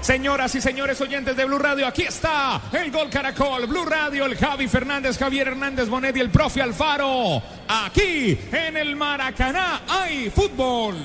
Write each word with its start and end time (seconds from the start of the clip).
Señoras 0.00 0.54
y 0.54 0.62
señores 0.62 0.98
oyentes 1.02 1.36
de 1.36 1.44
Blue 1.44 1.58
Radio, 1.58 1.86
aquí 1.86 2.02
está 2.02 2.60
el 2.72 2.90
gol 2.90 3.10
Caracol, 3.10 3.66
Blue 3.66 3.84
Radio, 3.84 4.24
el 4.24 4.36
Javi 4.36 4.66
Fernández, 4.66 5.18
Javier 5.18 5.48
Hernández 5.48 5.88
Bonet 5.90 6.16
y 6.16 6.20
el 6.20 6.30
profe 6.30 6.62
Alfaro. 6.62 7.42
Aquí 7.68 8.38
en 8.50 8.78
el 8.78 8.96
Maracaná 8.96 9.82
hay 9.86 10.30
fútbol. 10.30 10.96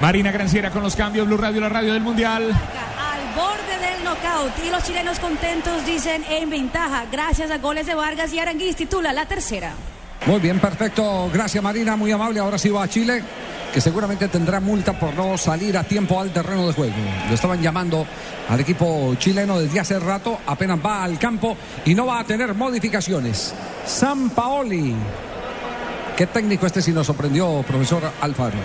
Marina 0.00 0.30
Granciera 0.30 0.70
con 0.70 0.82
los 0.82 0.96
cambios, 0.96 1.26
Blue 1.26 1.36
Radio, 1.36 1.60
la 1.60 1.68
radio 1.68 1.92
del 1.92 2.02
Mundial. 2.02 2.44
Al 2.44 3.34
borde 3.34 3.78
del 3.78 4.04
knockout 4.04 4.52
y 4.64 4.70
los 4.70 4.82
chilenos 4.84 5.18
contentos 5.18 5.84
dicen 5.84 6.24
en 6.30 6.48
ventaja 6.48 7.04
gracias 7.12 7.50
a 7.50 7.58
goles 7.58 7.86
de 7.86 7.94
Vargas 7.94 8.32
y 8.32 8.38
Aranguiz 8.38 8.74
titula 8.74 9.12
la 9.12 9.26
tercera. 9.26 9.74
Muy 10.26 10.40
bien, 10.40 10.58
perfecto. 10.58 11.30
Gracias 11.32 11.62
Marina, 11.62 11.94
muy 11.94 12.10
amable. 12.10 12.40
Ahora 12.40 12.58
sí 12.58 12.68
va 12.68 12.82
a 12.82 12.88
Chile, 12.88 13.22
que 13.72 13.80
seguramente 13.80 14.26
tendrá 14.26 14.58
multa 14.58 14.98
por 14.98 15.14
no 15.14 15.38
salir 15.38 15.78
a 15.78 15.84
tiempo 15.84 16.20
al 16.20 16.30
terreno 16.30 16.66
de 16.66 16.72
juego. 16.72 16.94
Lo 17.28 17.34
estaban 17.34 17.62
llamando 17.62 18.04
al 18.48 18.58
equipo 18.58 19.14
chileno 19.18 19.60
desde 19.60 19.78
hace 19.78 20.00
rato, 20.00 20.38
apenas 20.46 20.80
va 20.84 21.04
al 21.04 21.16
campo 21.18 21.56
y 21.84 21.94
no 21.94 22.06
va 22.06 22.18
a 22.18 22.24
tener 22.24 22.54
modificaciones. 22.54 23.54
San 23.86 24.30
Paoli. 24.30 24.96
¿Qué 26.16 26.26
técnico 26.26 26.66
este 26.66 26.82
si 26.82 26.92
nos 26.92 27.06
sorprendió, 27.06 27.62
profesor 27.62 28.02
Alfaro? 28.20 28.56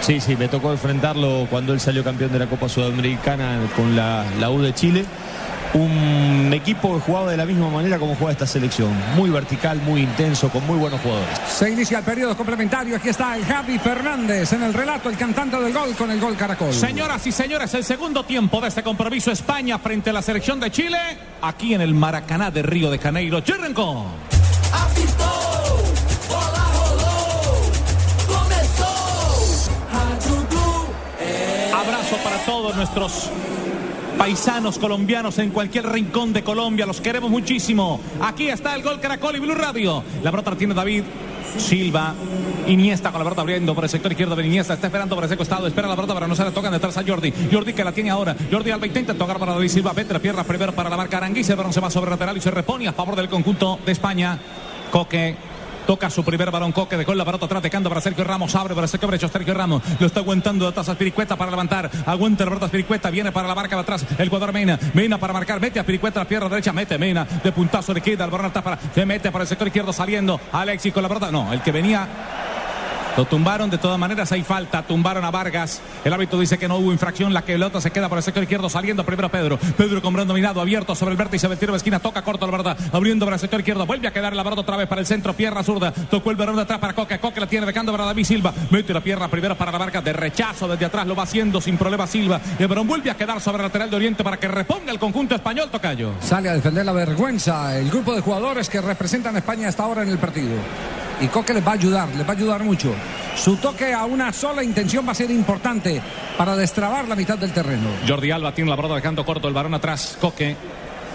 Sí, 0.00 0.20
sí, 0.20 0.36
me 0.36 0.48
tocó 0.48 0.72
enfrentarlo 0.72 1.46
cuando 1.50 1.74
él 1.74 1.80
salió 1.80 2.02
campeón 2.02 2.32
de 2.32 2.38
la 2.38 2.46
Copa 2.46 2.68
Sudamericana 2.68 3.58
con 3.76 3.94
la, 3.94 4.24
la 4.38 4.50
U 4.50 4.62
de 4.62 4.72
Chile. 4.72 5.04
Un 5.72 6.50
equipo 6.52 6.94
que 6.96 7.00
jugaba 7.00 7.30
de 7.30 7.36
la 7.36 7.46
misma 7.46 7.68
manera 7.68 7.98
como 7.98 8.16
juega 8.16 8.32
esta 8.32 8.46
selección. 8.46 8.90
Muy 9.14 9.30
vertical, 9.30 9.80
muy 9.82 10.02
intenso, 10.02 10.48
con 10.48 10.66
muy 10.66 10.76
buenos 10.76 11.00
jugadores. 11.00 11.38
Se 11.48 11.70
inicia 11.70 11.98
el 11.98 12.04
periodo 12.04 12.36
complementario. 12.36 12.96
Aquí 12.96 13.08
está 13.08 13.36
el 13.36 13.44
Javi 13.44 13.78
Fernández 13.78 14.52
en 14.52 14.64
el 14.64 14.74
relato, 14.74 15.08
el 15.08 15.16
cantante 15.16 15.60
del 15.60 15.72
gol 15.72 15.94
con 15.94 16.10
el 16.10 16.18
gol 16.18 16.36
Caracol. 16.36 16.72
Señoras 16.72 17.24
y 17.26 17.32
señores, 17.32 17.72
el 17.74 17.84
segundo 17.84 18.24
tiempo 18.24 18.60
de 18.60 18.68
este 18.68 18.82
compromiso 18.82 19.30
España 19.30 19.78
frente 19.78 20.10
a 20.10 20.12
la 20.12 20.22
selección 20.22 20.58
de 20.58 20.72
Chile, 20.72 20.98
aquí 21.40 21.72
en 21.74 21.82
el 21.82 21.94
Maracaná 21.94 22.50
de 22.50 22.62
Río 22.62 22.90
de 22.90 22.98
Janeiro. 22.98 23.40
Chirrenco. 23.40 24.06
Abrazo 31.72 32.16
para 32.24 32.36
todos 32.44 32.76
nuestros 32.76 33.30
paisanos 34.20 34.78
colombianos 34.78 35.38
en 35.38 35.48
cualquier 35.48 35.86
rincón 35.88 36.34
de 36.34 36.44
Colombia. 36.44 36.84
Los 36.84 37.00
queremos 37.00 37.30
muchísimo. 37.30 37.98
Aquí 38.20 38.50
está 38.50 38.76
el 38.76 38.82
gol 38.82 39.00
Caracol 39.00 39.36
y 39.36 39.38
Blue 39.38 39.54
Radio. 39.54 40.04
La 40.22 40.30
la 40.30 40.42
tiene 40.42 40.74
David 40.74 41.04
Silva. 41.56 42.12
Iniesta 42.66 43.12
con 43.12 43.20
la 43.20 43.24
pelota 43.24 43.40
abriendo 43.40 43.74
por 43.74 43.84
el 43.84 43.88
sector 43.88 44.12
izquierdo 44.12 44.36
de 44.36 44.46
Iniesta. 44.46 44.74
Está 44.74 44.88
esperando 44.88 45.14
por 45.14 45.24
ese 45.24 45.38
costado. 45.38 45.66
Espera 45.66 45.88
la 45.88 45.96
pelota 45.96 46.12
para 46.12 46.28
no 46.28 46.34
se 46.34 46.44
la 46.44 46.50
tocan 46.50 46.70
detrás 46.70 46.98
a 46.98 47.02
Jordi. 47.02 47.32
Jordi 47.50 47.72
que 47.72 47.82
la 47.82 47.92
tiene 47.92 48.10
ahora. 48.10 48.36
Jordi 48.52 48.70
Alba 48.70 48.86
intenta 48.86 49.14
tocar 49.14 49.38
para 49.38 49.54
David 49.54 49.70
Silva. 49.70 49.94
Vete 49.94 50.12
la 50.12 50.18
pierna 50.18 50.44
primero 50.44 50.74
para 50.74 50.90
la 50.90 50.98
marca 50.98 51.16
Aranguiz. 51.16 51.48
El 51.48 51.56
balón 51.56 51.72
se 51.72 51.80
va 51.80 51.90
sobre 51.90 52.10
lateral 52.10 52.36
y 52.36 52.42
se 52.42 52.50
repone 52.50 52.88
a 52.88 52.92
favor 52.92 53.16
del 53.16 53.30
conjunto 53.30 53.78
de 53.86 53.92
España. 53.92 54.38
Coque 54.90 55.34
Toca 55.86 56.10
su 56.10 56.24
primer 56.24 56.50
balón 56.50 56.72
Coque, 56.72 56.96
dejó 56.96 57.14
la 57.14 57.24
pelota 57.24 57.46
atrás, 57.46 57.62
dejando 57.62 57.88
para 57.88 58.00
Sergio 58.00 58.24
Ramos, 58.24 58.54
abre 58.54 58.74
para 58.74 58.86
Sergio 58.86 59.08
Brecho, 59.08 59.28
Sergio 59.28 59.54
Ramos, 59.54 59.82
lo 59.98 60.06
está 60.06 60.20
aguantando 60.20 60.64
de 60.64 60.70
atrás 60.70 60.88
a 60.88 60.94
Spiricueta 60.94 61.36
para 61.36 61.50
levantar, 61.50 61.90
aguanta 62.06 62.44
la 62.44 62.50
pelota 62.50 62.68
Spiricueta, 62.68 63.10
viene 63.10 63.32
para 63.32 63.48
la 63.48 63.54
marca 63.54 63.76
de 63.76 63.82
atrás, 63.82 64.06
el 64.18 64.28
jugador 64.28 64.52
Mena, 64.52 64.78
Mena 64.94 65.18
para 65.18 65.32
marcar, 65.32 65.60
mete 65.60 65.80
a 65.80 65.82
Spiricueta 65.82 66.20
a 66.20 66.24
la 66.24 66.28
pierna 66.28 66.48
derecha, 66.48 66.72
mete 66.72 66.98
Mena, 66.98 67.24
de 67.24 67.52
puntazo 67.52 67.92
le 67.92 68.00
queda, 68.00 68.24
el 68.24 68.30
balón 68.30 68.46
está 68.46 68.62
para, 68.62 68.78
se 68.94 69.04
mete 69.06 69.30
para 69.30 69.42
el 69.42 69.48
sector 69.48 69.66
izquierdo 69.66 69.92
saliendo, 69.92 70.40
Alexis 70.52 70.92
con 70.92 71.02
la 71.02 71.08
pelota, 71.08 71.30
no, 71.30 71.52
el 71.52 71.62
que 71.62 71.72
venía 71.72 72.06
lo 73.16 73.24
tumbaron, 73.24 73.70
de 73.70 73.78
todas 73.78 73.98
maneras 73.98 74.32
hay 74.32 74.42
falta. 74.42 74.82
Tumbaron 74.82 75.24
a 75.24 75.30
Vargas. 75.30 75.80
El 76.04 76.12
árbitro 76.12 76.38
dice 76.38 76.58
que 76.58 76.68
no 76.68 76.76
hubo 76.76 76.92
infracción. 76.92 77.34
La 77.34 77.42
que 77.42 77.52
pelota 77.52 77.80
se 77.80 77.90
queda 77.90 78.08
por 78.08 78.16
el 78.16 78.24
sector 78.24 78.42
izquierdo 78.42 78.70
saliendo 78.70 79.04
primero 79.04 79.28
Pedro. 79.28 79.58
Pedro 79.76 80.00
con 80.00 80.14
brazo 80.14 80.28
dominado, 80.28 80.60
abierto 80.60 80.94
sobre 80.94 81.12
el 81.12 81.18
vértice 81.18 81.46
del 81.46 81.58
tiro 81.58 81.72
de 81.72 81.76
esquina. 81.76 82.00
Toca 82.00 82.22
corto 82.22 82.46
la 82.46 82.52
verdad. 82.52 82.78
Abriendo 82.92 83.26
para 83.26 83.36
el 83.36 83.40
sector 83.40 83.60
izquierdo. 83.60 83.84
Vuelve 83.84 84.08
a 84.08 84.12
quedar 84.12 84.34
la 84.34 84.42
verdad 84.42 84.60
otra 84.60 84.78
vez 84.78 84.88
para 84.88 85.02
el 85.02 85.06
centro. 85.06 85.34
Pierna 85.34 85.62
zurda. 85.62 85.92
Tocó 85.92 86.30
el 86.30 86.36
balón 86.36 86.56
de 86.56 86.62
atrás 86.62 86.78
para 86.78 86.94
Coque. 86.94 87.18
Coque 87.18 87.40
la 87.40 87.46
tiene 87.46 87.66
dejando 87.66 87.92
para 87.92 88.06
David 88.06 88.24
Silva. 88.24 88.54
Mete 88.70 88.94
la 88.94 89.02
pierna 89.02 89.28
primero 89.28 89.56
para 89.58 89.72
la 89.72 89.78
marca 89.78 90.00
de 90.00 90.12
rechazo 90.14 90.66
desde 90.68 90.86
atrás. 90.86 91.06
Lo 91.06 91.14
va 91.14 91.24
haciendo 91.24 91.60
sin 91.60 91.76
problema 91.76 92.06
Silva. 92.06 92.40
El 92.58 92.68
balón 92.68 92.86
vuelve 92.86 93.10
a 93.10 93.16
quedar 93.16 93.40
sobre 93.42 93.58
el 93.58 93.64
lateral 93.64 93.90
de 93.90 93.96
Oriente 93.96 94.24
para 94.24 94.38
que 94.38 94.48
reponga 94.48 94.90
el 94.90 94.98
conjunto 94.98 95.34
español. 95.34 95.68
Tocayo. 95.70 96.12
Sale 96.20 96.48
a 96.48 96.54
defender 96.54 96.86
la 96.86 96.92
vergüenza 96.92 97.78
el 97.78 97.90
grupo 97.90 98.14
de 98.14 98.22
jugadores 98.22 98.70
que 98.70 98.80
representan 98.80 99.34
a 99.36 99.40
España 99.40 99.68
hasta 99.68 99.82
ahora 99.82 100.02
en 100.02 100.08
el 100.08 100.18
partido. 100.18 100.54
Y 101.20 101.26
Coque 101.26 101.52
les 101.52 101.66
va 101.66 101.72
a 101.72 101.74
ayudar, 101.74 102.08
les 102.16 102.26
va 102.26 102.30
a 102.30 102.36
ayudar 102.36 102.62
mucho. 102.64 102.94
Su 103.36 103.56
toque 103.56 103.94
a 103.94 104.04
una 104.04 104.32
sola 104.32 104.62
intención 104.62 105.06
va 105.06 105.12
a 105.12 105.14
ser 105.14 105.30
importante 105.30 106.00
para 106.36 106.56
destrabar 106.56 107.08
la 107.08 107.16
mitad 107.16 107.38
del 107.38 107.52
terreno. 107.52 107.88
Jordi 108.06 108.30
Alba 108.30 108.52
tiene 108.52 108.70
la 108.70 108.76
pelota 108.76 108.96
dejando 108.96 109.24
corto 109.24 109.48
el 109.48 109.54
balón 109.54 109.74
atrás. 109.74 110.16
Coque. 110.20 110.56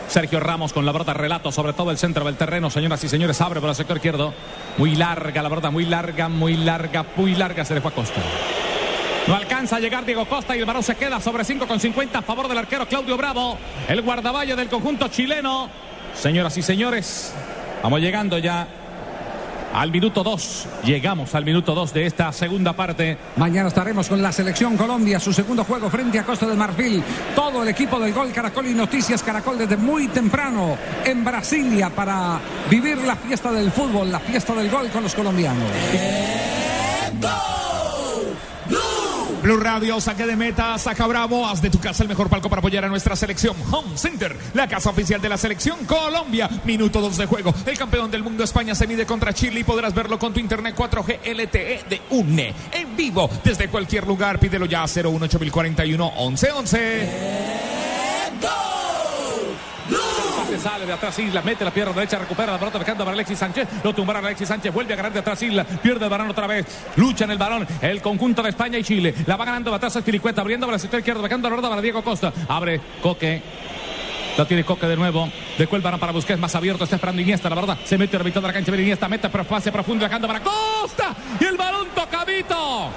Sergio 0.08 0.40
Ramos 0.40 0.72
con 0.72 0.86
la 0.86 0.92
pelota 0.92 1.14
relato 1.14 1.52
sobre 1.52 1.74
todo 1.74 1.92
el 1.92 1.98
centro 1.98 2.26
del 2.26 2.36
terreno. 2.36 2.70
Señoras 2.70 3.04
y 3.04 3.10
señores, 3.10 3.42
abre 3.42 3.60
por 3.60 3.70
el 3.70 3.76
sector 3.76 3.98
izquierdo. 3.98 4.34
Muy 4.78 4.96
larga 4.96 5.42
la 5.42 5.50
pelota, 5.50 5.72
muy 5.72 5.86
larga, 5.86 6.30
muy 6.30 6.56
larga, 6.58 7.06
muy 7.16 7.36
larga. 7.36 7.66
Se 7.66 7.74
le 7.74 7.82
fue 7.82 7.92
a 7.92 7.96
Costa. 7.96 8.22
No 9.28 9.36
alcanza 9.36 9.78
a 9.78 9.80
llegar 9.80 10.06
Diego 10.06 10.26
Costa 10.26 10.56
y 10.56 10.60
el 10.60 10.66
balón 10.66 10.84
se 10.84 10.96
queda 10.96 11.20
sobre 11.20 11.44
5 11.44 11.68
con 11.68 11.80
50 11.80 12.20
a 12.20 12.22
favor 12.22 12.48
del 12.48 12.60
arquero 12.60 12.88
Claudio 12.88 13.18
Bravo. 13.18 13.58
El 13.88 14.04
guardavalle 14.04 14.56
del 14.56 14.70
conjunto 14.70 15.08
chileno. 15.08 15.70
Señoras 16.14 16.56
y 16.58 16.62
señores, 16.62 17.34
vamos 17.82 18.00
llegando 18.00 18.38
ya 18.38 18.68
al 19.76 19.92
minuto 19.92 20.24
2. 20.24 20.68
Llegamos 20.86 21.36
al 21.36 21.44
minuto 21.44 21.76
2 21.76 21.94
de 21.94 22.06
esta 22.06 22.32
segunda 22.32 22.74
parte. 22.74 23.18
Mañana 23.36 23.68
estaremos 23.68 24.08
con 24.08 24.22
la 24.22 24.32
selección 24.32 24.78
Colombia, 24.78 25.20
su 25.20 25.34
segundo 25.34 25.66
juego 25.66 25.90
frente 25.90 26.18
a 26.18 26.24
Costa 26.24 26.48
del 26.48 26.58
Marfil. 26.58 27.04
Todo 27.36 27.62
el 27.62 27.70
equipo 27.70 28.00
del 28.00 28.14
Gol 28.14 28.32
Caracol 28.32 28.68
y 28.68 28.74
Noticias 28.74 29.22
Caracol 29.22 29.58
desde 29.58 29.76
muy 29.76 30.08
temprano 30.08 30.78
en 31.04 31.26
Brasilia 31.26 31.90
para 31.90 32.40
vivir 32.70 32.98
la 33.00 33.18
fiesta 33.18 33.52
del 33.52 33.70
fútbol, 33.72 34.12
la 34.12 34.20
fiesta 34.20 34.54
del 34.56 34.70
gol 34.70 34.88
con 34.90 35.04
los 35.04 35.14
colombianos. 35.14 35.70
Blue 39.46 39.58
Radio, 39.58 40.02
saque 40.02 40.26
de 40.26 40.36
meta, 40.36 40.76
saca 40.80 41.06
bravo, 41.06 41.46
haz 41.46 41.62
de 41.62 41.70
tu 41.70 41.80
casa 41.80 42.02
el 42.02 42.10
mejor 42.10 42.30
palco 42.30 42.50
para 42.50 42.62
apoyar 42.62 42.84
a 42.84 42.88
nuestra 42.88 43.16
selección. 43.16 43.56
Home 43.70 43.96
Center, 43.96 44.36
la 44.56 44.68
casa 44.68 44.90
oficial 44.90 45.22
de 45.22 45.30
la 45.30 45.38
selección 45.38 45.86
Colombia. 45.86 46.50
Minuto 46.64 47.00
2 47.00 47.16
de 47.16 47.28
juego. 47.28 47.54
El 47.64 47.78
campeón 47.78 48.10
del 48.10 48.24
mundo 48.24 48.44
España 48.44 48.74
se 48.74 48.88
mide 48.88 49.06
contra 49.06 49.34
Chile 49.34 49.60
y 49.60 49.64
podrás 49.64 49.94
verlo 49.94 50.18
con 50.18 50.34
tu 50.34 50.40
internet 50.40 50.76
4G 50.76 51.20
LTE 51.36 51.86
de 51.88 52.02
UNE. 52.10 52.56
En 52.72 52.98
vivo, 52.98 53.30
desde 53.44 53.68
cualquier 53.68 54.08
lugar, 54.08 54.40
pídelo 54.40 54.66
ya 54.66 54.82
a 54.82 54.88
01841 54.88 56.12
1111. 56.32 58.85
Se 60.50 60.60
sale 60.60 60.86
de 60.86 60.94
atrás 60.94 61.18
Isla, 61.18 61.42
mete 61.42 61.66
la 61.66 61.72
pierna 61.72 61.94
derecha, 61.94 62.20
recupera 62.20 62.52
la 62.54 62.60
pelota, 62.60 62.80
dejando 62.80 63.04
para 63.04 63.14
Alexis 63.14 63.40
Sánchez. 63.40 63.68
Lo 63.84 63.94
tumbará 63.94 64.20
Alexis 64.20 64.48
Sánchez, 64.48 64.74
vuelve 64.74 64.94
a 64.94 64.98
ganar 64.98 65.14
de 65.14 65.20
atrás 65.20 65.42
Isla, 65.42 65.64
pierde 65.64 66.06
el 66.06 66.10
balón 66.10 66.30
otra 66.30 66.48
vez. 66.48 66.66
Lucha 66.96 67.26
en 67.26 67.32
el 67.32 67.38
balón 67.38 67.68
el 67.82 68.02
conjunto 68.02 68.44
de 68.44 68.50
España 68.50 68.78
y 68.78 68.84
Chile. 68.84 69.14
La 69.26 69.38
va 69.38 69.46
ganando 69.46 69.72
de 69.72 69.78
atrás 69.78 69.96
Espiricueta, 69.96 70.42
abriendo 70.42 70.68
para 70.68 70.76
el 70.76 70.82
sector 70.82 71.00
izquierdo, 71.00 71.22
dejando 71.22 71.50
la 71.50 71.56
pelota 71.56 71.70
para 71.70 71.82
Diego 71.82 72.04
Costa. 72.04 72.32
Abre 72.48 72.80
Coque. 73.02 73.42
La 74.38 74.46
tiene 74.46 74.66
Coque 74.66 74.86
de 74.86 74.98
nuevo. 74.98 75.30
Dejó 75.58 75.78
el 75.78 75.82
balón 75.82 76.00
para 76.00 76.12
Busquets 76.12 76.40
más 76.40 76.54
abierto. 76.56 76.84
Está 76.84 76.98
esperando 76.98 77.22
Iniesta, 77.22 77.50
la 77.50 77.56
verdad. 77.56 77.78
Se 77.86 77.98
mete 77.98 78.18
a 78.18 78.20
la 78.20 78.26
de 78.26 78.54
cancha. 78.54 78.72
Viene 78.72 78.84
Iniesta, 78.84 79.08
mete 79.08 79.30
pero 79.30 79.46
pase 79.46 79.72
profundo, 79.72 80.04
dejando 80.04 80.28
para 80.28 80.42
Costa. 80.42 81.16
Y 81.40 81.46
el 81.46 81.56
balón 81.56 81.88
tocadito. 81.96 82.90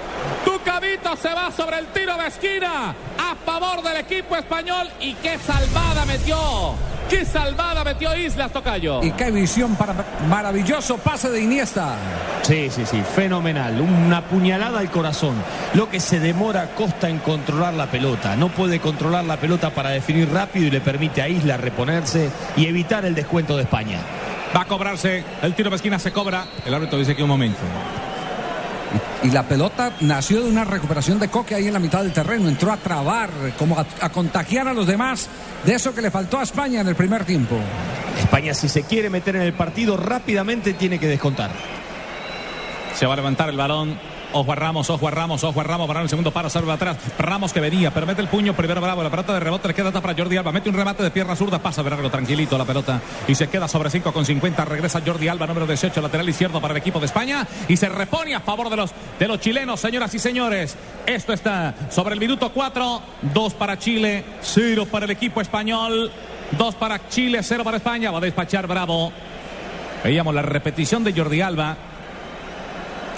Tucavito 0.43 1.15
se 1.15 1.33
va 1.33 1.49
sobre 1.51 1.79
el 1.79 1.87
tiro 1.87 2.17
de 2.17 2.27
esquina 2.27 2.93
a 3.17 3.35
favor 3.45 3.81
del 3.81 3.97
equipo 3.97 4.35
español. 4.35 4.89
Y 4.99 5.13
qué 5.13 5.37
salvada 5.37 6.05
metió. 6.05 6.75
Qué 7.09 7.25
salvada 7.25 7.83
metió 7.83 8.15
Islas 8.15 8.53
Tocayo. 8.53 9.03
Y 9.03 9.11
qué 9.11 9.31
visión 9.31 9.75
para 9.75 9.95
maravilloso 10.29 10.97
pase 10.97 11.31
de 11.31 11.41
Iniesta. 11.41 11.95
Sí, 12.43 12.69
sí, 12.69 12.85
sí, 12.85 13.01
fenomenal. 13.15 13.81
Una 13.81 14.21
puñalada 14.21 14.79
al 14.79 14.91
corazón. 14.91 15.33
Lo 15.73 15.89
que 15.89 15.99
se 15.99 16.19
demora 16.19 16.75
Costa 16.75 17.09
en 17.09 17.17
controlar 17.17 17.73
la 17.73 17.87
pelota. 17.87 18.35
No 18.35 18.49
puede 18.49 18.79
controlar 18.79 19.25
la 19.25 19.37
pelota 19.37 19.71
para 19.71 19.89
definir 19.89 20.31
rápido 20.31 20.67
y 20.67 20.71
le 20.71 20.81
permite 20.81 21.23
a 21.23 21.27
Isla 21.27 21.57
reponerse 21.57 22.29
y 22.55 22.67
evitar 22.67 23.03
el 23.05 23.15
descuento 23.15 23.57
de 23.57 23.63
España. 23.63 23.99
Va 24.55 24.61
a 24.61 24.65
cobrarse. 24.65 25.23
El 25.41 25.55
tiro 25.55 25.71
de 25.71 25.77
esquina 25.77 25.97
se 25.97 26.11
cobra. 26.11 26.45
El 26.65 26.73
árbitro 26.73 26.99
dice 26.99 27.15
que 27.15 27.23
un 27.23 27.29
momento. 27.29 27.59
Y 29.23 29.29
la 29.29 29.43
pelota 29.43 29.93
nació 30.01 30.41
de 30.41 30.49
una 30.49 30.63
recuperación 30.63 31.19
de 31.19 31.27
Coque 31.27 31.55
ahí 31.55 31.67
en 31.67 31.73
la 31.73 31.79
mitad 31.79 32.01
del 32.01 32.13
terreno. 32.13 32.47
Entró 32.47 32.71
a 32.71 32.77
trabar, 32.77 33.29
como 33.57 33.77
a, 33.77 33.85
a, 34.01 34.09
contagiar 34.09 34.67
a 34.67 34.73
los 34.73 34.87
demás 34.87 35.29
de 35.65 35.75
eso 35.75 35.93
que 35.93 36.01
le 36.01 36.09
faltó 36.09 36.39
a 36.39 36.43
España 36.43 36.81
en 36.81 36.87
el 36.87 36.95
primer 36.95 37.25
tiempo. 37.25 37.57
España, 38.17 38.53
si 38.53 38.69
se 38.69 38.83
quiere 38.83 39.09
meter 39.09 39.35
en 39.35 39.43
el 39.43 39.53
partido, 39.53 39.97
rápidamente 39.97 40.73
tiene 40.73 40.99
que 40.99 41.07
descontar. 41.07 41.51
Se 42.95 43.05
va 43.05 43.13
a 43.13 43.17
levantar 43.17 43.49
el 43.49 43.57
balón. 43.57 43.97
Ojo 44.31 44.51
a 44.51 44.55
Ramos, 44.55 44.89
ojo 44.91 45.07
a 45.07 45.11
Ramos, 45.11 45.43
ojo 45.43 45.59
a 45.59 45.63
Ramos. 45.63 45.87
Para 45.87 46.01
el 46.01 46.09
segundo 46.09 46.31
para 46.31 46.49
salva 46.49 46.73
atrás. 46.73 46.97
Ramos 47.17 47.51
que 47.51 47.59
venía, 47.59 47.91
pero 47.91 48.05
mete 48.05 48.21
el 48.21 48.27
puño 48.27 48.53
primero 48.53 48.79
Bravo. 48.79 49.01
La 49.01 49.09
pelota 49.09 49.33
de 49.33 49.39
rebote 49.39 49.67
le 49.67 49.73
queda 49.73 49.91
para 49.91 50.13
Jordi 50.13 50.37
Alba. 50.37 50.51
Mete 50.51 50.69
un 50.69 50.75
remate 50.75 51.01
de 51.01 51.09
pierna 51.09 51.35
zurda. 51.35 51.57
Pasa 51.59 51.81
largo 51.81 52.11
tranquilito 52.11 52.55
la 52.55 52.65
pelota. 52.65 53.01
Y 53.27 53.33
se 53.33 53.47
queda 53.47 53.67
sobre 53.67 53.89
5 53.89 54.13
con 54.13 54.25
50. 54.25 54.65
Regresa 54.65 55.01
Jordi 55.03 55.27
Alba, 55.27 55.47
número 55.47 55.65
18, 55.65 55.99
lateral 55.99 56.29
izquierdo 56.29 56.61
para 56.61 56.73
el 56.73 56.77
equipo 56.77 56.99
de 56.99 57.07
España. 57.07 57.47
Y 57.67 57.75
se 57.77 57.89
repone 57.89 58.35
a 58.35 58.41
favor 58.41 58.69
de 58.69 58.75
los, 58.75 58.91
de 59.17 59.27
los 59.27 59.39
chilenos, 59.39 59.79
señoras 59.79 60.13
y 60.13 60.19
señores. 60.19 60.77
Esto 61.07 61.33
está 61.33 61.73
sobre 61.89 62.13
el 62.13 62.19
minuto 62.19 62.51
4. 62.53 63.01
2 63.33 63.53
para 63.55 63.79
Chile, 63.79 64.23
0 64.41 64.87
para 64.91 65.05
el 65.05 65.11
equipo 65.11 65.41
español. 65.41 66.11
2 66.51 66.75
para 66.75 67.09
Chile, 67.09 67.39
0 67.41 67.63
para 67.63 67.77
España. 67.77 68.11
Va 68.11 68.19
a 68.19 68.21
despachar 68.21 68.67
Bravo. 68.67 69.11
Veíamos 70.03 70.35
la 70.35 70.43
repetición 70.43 71.03
de 71.03 71.13
Jordi 71.13 71.41
Alba. 71.41 71.88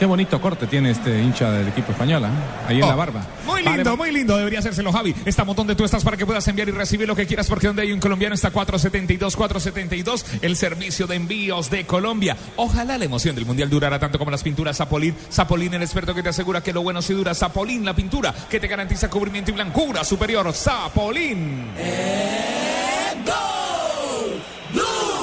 Qué 0.01 0.07
bonito 0.07 0.42
corte 0.42 0.65
tiene 0.65 0.89
este 0.89 1.21
hincha 1.21 1.51
del 1.51 1.68
equipo 1.68 1.92
español, 1.92 2.24
¿eh? 2.24 2.27
ahí 2.68 2.77
en 2.80 2.86
Oh, 2.86 2.88
la 2.88 2.95
barba. 2.95 3.21
Muy 3.45 3.62
Vale, 3.62 3.77
lindo, 3.77 3.95
muy 3.95 4.12
lindo. 4.12 4.36
Debería 4.36 4.57
hacérselo, 4.57 4.92
Javi. 4.92 5.13
Estamos 5.25 5.56
donde 5.56 5.75
tú 5.75 5.86
estás 5.86 6.03
para 6.03 6.18
que 6.18 6.25
puedas 6.25 6.48
enviar 6.48 6.68
y 6.69 6.71
recibir 6.71 7.07
lo 7.07 7.15
que 7.15 7.27
quieras, 7.27 7.48
porque 7.48 7.68
donde 7.68 7.83
hay 7.83 7.92
un 7.92 8.00
colombiano 8.00 8.33
está 8.33 8.50
472, 8.50 9.36
472, 9.36 10.25
el 10.42 10.56
servicio 10.56 11.06
de 11.06 11.18
envíos 11.18 11.69
de 11.69 11.86
Colombia. 11.86 12.36
Ojalá 12.56 12.98
la 12.98 13.06
emoción 13.06 13.36
del 13.36 13.45
mundial 13.45 13.69
durara 13.69 14.00
tanto 14.00 14.18
como 14.18 14.31
las 14.31 14.42
pinturas 14.42 14.75
Zapolín. 14.75 15.15
Zapolín, 15.31 15.71
el 15.75 15.83
experto 15.83 16.15
que 16.15 16.24
te 16.24 16.30
asegura 16.30 16.63
que 16.63 16.74
lo 16.74 16.81
bueno 16.81 17.03
sí 17.03 17.13
dura. 17.13 17.36
Zapolín, 17.36 17.86
la 17.86 17.94
pintura 17.94 18.33
que 18.50 18.59
te 18.59 18.68
garantiza 18.68 19.07
cubrimiento 19.07 19.51
y 19.51 19.53
blancura 19.53 20.03
superior. 20.03 20.51
Zapolín. 20.51 21.68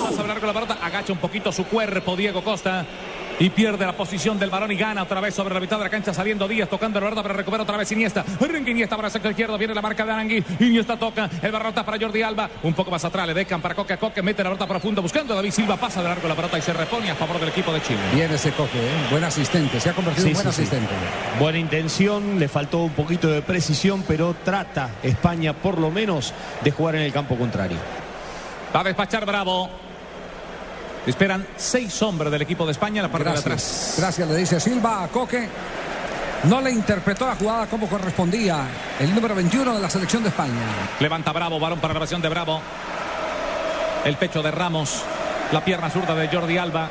Pasa 0.09 0.23
largo 0.25 0.47
la 0.47 0.53
pelota, 0.53 0.79
agacha 0.81 1.13
un 1.13 1.19
poquito 1.19 1.51
su 1.51 1.65
cuerpo 1.65 2.15
Diego 2.15 2.45
Costa. 2.45 2.87
Y 3.41 3.51
pierde 3.51 3.87
la 3.87 3.93
posición 3.93 4.37
del 4.39 4.51
balón 4.51 4.73
y 4.73 4.77
gana 4.77 5.05
otra 5.05 5.21
vez 5.21 5.33
sobre 5.35 5.55
la 5.55 5.61
mitad 5.61 5.79
de 5.79 5.85
la 5.85 5.91
cancha 5.91 6.13
saliendo 6.13 6.49
Díaz 6.49 6.69
tocando 6.69 6.99
la 6.99 7.07
verdad 7.07 7.23
para 7.23 7.35
recuperar 7.35 7.63
otra 7.63 7.77
vez 7.77 7.91
Iniesta. 7.93 8.25
Arranca 8.41 8.71
Iniesta 8.71 8.97
para 8.97 9.07
el 9.09 9.13
sector 9.13 9.31
izquierdo, 9.31 9.57
viene 9.57 9.75
la 9.75 9.83
marca 9.83 10.05
de 10.05 10.11
Arangui. 10.13 10.45
Iniesta 10.59 10.97
toca, 10.99 11.31
el 11.41 11.53
barrota 11.53 11.85
para 11.85 11.99
Jordi 11.99 12.21
Alba. 12.23 12.51
Un 12.65 12.75
poco 12.75 12.91
más 12.91 13.05
atrás 13.05 13.27
le 13.29 13.35
dejan 13.35 13.61
para 13.61 13.77
Coque 13.77 13.97
Coque, 13.97 14.23
mete 14.23 14.43
la 14.43 14.51
pelota 14.51 14.67
profunda 14.67 15.01
buscando 15.01 15.35
a 15.35 15.37
David 15.37 15.53
Silva, 15.53 15.77
pasa 15.77 16.03
de 16.03 16.09
largo 16.09 16.27
la 16.27 16.35
pelota 16.35 16.59
y 16.59 16.63
se 16.63 16.73
repone 16.73 17.11
a 17.11 17.15
favor 17.15 17.39
del 17.39 17.51
equipo 17.51 17.73
de 17.73 17.81
Chile. 17.83 18.01
Bien 18.13 18.33
ese 18.33 18.51
coque, 18.53 18.79
¿eh? 18.79 19.07
buen 19.11 19.23
asistente, 19.23 19.79
se 19.79 19.91
ha 19.91 19.93
convertido 19.93 20.25
Sí, 20.25 20.31
en 20.31 20.35
buen 20.35 20.47
sí, 20.47 20.53
sí. 20.55 20.63
asistente. 20.63 20.93
Buena 21.39 21.59
intención, 21.59 22.41
le 22.41 22.49
faltó 22.49 22.79
un 22.79 22.91
poquito 22.93 23.29
de 23.29 23.43
precisión, 23.43 24.03
pero 24.09 24.35
trata 24.45 24.91
España 25.05 25.53
por 25.53 25.79
lo 25.79 25.91
menos 25.93 26.35
de 26.65 26.71
jugar 26.73 26.97
en 26.97 27.03
el 27.03 27.13
campo 27.13 27.37
contrario. 27.37 27.77
Va 28.75 28.81
a 28.81 28.85
despachar 28.85 29.25
Bravo. 29.25 29.71
Esperan 31.07 31.47
seis 31.57 32.03
hombres 32.03 32.31
del 32.31 32.43
equipo 32.43 32.67
de 32.67 32.73
España 32.73 33.01
en 33.01 33.05
la 33.05 33.13
parte 33.13 33.31
de 33.31 33.39
atrás. 33.39 33.95
Gracias, 33.99 34.29
le 34.29 34.37
dice 34.37 34.61
Silva 34.61 35.05
a 35.05 35.09
Coque. 35.09 35.49
No 36.45 36.61
le 36.61 36.71
interpretó 36.71 37.27
la 37.27 37.35
jugada 37.35 37.67
como 37.67 37.89
correspondía 37.89 38.61
el 39.01 39.13
número 39.13 39.35
21 39.35 39.75
de 39.75 39.81
la 39.81 39.91
selección 39.91 40.23
de 40.23 40.29
España. 40.29 40.63
Levanta 41.01 41.33
Bravo, 41.33 41.59
balón 41.59 41.81
para 41.81 41.95
la 41.95 42.01
versión 42.01 42.23
de 42.23 42.29
Bravo. 42.29 42.61
El 44.05 44.17
pecho 44.17 44.43
de 44.43 44.51
Ramos. 44.51 45.03
La 45.53 45.65
pierna 45.65 45.91
zurda 45.91 46.15
de 46.15 46.29
Jordi 46.29 46.59
Alba. 46.59 46.91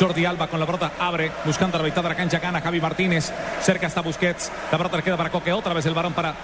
Jordi 0.00 0.24
Alba 0.24 0.48
con 0.48 0.58
la 0.58 0.66
pelota 0.66 0.92
abre, 0.98 1.30
buscando 1.44 1.78
la 1.78 1.84
mitad 1.84 2.02
de 2.02 2.08
la 2.08 2.16
cancha, 2.16 2.40
gana 2.40 2.60
Javi 2.60 2.80
Martínez. 2.80 3.32
Cerca 3.62 3.86
está 3.86 4.00
Busquets. 4.00 4.50
La 4.72 4.78
pelota 4.78 4.96
le 4.96 5.02
queda 5.04 5.16
para 5.16 5.30
Coque. 5.30 5.52
Otra 5.52 5.72
vez 5.72 5.86
el 5.86 5.94
balón 5.94 6.14
para 6.14 6.34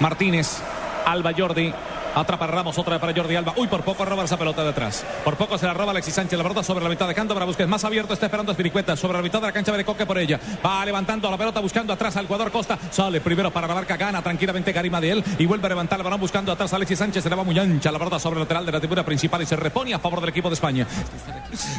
Martínez. 0.00 0.58
Alba 1.06 1.30
Jordi. 1.36 1.72
Atrapa 2.14 2.46
Ramos, 2.46 2.78
otra 2.78 2.94
vez 2.94 3.00
para 3.00 3.14
Jordi 3.14 3.36
Alba. 3.36 3.54
Uy, 3.56 3.68
por 3.68 3.82
poco 3.82 4.04
roba 4.04 4.24
esa 4.24 4.36
pelota 4.36 4.62
de 4.62 4.70
atrás. 4.70 5.04
Por 5.24 5.36
poco 5.36 5.58
se 5.58 5.66
la 5.66 5.74
roba 5.74 5.92
Alexis 5.92 6.14
Sánchez. 6.14 6.36
La 6.36 6.42
pelota 6.42 6.62
sobre 6.62 6.82
la 6.82 6.90
mitad 6.90 7.06
de 7.06 7.14
canto 7.14 7.34
para 7.34 7.46
Busquets. 7.46 7.68
Más 7.68 7.84
abierto 7.84 8.14
está 8.14 8.26
esperando 8.26 8.52
Espiricueta. 8.52 8.96
Sobre 8.96 9.18
la 9.18 9.22
mitad 9.22 9.40
de 9.40 9.46
la 9.46 9.52
cancha 9.52 9.72
de 9.72 9.84
Coque 9.84 10.06
por 10.06 10.18
ella. 10.18 10.40
Va 10.64 10.84
levantando 10.84 11.30
la 11.30 11.36
pelota 11.36 11.60
buscando 11.60 11.92
atrás 11.92 12.16
al 12.16 12.26
jugador 12.26 12.50
Costa. 12.50 12.78
Sale 12.90 13.20
primero 13.20 13.50
para 13.50 13.66
la 13.66 13.74
marca. 13.74 13.96
Gana 13.96 14.22
tranquilamente 14.22 14.72
Karima 14.72 15.00
de 15.00 15.10
él. 15.12 15.24
Y 15.38 15.46
vuelve 15.46 15.66
a 15.66 15.68
levantar 15.70 15.98
el 15.98 16.04
balón 16.04 16.20
buscando 16.20 16.52
atrás 16.52 16.72
a 16.72 16.76
Alexis 16.76 16.98
Sánchez. 16.98 17.22
Se 17.22 17.30
le 17.30 17.36
va 17.36 17.44
muy 17.44 17.58
ancha 17.58 17.92
la 17.92 17.98
pelota 17.98 18.18
sobre 18.18 18.36
el 18.36 18.44
lateral 18.44 18.66
de 18.66 18.72
la 18.72 18.80
tribuna 18.80 19.04
principal 19.04 19.42
y 19.42 19.46
se 19.46 19.56
repone 19.56 19.94
a 19.94 19.98
favor 19.98 20.20
del 20.20 20.30
equipo 20.30 20.48
de 20.48 20.54
España. 20.54 20.86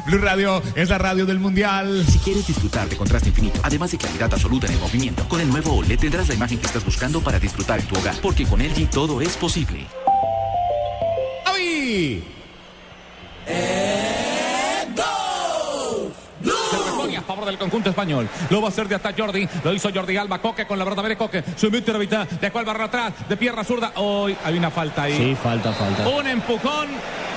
Blue 0.06 0.20
Radio 0.20 0.62
es 0.76 0.90
la 0.90 0.98
radio 0.98 1.26
del 1.26 1.40
mundial. 1.40 2.06
Si 2.08 2.20
quieres 2.20 2.48
disfrutar 2.48 2.88
de 2.88 2.98
contraste 2.98 3.30
infinito, 3.30 3.60
además 3.64 3.92
de 3.92 3.98
claridad 3.98 4.34
absoluta 4.34 4.68
en 4.68 4.74
el 4.74 4.80
movimiento, 4.80 5.28
con 5.28 5.42
el 5.42 5.50
nuevo 5.50 5.76
OLED 5.76 6.00
tendrás 6.00 6.28
la 6.28 6.36
imagen 6.36 6.58
que 6.58 6.66
estás 6.66 6.84
buscando 6.84 7.22
para 7.22 7.40
disfrutar 7.40 7.80
en 7.80 7.88
tu 7.88 7.98
hogar, 7.98 8.16
porque 8.22 8.46
con 8.46 8.60
LG 8.60 8.90
todo 8.90 9.22
es 9.22 9.38
posible. 9.38 9.88
A 17.18 17.22
favor 17.24 17.46
del 17.46 17.58
conjunto 17.58 17.90
español. 17.90 18.28
Lo 18.50 18.62
va 18.62 18.68
a 18.68 18.70
hacer 18.70 18.88
de 18.88 18.96
hasta 18.96 19.14
Jordi. 19.16 19.48
Lo 19.64 19.74
hizo 19.74 19.90
Jordi 19.94 20.18
Alba. 20.18 20.40
Coque 20.40 20.66
con 20.66 20.80
la 20.80 20.86
verdad. 20.86 21.04
Coque. 21.18 21.44
Se 21.56 21.70
mete 21.70 21.94
la 21.94 22.00
mitad. 22.00 22.28
Dejó 22.28 22.60
el 22.60 22.66
barro 22.66 22.86
atrás. 22.86 23.14
De 23.28 23.38
pierna 23.38 23.64
zurda. 23.64 23.92
Hoy 23.96 24.36
hay 24.44 24.58
una 24.58 24.72
falta 24.72 25.04
ahí. 25.04 25.16
Sí, 25.16 25.36
falta, 25.36 25.72
falta. 25.74 26.08
Un 26.08 26.26
empujón, 26.26 26.88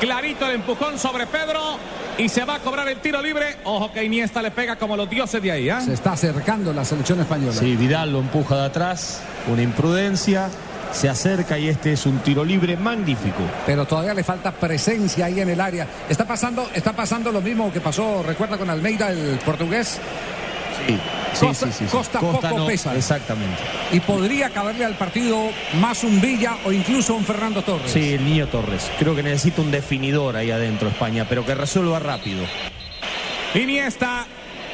clarito 0.00 0.46
el 0.46 0.54
empujón 0.56 0.98
sobre 0.98 1.26
Pedro 1.26 1.78
y 2.18 2.28
se 2.28 2.44
va 2.44 2.56
a 2.56 2.58
cobrar 2.60 2.88
el 2.88 2.98
tiro 2.98 3.20
libre. 3.20 3.56
Ojo 3.64 3.92
que 3.92 4.04
Iniesta 4.04 4.42
le 4.42 4.50
pega 4.50 4.76
como 4.76 4.96
los 4.96 5.08
dioses 5.08 5.42
de 5.42 5.50
ahí, 5.52 5.68
¿ah? 5.68 5.80
Se 5.80 5.94
está 5.94 6.12
acercando 6.12 6.72
la 6.72 6.84
selección 6.84 7.20
española. 7.20 7.52
Sí, 7.52 7.76
Vidal 7.76 8.12
lo 8.12 8.20
empuja 8.20 8.56
de 8.56 8.66
atrás, 8.66 9.22
una 9.48 9.62
imprudencia, 9.62 10.50
se 10.92 11.08
acerca 11.08 11.58
y 11.58 11.68
este 11.68 11.92
es 11.94 12.06
un 12.06 12.18
tiro 12.20 12.44
libre 12.44 12.76
magnífico. 12.76 13.42
Pero 13.66 13.84
todavía 13.86 14.14
le 14.14 14.22
falta 14.24 14.52
presencia 14.52 15.26
ahí 15.26 15.40
en 15.40 15.48
el 15.48 15.60
área. 15.60 15.86
Está 16.08 16.24
pasando, 16.26 16.68
está 16.74 16.92
pasando 16.92 17.32
lo 17.32 17.40
mismo 17.40 17.72
que 17.72 17.80
pasó, 17.80 18.22
recuerda 18.22 18.58
con 18.58 18.68
Almeida, 18.70 19.10
el 19.10 19.38
portugués. 19.44 19.98
Sí, 20.86 20.98
sí, 21.34 21.46
Costa- 21.46 21.66
sí, 21.66 21.72
sí, 21.72 21.84
sí. 21.84 21.90
Costa 21.96 22.18
poco 22.20 22.58
no, 22.58 22.66
pesa. 22.66 22.94
Exactamente. 22.96 23.62
Y 23.92 24.00
podría 24.00 24.50
caberle 24.50 24.84
al 24.84 24.94
partido 24.96 25.38
más 25.80 26.02
un 26.02 26.20
Villa 26.20 26.56
o 26.64 26.72
incluso 26.72 27.14
un 27.14 27.24
Fernando 27.24 27.62
Torres. 27.62 27.90
Sí, 27.92 28.14
el 28.14 28.24
niño 28.24 28.48
Torres. 28.48 28.90
Creo 28.98 29.14
que 29.14 29.22
necesita 29.22 29.62
un 29.62 29.70
definidor 29.70 30.36
ahí 30.36 30.50
adentro 30.50 30.88
España, 30.88 31.26
pero 31.28 31.44
que 31.46 31.54
resuelva 31.54 31.98
rápido. 32.00 32.44
Iniesta. 33.54 34.26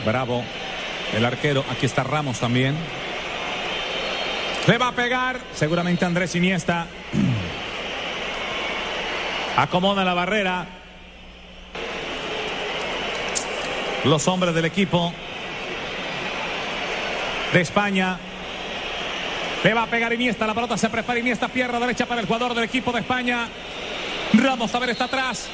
Bravo. 0.07 0.43
El 1.17 1.25
arquero. 1.25 1.65
Aquí 1.71 1.87
está 1.87 2.05
Ramos 2.05 2.39
también. 2.39 2.75
Le 4.69 4.77
va 4.77 4.89
a 4.89 4.93
pegar. 4.93 5.41
Seguramente 5.55 6.05
Andrés 6.05 6.35
Iniesta. 6.35 6.87
Acomoda 9.57 10.05
la 10.05 10.13
barrera. 10.13 10.67
Los 14.05 14.29
hombres 14.29 14.55
del 14.55 14.67
equipo 14.67 15.15
de 17.51 17.63
España. 17.63 18.19
Le 19.65 19.73
va 19.73 19.85
a 19.85 19.87
pegar 19.87 20.13
Iniesta. 20.13 20.47
La 20.47 20.53
pelota 20.53 20.77
se 20.77 20.91
prepara 20.91 21.19
Iniesta. 21.19 21.49
Pierna 21.49 21.81
derecha 21.81 22.05
para 22.05 22.21
el 22.21 22.27
jugador 22.27 22.53
del 22.53 22.65
equipo 22.65 22.93
de 22.93 23.01
España. 23.01 23.49
Ramos 24.35 24.75
a 24.75 24.79
ver 24.81 24.91
está 24.91 25.05
atrás. 25.05 25.49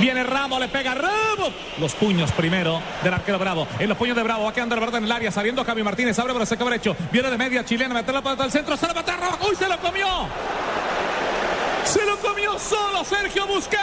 Viene 0.00 0.22
Ramos, 0.24 0.58
le 0.58 0.68
pega 0.68 0.94
Ramos. 0.94 1.52
Los 1.78 1.94
puños 1.94 2.32
primero 2.32 2.80
del 3.02 3.14
arquero 3.14 3.38
Bravo. 3.38 3.66
En 3.78 3.88
los 3.88 3.98
puños 3.98 4.16
de 4.16 4.22
Bravo 4.22 4.44
va 4.44 4.52
quedando 4.52 4.74
la 4.74 4.80
verdad 4.80 4.98
en 4.98 5.04
el 5.04 5.12
área. 5.12 5.30
Saliendo 5.30 5.64
Javi 5.64 5.82
Martínez. 5.82 6.18
Abre 6.18 6.32
por 6.32 6.42
el 6.42 6.48
sector 6.48 6.68
derecho. 6.68 6.96
Viene 7.12 7.30
de 7.30 7.36
media 7.36 7.64
chilena. 7.64 7.94
Mete 7.94 8.12
la 8.12 8.22
pelota 8.22 8.44
al 8.44 8.52
centro. 8.52 8.76
Se 8.76 8.86
la 8.86 8.94
mete 8.94 9.10
a 9.10 9.16
Ramos. 9.16 9.38
¡Uy, 9.48 9.56
se 9.56 9.68
lo 9.68 9.78
comió! 9.78 10.06
Se 11.84 12.04
lo 12.04 12.16
comió 12.18 12.58
solo 12.58 13.04
Sergio 13.04 13.46
Busquets. 13.46 13.80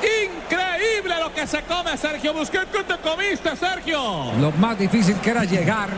Increíble 0.00 1.14
lo 1.20 1.34
que 1.34 1.46
se 1.46 1.62
come 1.62 1.96
Sergio 1.96 2.32
Busquets. 2.32 2.68
¿Qué 2.72 2.84
te 2.84 2.96
comiste, 2.98 3.56
Sergio? 3.56 4.32
Lo 4.40 4.52
más 4.52 4.78
difícil 4.78 5.16
que 5.16 5.30
era 5.30 5.44
llegar 5.44 5.90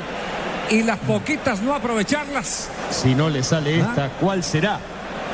y 0.70 0.82
las 0.82 0.98
poquitas 1.00 1.60
no 1.60 1.74
aprovecharlas. 1.74 2.68
Si 2.90 3.14
no 3.14 3.28
le 3.28 3.42
sale 3.42 3.80
esta, 3.80 4.08
¿cuál 4.20 4.42
será? 4.42 4.78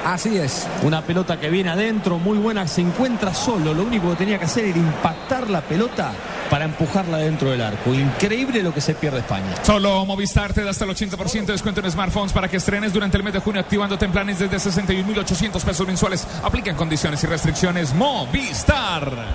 Así 0.05 0.37
es. 0.39 0.67
Una 0.83 1.03
pelota 1.03 1.39
que 1.39 1.51
viene 1.51 1.71
adentro, 1.71 2.19
muy 2.19 2.39
buena, 2.39 2.67
se 2.67 2.81
encuentra 2.81 3.35
solo. 3.35 3.75
Lo 3.75 3.83
único 3.83 4.11
que 4.11 4.17
tenía 4.17 4.39
que 4.39 4.45
hacer 4.45 4.65
era 4.65 4.79
impactar 4.79 5.51
la 5.51 5.61
pelota 5.61 6.13
para 6.51 6.65
empujarla 6.65 7.19
dentro 7.19 7.51
del 7.51 7.61
arco. 7.61 7.93
Increíble 7.93 8.63
lo 8.63 8.73
que 8.73 8.81
se 8.81 8.95
pierde 8.95 9.19
España. 9.19 9.55
Solo 9.63 10.05
Movistar 10.07 10.53
te 10.53 10.65
da 10.65 10.71
hasta 10.71 10.85
el 10.85 10.91
80% 10.91 11.47
de 11.47 11.53
descuento 11.53 11.81
en 11.81 11.91
smartphones 11.91 12.33
para 12.33 12.49
que 12.49 12.57
estrenes 12.57 12.93
durante 12.93 13.17
el 13.17 13.23
mes 13.23 13.35
de 13.35 13.41
junio 13.41 13.61
activándote 13.61 14.05
en 14.05 14.13
planes 14.13 14.39
desde 14.39 14.57
61.800 14.57 15.63
pesos 15.63 15.87
mensuales. 15.87 16.27
Aplican 16.43 16.77
condiciones 16.77 17.23
y 17.25 17.27
restricciones. 17.27 17.95
Movistar. 17.95 19.35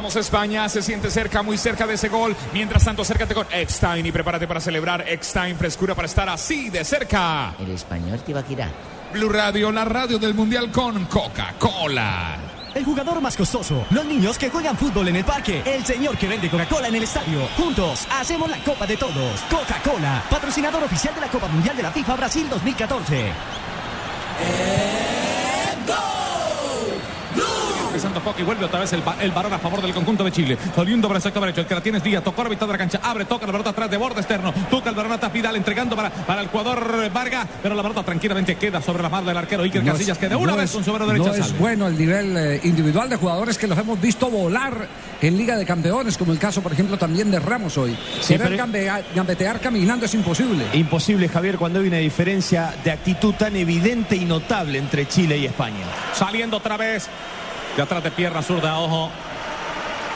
Vamos 0.00 0.16
España, 0.16 0.66
se 0.70 0.80
siente 0.80 1.10
cerca, 1.10 1.42
muy 1.42 1.58
cerca 1.58 1.86
de 1.86 1.92
ese 1.92 2.08
gol. 2.08 2.34
Mientras 2.54 2.82
tanto, 2.82 3.02
acércate 3.02 3.34
con 3.34 3.46
Eckstein 3.52 4.06
y 4.06 4.10
prepárate 4.10 4.48
para 4.48 4.58
celebrar 4.58 5.04
Eckstein 5.06 5.58
frescura 5.58 5.94
para 5.94 6.06
estar 6.06 6.26
así 6.26 6.70
de 6.70 6.86
cerca. 6.86 7.54
El 7.58 7.72
español 7.72 8.18
te 8.24 8.32
va 8.32 8.40
a 8.40 8.42
girar. 8.42 8.70
Blue 9.12 9.28
Radio, 9.28 9.70
la 9.70 9.84
radio 9.84 10.18
del 10.18 10.32
Mundial 10.32 10.70
con 10.72 11.04
Coca-Cola. 11.04 12.38
El 12.74 12.82
jugador 12.82 13.20
más 13.20 13.36
costoso, 13.36 13.84
los 13.90 14.06
niños 14.06 14.38
que 14.38 14.48
juegan 14.48 14.78
fútbol 14.78 15.08
en 15.08 15.16
el 15.16 15.24
parque, 15.26 15.60
el 15.66 15.84
señor 15.84 16.16
que 16.16 16.28
vende 16.28 16.48
Coca-Cola 16.48 16.88
en 16.88 16.94
el 16.94 17.02
estadio. 17.02 17.46
Juntos 17.58 18.06
hacemos 18.10 18.48
la 18.48 18.56
Copa 18.64 18.86
de 18.86 18.96
Todos. 18.96 19.40
Coca-Cola, 19.50 20.24
patrocinador 20.30 20.82
oficial 20.82 21.14
de 21.14 21.20
la 21.20 21.28
Copa 21.28 21.46
Mundial 21.48 21.76
de 21.76 21.82
la 21.82 21.92
FIFA 21.92 22.16
Brasil 22.16 22.48
2014. 22.48 23.32
Y 28.38 28.42
vuelve 28.42 28.64
otra 28.64 28.80
vez 28.80 28.92
el, 28.92 29.02
el 29.20 29.30
varón 29.32 29.52
a 29.52 29.58
favor 29.58 29.82
del 29.82 29.92
conjunto 29.94 30.24
de 30.24 30.32
Chile. 30.32 30.56
Saliendo 30.74 31.08
para 31.08 31.18
el 31.18 31.22
sector 31.22 31.42
derecho. 31.42 31.60
El 31.62 31.66
que 31.66 31.74
la 31.74 31.80
tiene 31.82 31.98
es 31.98 32.04
Díaz. 32.04 32.22
Tocó 32.24 32.42
la 32.44 32.50
mitad 32.50 32.66
de 32.66 32.72
la 32.72 32.78
cancha. 32.78 33.00
Abre, 33.02 33.24
toca 33.24 33.46
la 33.46 33.52
pelota 33.52 33.70
atrás 33.70 33.90
de 33.90 33.96
borde 33.96 34.20
externo. 34.20 34.52
Toca 34.70 34.90
el 34.90 34.94
varón 34.96 35.12
a 35.12 35.28
Vidal 35.28 35.56
entregando 35.56 35.96
para, 35.96 36.10
para 36.10 36.40
el 36.42 36.48
jugador 36.48 37.10
Vargas. 37.12 37.46
Pero 37.62 37.74
la 37.74 37.82
pelota 37.82 38.02
tranquilamente 38.02 38.56
queda 38.56 38.80
sobre 38.82 39.02
la 39.02 39.08
mano 39.08 39.26
del 39.28 39.36
arquero 39.36 39.62
Iker 39.62 39.84
No 39.84 39.92
Casillas 39.92 40.16
es- 40.16 40.18
que 40.18 40.28
de 40.28 40.36
una 40.36 40.52
no 40.52 40.58
vez 40.58 40.66
es- 40.70 40.72
con 40.76 40.84
su 40.84 40.92
mano 40.92 41.06
derecha 41.06 41.28
no 41.28 41.34
es 41.34 41.46
sale. 41.46 41.58
bueno 41.58 41.86
el 41.88 41.96
nivel 41.98 42.36
eh, 42.36 42.60
individual 42.64 43.08
de 43.08 43.16
jugadores 43.16 43.58
que 43.58 43.66
los 43.66 43.78
hemos 43.78 44.00
visto 44.00 44.28
volar 44.30 44.88
en 45.20 45.36
Liga 45.36 45.56
de 45.56 45.66
Campeones, 45.66 46.16
como 46.16 46.32
el 46.32 46.38
caso, 46.38 46.62
por 46.62 46.72
ejemplo, 46.72 46.96
también 46.98 47.30
de 47.30 47.38
Ramos 47.40 47.76
hoy. 47.78 47.96
Sí, 48.20 48.34
Querer 48.34 48.48
pero- 48.48 48.56
gambea- 48.64 49.02
gambetear 49.14 49.60
caminando 49.60 50.06
es 50.06 50.14
imposible. 50.14 50.64
Imposible, 50.72 51.28
Javier, 51.28 51.58
cuando 51.58 51.80
hay 51.80 51.88
una 51.88 51.98
diferencia 51.98 52.74
de 52.82 52.90
actitud 52.90 53.34
tan 53.34 53.54
evidente 53.56 54.16
y 54.16 54.24
notable 54.24 54.78
entre 54.78 55.06
Chile 55.06 55.36
y 55.38 55.46
España. 55.46 55.84
Saliendo 56.14 56.56
otra 56.56 56.76
vez. 56.76 57.08
De 57.76 57.82
atrás 57.82 58.02
de 58.02 58.10
pierna 58.10 58.42
zurda, 58.42 58.78
ojo. 58.78 59.10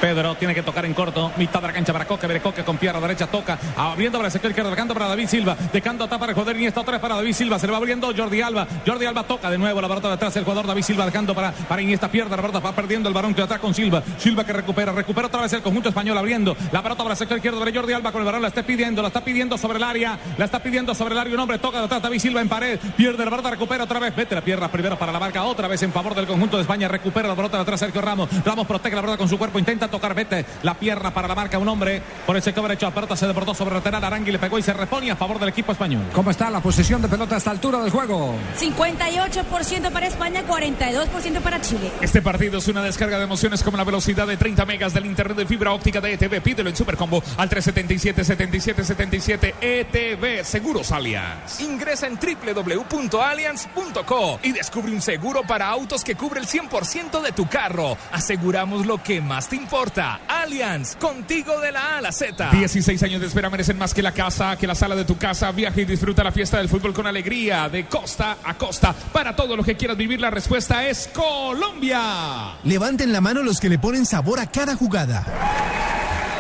Pedro 0.05 0.35
tiene 0.35 0.55
que 0.55 0.63
tocar 0.63 0.85
en 0.85 0.93
corto, 0.93 1.33
mitad 1.39 1.63
de 1.63 1.69
la 1.69 1.73
cancha 1.73 1.91
para 1.91 2.05
Coque, 2.05 2.39
Coque 2.39 2.63
con 2.63 2.77
pierna 2.77 3.01
derecha 3.01 3.27
toca, 3.27 3.59
abriendo 3.75 4.19
para 4.19 4.27
el 4.27 4.33
sector 4.33 4.51
izquierdo, 4.51 4.71
dejando 4.71 4.93
para 4.93 5.09
David 5.09 5.27
Silva, 5.29 5.57
dejando 5.73 6.05
atrás 6.05 6.21
para 6.21 6.35
jugador 6.35 6.57
Iniesta, 6.57 6.83
otra 6.83 6.93
vez 6.93 7.01
para 7.01 7.15
David 7.15 7.33
Silva, 7.33 7.59
se 7.59 7.67
le 7.67 7.73
va 7.73 7.79
abriendo 7.79 8.13
Jordi 8.15 8.43
Alba, 8.43 8.67
Jordi 8.87 9.07
Alba 9.07 9.23
toca 9.23 9.49
de 9.49 9.57
nuevo 9.57 9.81
la 9.81 9.89
pelota 9.89 10.09
de 10.09 10.15
atrás, 10.15 10.37
el 10.37 10.45
jugador 10.45 10.67
David 10.67 10.83
Silva 10.83 11.07
dejando 11.07 11.35
para, 11.35 11.53
para 11.53 11.81
Iniesta, 11.81 12.11
pierde 12.11 12.37
la 12.37 12.43
va 12.43 12.73
perdiendo 12.75 13.09
el 13.09 13.15
varón 13.15 13.33
que 13.33 13.41
atrás 13.41 13.61
con 13.61 13.73
Silva, 13.73 14.03
Silva 14.19 14.45
que 14.45 14.53
recupera, 14.53 14.93
recupera 14.93 15.29
otra 15.29 15.41
vez 15.41 15.55
el 15.55 15.63
conjunto 15.63 15.89
español 15.89 16.19
abriendo 16.19 16.55
la 16.71 16.83
pelota 16.83 17.03
para 17.03 17.15
el 17.15 17.19
sector 17.19 17.39
izquierdo 17.39 17.65
de 17.65 17.73
Jordi 17.73 17.95
Alba 17.95 18.13
con 18.13 18.21
el 18.21 18.27
varón, 18.27 18.43
la 18.43 18.49
está 18.49 18.63
pidiendo, 18.63 19.01
la 19.01 19.09
está 19.09 19.25
pidiendo 19.25 19.57
sobre 19.57 19.79
el 19.79 19.85
área, 19.85 20.19
la 20.37 20.45
está 20.45 20.63
pidiendo 20.63 20.95
sobre 20.95 21.15
el 21.15 21.21
área, 21.21 21.33
un 21.33 21.41
hombre 21.41 21.59
toca 21.59 21.79
de 21.79 21.87
atrás, 21.87 22.03
David 22.03 22.19
Silva 22.19 22.43
en 22.43 22.49
pared, 22.51 22.79
pierde 22.95 23.25
la 23.25 23.31
pelota, 23.31 23.49
recupera 23.49 23.85
otra 23.85 24.01
vez, 24.01 24.15
mete 24.15 24.35
la 24.35 24.43
pierna 24.43 24.71
primero 24.71 24.99
para 24.99 25.13
la 25.13 25.19
marca, 25.19 25.45
otra 25.45 25.67
vez 25.67 25.83
en 25.83 25.95
favor 25.95 26.15
del 26.15 26.27
conjunto 26.27 26.59
de 26.59 26.63
España, 26.65 26.89
recupera 26.89 27.27
la 27.27 27.35
pelota 27.35 27.57
de 27.57 27.63
atrás 27.63 27.81
Sergio 27.81 28.03
Ramos, 28.03 28.29
Ramos 28.45 28.67
protege 28.67 28.95
la 28.95 29.01
pelota 29.01 29.17
con 29.17 29.31
su 29.31 29.39
cuerpo, 29.39 29.59
intenta 29.59 29.89
tocar, 29.97 30.15
vete 30.15 30.45
la 30.63 30.75
pierna 30.75 31.13
para 31.13 31.29
la 31.29 31.35
marca, 31.35 31.59
un 31.59 31.69
hombre 31.69 32.03
por 32.27 32.37
sector 32.45 32.63
derecho, 32.63 32.87
la 32.87 32.95
pelota 32.95 33.17
se 33.17 33.27
deportó 33.27 33.55
sobre 33.55 33.75
lateral, 33.75 34.05
Arangui 34.05 34.31
le 34.31 34.39
pegó 34.39 34.59
y 34.59 34.63
se 34.63 34.73
repone 34.73 35.11
a 35.11 35.17
favor 35.17 35.39
del 35.39 35.49
equipo 35.49 35.73
español. 35.73 36.05
¿Cómo 36.13 36.31
está 36.31 36.51
la 36.51 36.61
posición 36.61 37.01
de 37.01 37.09
pelota 37.09 37.37
a 37.37 37.39
esta 37.39 37.51
altura 37.51 37.81
del 37.81 37.91
juego? 37.91 38.35
58% 38.59 39.91
para 39.91 40.07
España, 40.07 40.43
42% 40.47 41.41
para 41.41 41.61
Chile. 41.61 41.91
Este 42.01 42.21
partido 42.21 42.59
es 42.59 42.69
una 42.69 42.83
descarga 42.83 43.19
de 43.19 43.25
emociones 43.25 43.63
como 43.63 43.77
la 43.77 43.85
velocidad 43.85 44.27
de 44.27 44.37
30 44.37 44.65
megas 44.67 44.93
del 44.93 45.07
internet 45.07 45.39
de 45.39 45.47
fibra 45.47 45.73
óptica 45.73 46.01
de 46.01 46.15
ETV. 46.15 46.43
Pídelo 46.43 46.69
en 46.69 46.77
Supercombo 46.77 47.23
al 47.37 47.49
377 47.49 48.25
77 48.25 48.85
77 48.85 49.55
ETV 49.61 50.45
Seguros 50.45 50.93
Allianz. 50.93 51.61
Ingresa 51.61 52.07
en 52.07 52.19
www.allianz.co 52.19 54.41
y 54.43 54.53
descubre 54.53 54.93
un 54.93 55.01
seguro 55.01 55.43
para 55.47 55.69
autos 55.69 56.05
que 56.05 56.15
cubre 56.15 56.41
el 56.41 56.47
100% 56.47 57.23
de 57.23 57.33
tu 57.33 57.49
carro. 57.49 57.97
Aseguramos 58.13 58.87
lo 58.87 59.03
que 59.03 59.21
más 59.21 59.49
te 59.49 59.57
importa. 59.57 59.84
Allianz, 59.93 60.97
contigo 60.97 61.61
de 61.61 61.71
la 61.71 61.95
A 61.95 61.99
a 61.99 62.01
la 62.01 62.13
Z. 62.13 62.51
16 62.51 63.03
años 63.03 63.21
de 63.21 63.27
espera 63.27 63.51
merecen 63.51 63.77
más 63.77 63.93
que 63.93 64.03
la 64.03 64.13
casa, 64.13 64.57
que 64.57 64.67
la 64.67 64.75
sala 64.75 64.97
de 64.97 65.05
tu 65.05 65.19
casa. 65.19 65.53
Viaja 65.53 65.81
y 65.81 65.85
disfruta 65.85 66.25
la 66.25 66.33
fiesta 66.33 66.59
del 66.59 66.69
fútbol 66.69 66.95
con 66.95 67.07
alegría, 67.07 67.69
de 67.69 67.87
costa 67.87 68.39
a 68.43 68.55
costa. 68.55 68.95
Para 69.13 69.37
todo 69.37 69.57
lo 69.57 69.63
que 69.63 69.77
quieras 69.77 69.97
vivir, 69.97 70.21
la 70.21 70.31
respuesta 70.31 70.89
es 70.89 71.09
Colombia. 71.09 72.57
Levanten 72.65 73.13
la 73.13 73.21
mano 73.21 73.43
los 73.43 73.61
que 73.61 73.69
le 73.69 73.79
ponen 73.79 74.07
sabor 74.07 74.41
a 74.41 74.47
cada 74.47 74.75
jugada. 74.75 75.25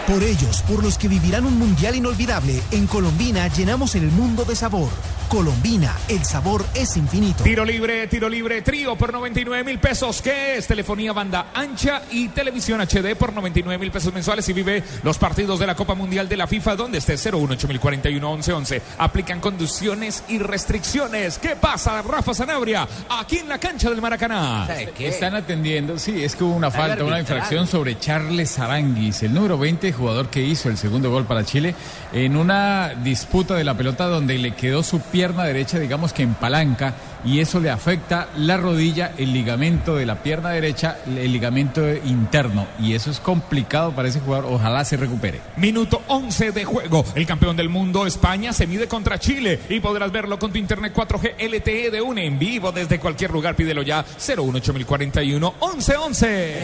Por 0.06 0.22
ellos, 0.22 0.62
por 0.62 0.82
los 0.82 0.98
que 0.98 1.08
vivirán 1.08 1.46
un 1.46 1.58
mundial 1.58 1.94
inolvidable, 1.94 2.62
en 2.70 2.86
Colombina 2.86 3.48
llenamos 3.48 3.94
el 3.94 4.06
mundo 4.10 4.44
de 4.44 4.54
sabor. 4.54 4.90
Colombina, 5.34 5.96
el 6.06 6.24
sabor 6.24 6.64
es 6.74 6.96
infinito. 6.96 7.42
Tiro 7.42 7.64
libre, 7.64 8.06
tiro 8.06 8.28
libre, 8.28 8.62
trío 8.62 8.94
por 8.94 9.12
99 9.12 9.64
mil 9.64 9.80
pesos. 9.80 10.22
¿Qué 10.22 10.58
es? 10.58 10.68
Telefonía 10.68 11.12
banda 11.12 11.48
ancha 11.52 12.02
y 12.12 12.28
televisión 12.28 12.80
HD 12.80 13.16
por 13.16 13.32
99 13.32 13.76
mil 13.76 13.90
pesos 13.90 14.14
mensuales 14.14 14.48
y 14.48 14.52
vive 14.52 14.84
los 15.02 15.18
partidos 15.18 15.58
de 15.58 15.66
la 15.66 15.74
Copa 15.74 15.96
Mundial 15.96 16.28
de 16.28 16.36
la 16.36 16.46
FIFA 16.46 16.76
donde 16.76 16.98
esté 16.98 17.14
018041 17.14 18.30
1111. 18.30 18.82
Aplican 18.98 19.40
condiciones 19.40 20.22
y 20.28 20.38
restricciones. 20.38 21.38
¿Qué 21.38 21.56
pasa, 21.56 22.00
Rafa 22.02 22.32
Zanabria? 22.32 22.86
Aquí 23.10 23.38
en 23.38 23.48
la 23.48 23.58
cancha 23.58 23.90
del 23.90 24.00
Maracaná. 24.00 24.68
Están 25.00 25.34
atendiendo, 25.34 25.98
sí, 25.98 26.22
es 26.22 26.36
que 26.36 26.44
hubo 26.44 26.54
una 26.54 26.70
falta, 26.70 27.02
una 27.02 27.18
infracción 27.18 27.66
sobre 27.66 27.98
Charles 27.98 28.56
Aranguis, 28.60 29.24
el 29.24 29.34
número 29.34 29.58
20, 29.58 29.92
jugador 29.92 30.28
que 30.28 30.42
hizo 30.42 30.68
el 30.68 30.76
segundo 30.76 31.10
gol 31.10 31.24
para 31.24 31.44
Chile, 31.44 31.74
en 32.12 32.36
una 32.36 32.94
disputa 33.02 33.56
de 33.56 33.64
la 33.64 33.74
pelota 33.76 34.06
donde 34.06 34.38
le 34.38 34.54
quedó 34.54 34.84
su 34.84 35.00
pierna 35.24 35.44
derecha, 35.44 35.78
digamos 35.78 36.12
que 36.12 36.22
en 36.22 36.34
palanca, 36.34 36.92
y 37.24 37.40
eso 37.40 37.58
le 37.58 37.70
afecta 37.70 38.28
la 38.36 38.58
rodilla, 38.58 39.12
el 39.16 39.32
ligamento 39.32 39.96
de 39.96 40.04
la 40.04 40.22
pierna 40.22 40.50
derecha, 40.50 40.98
el 41.06 41.32
ligamento 41.32 41.80
interno, 42.04 42.66
y 42.78 42.92
eso 42.92 43.10
es 43.10 43.20
complicado 43.20 43.92
para 43.92 44.08
ese 44.08 44.20
jugador, 44.20 44.52
ojalá 44.52 44.84
se 44.84 44.98
recupere. 44.98 45.40
Minuto 45.56 46.02
11 46.08 46.52
de 46.52 46.66
juego. 46.66 47.06
El 47.14 47.24
campeón 47.24 47.56
del 47.56 47.70
mundo, 47.70 48.06
España, 48.06 48.52
se 48.52 48.66
mide 48.66 48.86
contra 48.86 49.18
Chile 49.18 49.60
y 49.70 49.80
podrás 49.80 50.12
verlo 50.12 50.38
con 50.38 50.52
tu 50.52 50.58
internet 50.58 50.92
4G 50.94 51.36
LTE 51.38 51.90
de 51.90 52.02
un 52.02 52.18
en 52.18 52.38
vivo 52.38 52.70
desde 52.70 53.00
cualquier 53.00 53.30
lugar. 53.30 53.56
Pídelo 53.56 53.80
ya 53.80 54.04
018041 54.18 55.54
1111. 55.58 56.54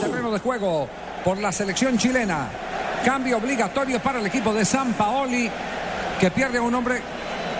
Terreno 0.00 0.32
de 0.32 0.38
juego 0.38 0.88
por 1.22 1.36
la 1.36 1.52
selección 1.52 1.98
chilena. 1.98 2.69
Cambio 3.04 3.38
obligatorio 3.38 3.98
para 4.00 4.20
el 4.20 4.26
equipo 4.26 4.52
de 4.52 4.64
San 4.64 4.92
Paoli, 4.92 5.50
que 6.20 6.30
pierde 6.30 6.58
a 6.58 6.62
un 6.62 6.74
hombre 6.74 7.00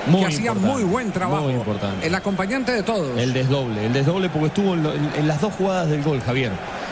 Muy 0.06 0.20
que 0.20 0.26
hacía 0.26 0.52
muy 0.54 0.82
buen 0.85 1.11
trabajo. 1.12 1.44
muy 1.44 1.54
importante. 1.54 2.06
El 2.06 2.14
acompañante 2.14 2.73
de 2.73 2.82
todos. 2.82 3.18
El 3.18 3.32
desdoble, 3.32 3.87
el 3.87 3.92
desdoble 3.92 4.28
porque 4.28 4.49
estuvo 4.49 4.75
en, 4.75 4.82
lo- 4.82 4.92
en- 4.94 5.11
en 5.16 5.28
las 5.28 5.40
dos 5.40 5.52
jugadas 5.54 5.88
del 5.88 6.02
gol, 6.02 6.20
Javier. 6.20 6.50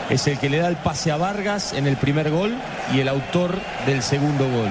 Es 0.09 0.25
el 0.25 0.39
que 0.39 0.49
le 0.49 0.57
da 0.57 0.67
el 0.67 0.75
pase 0.75 1.11
a 1.11 1.17
Vargas 1.17 1.73
en 1.73 1.85
el 1.85 1.95
primer 1.95 2.31
gol 2.31 2.55
y 2.93 2.99
el 2.99 3.07
autor 3.07 3.55
del 3.85 4.01
segundo 4.01 4.49
gol. 4.49 4.67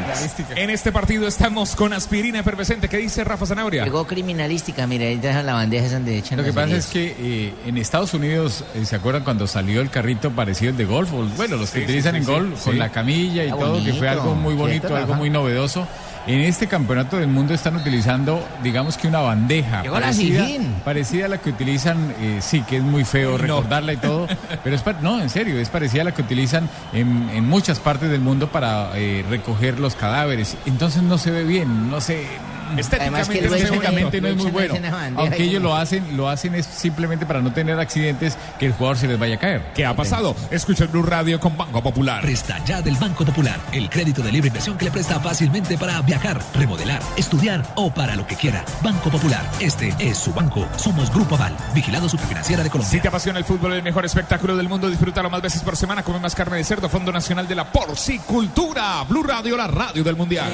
En 0.56 0.68
este 0.70 0.90
partido 0.90 1.28
estamos 1.28 1.76
con 1.76 1.92
aspirina 1.92 2.40
efervescente. 2.40 2.88
¿Qué 2.88 2.96
dice 2.96 3.22
Rafa 3.22 3.46
Zanabria? 3.46 3.84
Llegó 3.84 4.04
criminalística, 4.04 4.86
mira, 4.88 5.06
ahí 5.06 5.16
dejan 5.16 5.46
la 5.46 5.54
bandeja 5.54 5.86
esa 5.86 5.94
donde 5.96 6.18
echan 6.18 6.38
Lo 6.38 6.44
que 6.44 6.52
pasa 6.52 6.74
es 6.76 6.86
que 6.86 7.14
eh, 7.20 7.54
en 7.66 7.78
Estados 7.78 8.14
Unidos, 8.14 8.64
eh, 8.74 8.84
¿se 8.84 8.96
acuerdan 8.96 9.22
cuando 9.22 9.46
salió 9.46 9.80
el 9.80 9.90
carrito 9.90 10.32
parecido 10.32 10.72
al 10.72 10.76
de 10.76 10.84
golf? 10.84 11.10
Bueno, 11.36 11.56
los 11.56 11.70
que 11.70 11.78
Sí, 11.80 11.84
utilizan 11.84 12.14
sí, 12.14 12.18
en 12.18 12.24
golf, 12.24 12.58
sí. 12.58 12.64
con 12.70 12.78
la 12.80 12.90
camilla 12.90 13.44
y 13.44 13.48
Está 13.48 13.60
todo, 13.60 13.84
que 13.84 13.92
fue 13.94 14.08
algo 14.08 14.34
muy 14.34 14.54
bonito, 14.54 14.88
¿cierto, 14.88 14.96
algo 14.96 15.14
muy 15.14 15.30
novedoso. 15.30 15.86
En 16.28 16.40
este 16.40 16.66
campeonato 16.66 17.16
del 17.16 17.28
mundo 17.28 17.54
están 17.54 17.74
utilizando, 17.76 18.46
digamos 18.62 18.98
que 18.98 19.08
una 19.08 19.20
bandeja 19.20 19.82
parecida, 19.82 20.46
parecida 20.84 21.24
a 21.24 21.28
la 21.28 21.38
que 21.38 21.48
utilizan, 21.48 22.14
eh, 22.20 22.40
sí, 22.42 22.60
que 22.60 22.76
es 22.76 22.82
muy 22.82 23.06
feo 23.06 23.38
recordarla 23.38 23.94
y 23.94 23.96
todo, 23.96 24.26
pero 24.62 24.76
es, 24.76 24.84
no, 25.00 25.22
en 25.22 25.30
serio, 25.30 25.58
es 25.58 25.70
parecida 25.70 26.02
a 26.02 26.04
la 26.04 26.12
que 26.12 26.20
utilizan 26.20 26.68
en, 26.92 27.30
en 27.30 27.48
muchas 27.48 27.80
partes 27.80 28.10
del 28.10 28.20
mundo 28.20 28.52
para 28.52 28.90
eh, 28.94 29.24
recoger 29.30 29.80
los 29.80 29.94
cadáveres. 29.94 30.58
Entonces 30.66 31.02
no 31.02 31.16
se 31.16 31.30
ve 31.30 31.44
bien, 31.44 31.90
no 31.90 32.02
sé. 32.02 32.26
Que 32.74 32.80
Estéticamente, 32.80 33.44
estéticamente 33.44 34.20
no 34.20 34.28
es 34.28 34.36
muy 34.36 34.50
bueno. 34.50 34.74
Aunque 35.16 35.44
ellos 35.44 35.62
lo 35.62 35.74
hacen, 35.74 36.16
lo 36.16 36.28
hacen 36.28 36.54
es 36.54 36.66
simplemente 36.66 37.26
para 37.26 37.40
no 37.40 37.52
tener 37.52 37.78
accidentes 37.78 38.36
que 38.58 38.66
el 38.66 38.72
jugador 38.72 38.96
se 38.98 39.06
les 39.06 39.18
vaya 39.18 39.36
a 39.36 39.38
caer. 39.38 39.62
¿Qué 39.74 39.84
ha 39.84 39.94
pasado? 39.94 40.34
Escucha 40.50 40.84
el 40.84 40.90
Blue 40.90 41.02
Radio 41.02 41.40
con 41.40 41.56
Banco 41.56 41.82
Popular. 41.82 42.22
Presta 42.22 42.62
ya 42.64 42.82
del 42.82 42.96
Banco 42.96 43.24
Popular, 43.24 43.58
el 43.72 43.88
crédito 43.88 44.22
de 44.22 44.32
libre 44.32 44.48
inversión 44.48 44.76
que 44.76 44.86
le 44.86 44.90
presta 44.90 45.20
fácilmente 45.20 45.76
para 45.78 46.00
viajar, 46.02 46.40
remodelar, 46.54 47.02
estudiar 47.16 47.62
o 47.76 47.92
para 47.92 48.16
lo 48.16 48.26
que 48.26 48.36
quiera. 48.36 48.64
Banco 48.82 49.10
Popular, 49.10 49.44
este 49.60 49.94
es 49.98 50.18
su 50.18 50.32
banco. 50.32 50.66
Somos 50.76 51.12
Grupo 51.12 51.34
Aval, 51.34 51.56
vigilado 51.74 52.08
superfinanciera 52.08 52.62
de 52.62 52.68
Si 52.68 52.72
Colombia. 52.72 53.02
te 53.02 53.08
apasiona 53.08 53.38
el 53.38 53.44
fútbol, 53.44 53.72
el 53.72 53.82
mejor 53.82 54.04
espectáculo 54.04 54.56
del 54.56 54.68
mundo, 54.68 54.88
disfrútalo 54.88 55.30
más 55.30 55.42
veces 55.42 55.62
por 55.62 55.76
semana. 55.76 56.02
Come 56.02 56.20
más 56.20 56.34
carne 56.34 56.56
de 56.56 56.64
cerdo, 56.64 56.88
Fondo 56.88 57.12
Nacional 57.12 57.46
de 57.46 57.54
la 57.54 57.70
Porcicultura. 57.70 59.04
Blue 59.08 59.22
Radio, 59.22 59.56
la 59.56 59.66
radio 59.66 60.02
del 60.04 60.16
Mundial. 60.16 60.52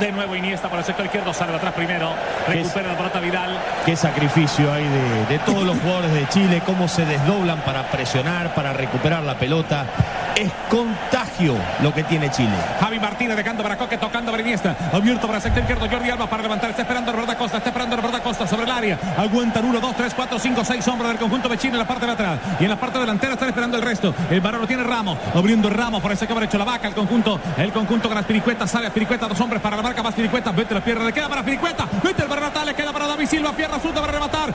De 0.00 0.10
nuevo 0.12 0.34
Iniesta 0.34 0.68
por 0.68 0.78
el 0.78 0.84
sector 0.84 1.06
izquierdo, 1.06 1.32
sale 1.32 1.54
atrás 1.54 1.72
primero, 1.72 2.10
recupera 2.48 2.88
la 2.88 2.96
pelota 2.96 3.20
Vidal. 3.20 3.58
Qué 3.86 3.94
sacrificio 3.96 4.72
hay 4.72 4.84
de, 4.84 5.26
de 5.26 5.38
todos 5.40 5.62
los 5.62 5.78
jugadores 5.78 6.12
de 6.12 6.28
Chile, 6.28 6.62
cómo 6.66 6.88
se 6.88 7.04
desdoblan 7.06 7.60
para 7.60 7.84
presionar, 7.90 8.54
para 8.54 8.72
recuperar 8.72 9.22
la 9.22 9.34
pelota. 9.38 9.86
Es 10.34 10.50
contagio 10.68 11.54
lo 11.80 11.94
que 11.94 12.02
tiene 12.02 12.28
Chile. 12.30 12.50
Javi 12.80 12.98
Martínez 12.98 13.36
dejando 13.36 13.62
para 13.62 13.76
Coque, 13.76 13.98
tocando 13.98 14.32
para 14.32 14.42
Iniesta. 14.42 14.74
Abierto 14.92 15.28
para 15.28 15.36
el 15.36 15.42
sector 15.42 15.62
izquierdo, 15.62 15.88
Jordi 15.88 16.10
Alba 16.10 16.26
para 16.28 16.42
levantar. 16.42 16.70
Está 16.70 16.82
esperando 16.82 17.12
a 17.12 17.14
Roberto 17.14 17.38
Costa, 17.38 17.58
está 17.58 17.70
esperando 17.70 17.94
a 17.94 18.00
Roberto 18.00 18.22
Costa 18.22 18.46
sobre 18.46 18.63
área. 18.76 18.98
Aguantan 19.16 19.64
1, 19.64 19.80
2, 19.80 19.96
3, 19.96 20.14
4, 20.14 20.38
5, 20.38 20.64
6 20.64 20.88
hombres 20.88 21.08
del 21.10 21.18
conjunto 21.18 21.54
Chile 21.56 21.74
en 21.74 21.78
la 21.78 21.86
parte 21.86 22.06
de 22.06 22.12
atrás. 22.12 22.38
Y 22.58 22.64
en 22.64 22.70
la 22.70 22.76
parte 22.76 22.98
delantera 22.98 23.34
están 23.34 23.48
esperando 23.48 23.76
el 23.76 23.82
resto. 23.82 24.14
El 24.30 24.40
varón 24.40 24.60
lo 24.62 24.66
tiene 24.66 24.82
Ramos, 24.82 25.18
abriendo 25.34 25.70
Ramos 25.70 26.00
por 26.00 26.10
el 26.10 26.16
sector 26.16 26.38
derecho. 26.38 26.58
La 26.58 26.64
vaca, 26.64 26.88
el 26.88 26.94
conjunto, 26.94 27.40
el 27.56 27.72
conjunto 27.72 28.08
con 28.08 28.16
las 28.16 28.24
piricuetas. 28.24 28.70
Sale 28.70 28.90
Piricueta, 28.90 29.28
dos 29.28 29.40
hombres 29.40 29.60
para 29.60 29.76
la 29.76 29.82
marca, 29.82 30.02
más 30.02 30.14
Piricueta. 30.14 30.52
Vete 30.52 30.74
la 30.74 30.82
pierna, 30.82 31.04
le 31.04 31.12
queda 31.12 31.28
para 31.28 31.42
Piricueta. 31.42 31.86
Vete 32.02 32.22
el 32.22 32.28
barrata, 32.28 32.64
le 32.64 32.74
queda 32.74 32.92
para 32.92 33.06
David 33.06 33.26
Silva. 33.26 33.52
Pierna 33.52 33.78
suelta 33.80 34.00
para 34.00 34.12
rematar. 34.12 34.54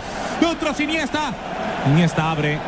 Otro 0.49 0.69
Iniesta. 0.79 1.31
Iniesta 1.87 2.31
abre. 2.31 2.59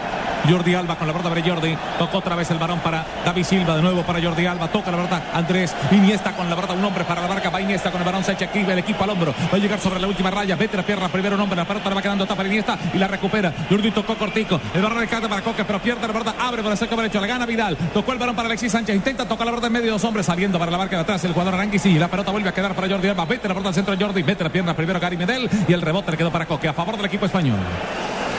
Jordi 0.49 0.73
Alba 0.73 0.95
con 0.95 1.07
la 1.07 1.13
pelota 1.13 1.29
para 1.29 1.47
Jordi. 1.47 1.77
Tocó 1.99 2.17
otra 2.17 2.35
vez 2.35 2.49
el 2.49 2.57
varón 2.57 2.79
para 2.79 3.05
David 3.23 3.43
Silva. 3.43 3.75
De 3.75 3.81
nuevo 3.81 4.01
para 4.03 4.21
Jordi 4.21 4.45
Alba. 4.45 4.67
Toca 4.67 4.91
la 4.91 4.97
pelota 4.97 5.21
Andrés 5.33 5.75
Iniesta 5.91 6.31
con 6.33 6.49
la 6.49 6.55
pelota. 6.55 6.73
Un 6.73 6.83
hombre 6.83 7.03
para 7.03 7.21
la 7.21 7.27
marca. 7.27 7.49
Va 7.49 7.61
Iniesta 7.61 7.91
con 7.91 8.01
el 8.01 8.05
varón. 8.05 8.23
Se 8.23 8.33
echa 8.33 8.45
aquí 8.45 8.59
el 8.59 8.79
equipo 8.79 9.03
al 9.03 9.11
hombro. 9.11 9.33
Va 9.53 9.57
a 9.57 9.59
llegar 9.59 9.79
sobre 9.79 9.99
la 9.99 10.07
última 10.07 10.31
raya. 10.31 10.55
Vete 10.55 10.77
la 10.77 10.83
pierna 10.83 11.09
primero 11.09 11.37
La 11.49 11.65
pelota 11.65 11.89
le 11.89 11.95
va 11.95 12.01
quedando 12.01 12.25
tapa 12.25 12.45
Iniesta 12.45 12.77
y 12.93 12.97
la 12.97 13.07
recupera. 13.07 13.53
Jordi 13.69 13.91
tocó 13.91 14.15
cortico. 14.15 14.59
El 14.73 14.81
varón 14.81 14.99
recata 14.99 15.27
para 15.27 15.41
Coque, 15.41 15.65
pero 15.65 15.79
pierde 15.79 16.05
la 16.05 16.13
pelota. 16.13 16.35
Abre 16.39 16.61
para 16.61 16.73
el 16.73 16.77
sector 16.77 16.97
derecho. 16.97 17.19
La 17.19 17.27
gana 17.27 17.45
Vidal. 17.45 17.75
Tocó 17.93 18.13
el 18.13 18.19
varón 18.19 18.35
para 18.35 18.47
Alexis 18.47 18.71
Sánchez. 18.71 18.95
Intenta 18.95 19.27
tocar 19.27 19.45
la 19.45 19.51
pelota 19.51 19.67
en 19.67 19.73
medio 19.73 19.85
de 19.87 19.91
dos 19.91 20.03
hombres. 20.03 20.25
Saliendo 20.25 20.59
para 20.59 20.71
la 20.71 20.77
marca 20.77 20.95
de 20.95 21.01
atrás 21.01 21.23
el 21.23 21.33
jugador 21.33 21.55
Aranguis. 21.55 21.85
Y 21.85 21.97
la 21.97 22.07
pelota 22.07 22.31
vuelve 22.31 22.49
a 22.49 22.53
quedar 22.53 22.73
para 22.75 22.87
Jordi 22.87 23.07
Alba. 23.07 23.25
Vete 23.25 23.47
la 23.47 23.53
pelota 23.53 23.69
al 23.69 23.75
centro 23.75 23.95
Jordi. 23.99 24.21
Vete 24.21 24.43
la 24.43 24.51
pierna 24.51 24.75
primero 24.75 24.99
Gary 24.99 25.17
Medel. 25.17 25.49
Y 25.67 25.73
el 25.73 25.81
rebote 25.81 26.11
le 26.11 26.17
quedó 26.17 26.31
para 26.31 26.45
Coque 26.45 26.67
a 26.67 26.73
favor 26.73 26.95
del 26.97 27.05
equipo 27.05 27.25
español. 27.25 27.59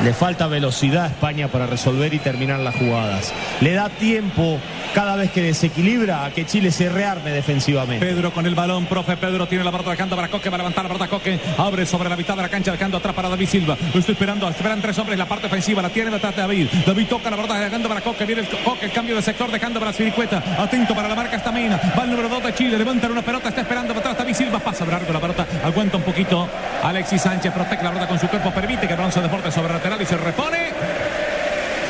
Le 0.03 0.13
falta 0.13 0.49
velocidad 0.49 1.05
a 1.05 1.07
España 1.07 1.47
para 1.47 1.67
resolver 1.67 2.13
y 2.13 2.19
terminar 2.19 2.59
las 2.59 2.75
jugadas. 2.75 3.33
Le 3.61 3.73
da 3.73 3.89
tiempo 3.89 4.59
cada 4.95 5.15
vez 5.15 5.31
que 5.31 5.43
desequilibra 5.43 6.25
a 6.25 6.33
que 6.33 6.45
Chile 6.45 6.73
se 6.73 6.89
rearme 6.89 7.31
defensivamente. 7.31 8.05
Pedro 8.05 8.33
con 8.33 8.45
el 8.45 8.57
balón, 8.57 8.87
profe 8.87 9.17
Pedro 9.17 9.47
tiene 9.47 9.63
la 9.63 9.71
pelota 9.71 9.91
dejando 9.91 10.17
para 10.17 10.29
Coque, 10.29 10.51
va 10.51 10.57
a 10.57 10.59
levantar 10.59 10.85
la 10.85 10.89
pelota 10.89 11.09
Coque, 11.09 11.39
abre 11.57 11.87
sobre 11.87 12.09
la 12.09 12.17
mitad 12.17 12.35
de 12.35 12.43
la 12.43 12.49
cancha, 12.49 12.73
dejando 12.73 12.97
atrás 12.97 13.15
para 13.15 13.29
David 13.29 13.47
Silva. 13.47 13.77
Lo 13.95 14.01
estoy 14.01 14.15
esperando, 14.15 14.49
esperan 14.49 14.83
tres 14.83 14.99
hombres, 14.99 15.17
la 15.17 15.27
parte 15.27 15.47
ofensiva 15.47 15.81
la 15.81 15.89
tiene 15.89 16.11
detrás 16.11 16.35
de 16.35 16.43
David. 16.43 16.69
David 16.85 17.07
toca 17.07 17.31
la 17.31 17.37
pelota 17.37 17.61
dejando 17.61 17.89
para 17.89 18.01
Coque, 18.01 18.27
viene 18.27 18.43
el 18.43 18.49
Coque, 18.49 18.87
el 18.87 18.93
cambio 18.93 19.15
de 19.15 19.23
sector 19.23 19.53
dejando 19.53 19.79
para 19.79 19.93
Siricueta. 19.93 20.43
Atento 20.59 20.97
para 20.97 21.09
la 21.09 21.15
marca 21.15 21.37
Estamina, 21.37 21.81
va 21.97 22.03
el 22.03 22.11
número 22.11 22.29
2 22.29 22.43
de 22.43 22.55
Chile, 22.55 22.77
levantan 22.77 23.13
una 23.13 23.23
pelota, 23.23 23.51
está 23.51 23.61
esperando 23.61 23.95
para 23.95 24.01
atrás 24.01 24.19
David 24.19 24.35
Silva, 24.35 24.59
pasa 24.59 24.85
largo 24.85 25.13
la 25.13 25.21
pelota, 25.21 25.47
aguanta 25.65 25.97
un 25.97 26.03
poquito 26.03 26.49
Alexis 26.83 27.23
Sánchez, 27.23 27.53
protege 27.53 27.85
la 27.85 27.91
pelota 27.91 28.09
con 28.09 28.19
su 28.19 28.27
cuerpo, 28.27 28.51
permite 28.51 28.89
que 28.89 28.97
se 29.13 29.21
deporte 29.21 29.51
sobre 29.53 29.73
lateral 29.73 29.92
y 30.03 30.07
se 30.07 30.17
repone 30.17 30.71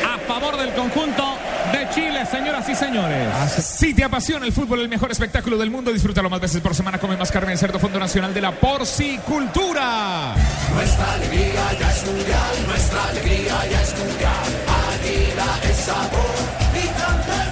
a 0.05 0.19
favor 0.27 0.59
del 0.59 0.73
conjunto 0.75 1.39
de 1.73 1.89
Chile, 1.95 2.27
señoras 2.27 2.69
y 2.69 2.75
señores. 2.75 3.29
Si 3.53 3.95
te 3.95 4.05
apasiona 4.05 4.45
el 4.45 4.53
fútbol, 4.53 4.81
el 4.81 4.89
mejor 4.89 5.11
espectáculo 5.11 5.57
del 5.57 5.71
mundo, 5.71 5.91
disfrútalo 5.93 6.29
más 6.29 6.41
veces 6.41 6.61
por 6.61 6.75
semana. 6.75 6.99
Come 6.99 7.17
más 7.17 7.33
carne 7.33 7.53
de 7.53 7.57
cerdo, 7.57 7.79
Fondo 7.79 7.99
Nacional 7.99 8.35
de 8.35 8.41
la 8.43 8.53
Porcicultura. 8.53 10.35
Nuestra 10.75 11.13
alegría 11.15 11.73
ya 11.81 11.91
es 11.91 12.07
mundial, 12.07 12.67
nuestra 12.67 13.05
alegría 13.05 13.67
ya 13.71 13.83
es 13.83 13.99
mundial. 13.99 14.45
Águila 14.93 15.71
es 15.71 15.77
sabor 15.77 16.35
y 16.75 17.52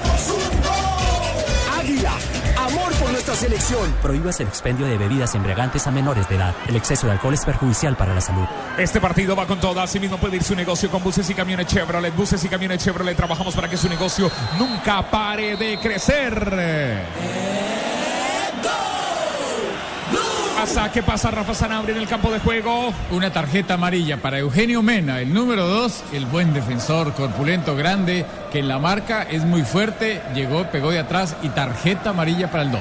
selección. 3.35 3.93
Prohíbas 4.03 4.41
el 4.41 4.49
expendio 4.49 4.87
de 4.87 4.99
bebidas 4.99 5.35
embriagantes 5.35 5.87
a 5.87 5.91
menores 5.91 6.29
de 6.29 6.37
edad. 6.37 6.55
El 6.69 6.77
exceso 6.77 7.07
de 7.07 7.13
alcohol 7.13 7.35
es 7.35 7.45
perjudicial 7.45 7.97
para 7.97 8.15
la 8.15 8.21
salud. 8.21 8.47
Este 8.79 9.01
partido 9.01 9.37
va 9.37 9.47
con 9.47 9.61
todo. 9.61 9.81
Asimismo 9.81 10.19
puede 10.19 10.37
ir 10.37 10.43
su 10.43 10.55
negocio 10.55 10.91
con 10.91 11.03
buses 11.03 11.29
y 11.31 11.35
camiones 11.35 11.67
Chevrolet. 11.67 12.15
Buses 12.15 12.45
y 12.45 12.49
camiones 12.49 12.83
Chevrolet. 12.83 13.17
Trabajamos 13.17 13.55
para 13.55 13.69
que 13.69 13.77
su 13.77 13.89
negocio 13.89 14.31
nunca 14.59 15.09
pare 15.11 15.57
de 15.57 15.79
crecer. 15.79 17.01
Pasa, 20.61 20.93
¿Qué 20.93 21.03
pasa, 21.03 21.31
Rafa 21.31 21.55
Sanabria 21.55 21.97
en 21.97 22.03
el 22.03 22.07
campo 22.07 22.31
de 22.31 22.39
juego? 22.39 22.93
Una 23.11 23.33
tarjeta 23.33 23.75
amarilla 23.75 24.19
para 24.19 24.39
Eugenio 24.39 24.83
Mena, 24.83 25.19
el 25.21 25.33
número 25.33 25.67
2, 25.67 26.05
el 26.13 26.27
buen 26.27 26.53
defensor, 26.53 27.15
corpulento, 27.15 27.75
grande, 27.77 28.27
que 28.53 28.59
en 28.59 28.69
la 28.69 28.79
marca 28.79 29.23
es 29.23 29.47
muy 29.47 29.63
fuerte, 29.63 30.21
llegó, 30.35 30.65
pegó 30.65 30.91
de 30.91 30.99
atrás 30.99 31.35
y 31.43 31.49
tarjeta 31.49 32.11
amarilla 32.11 32.51
para 32.51 32.65
el 32.65 32.73
2. 32.73 32.81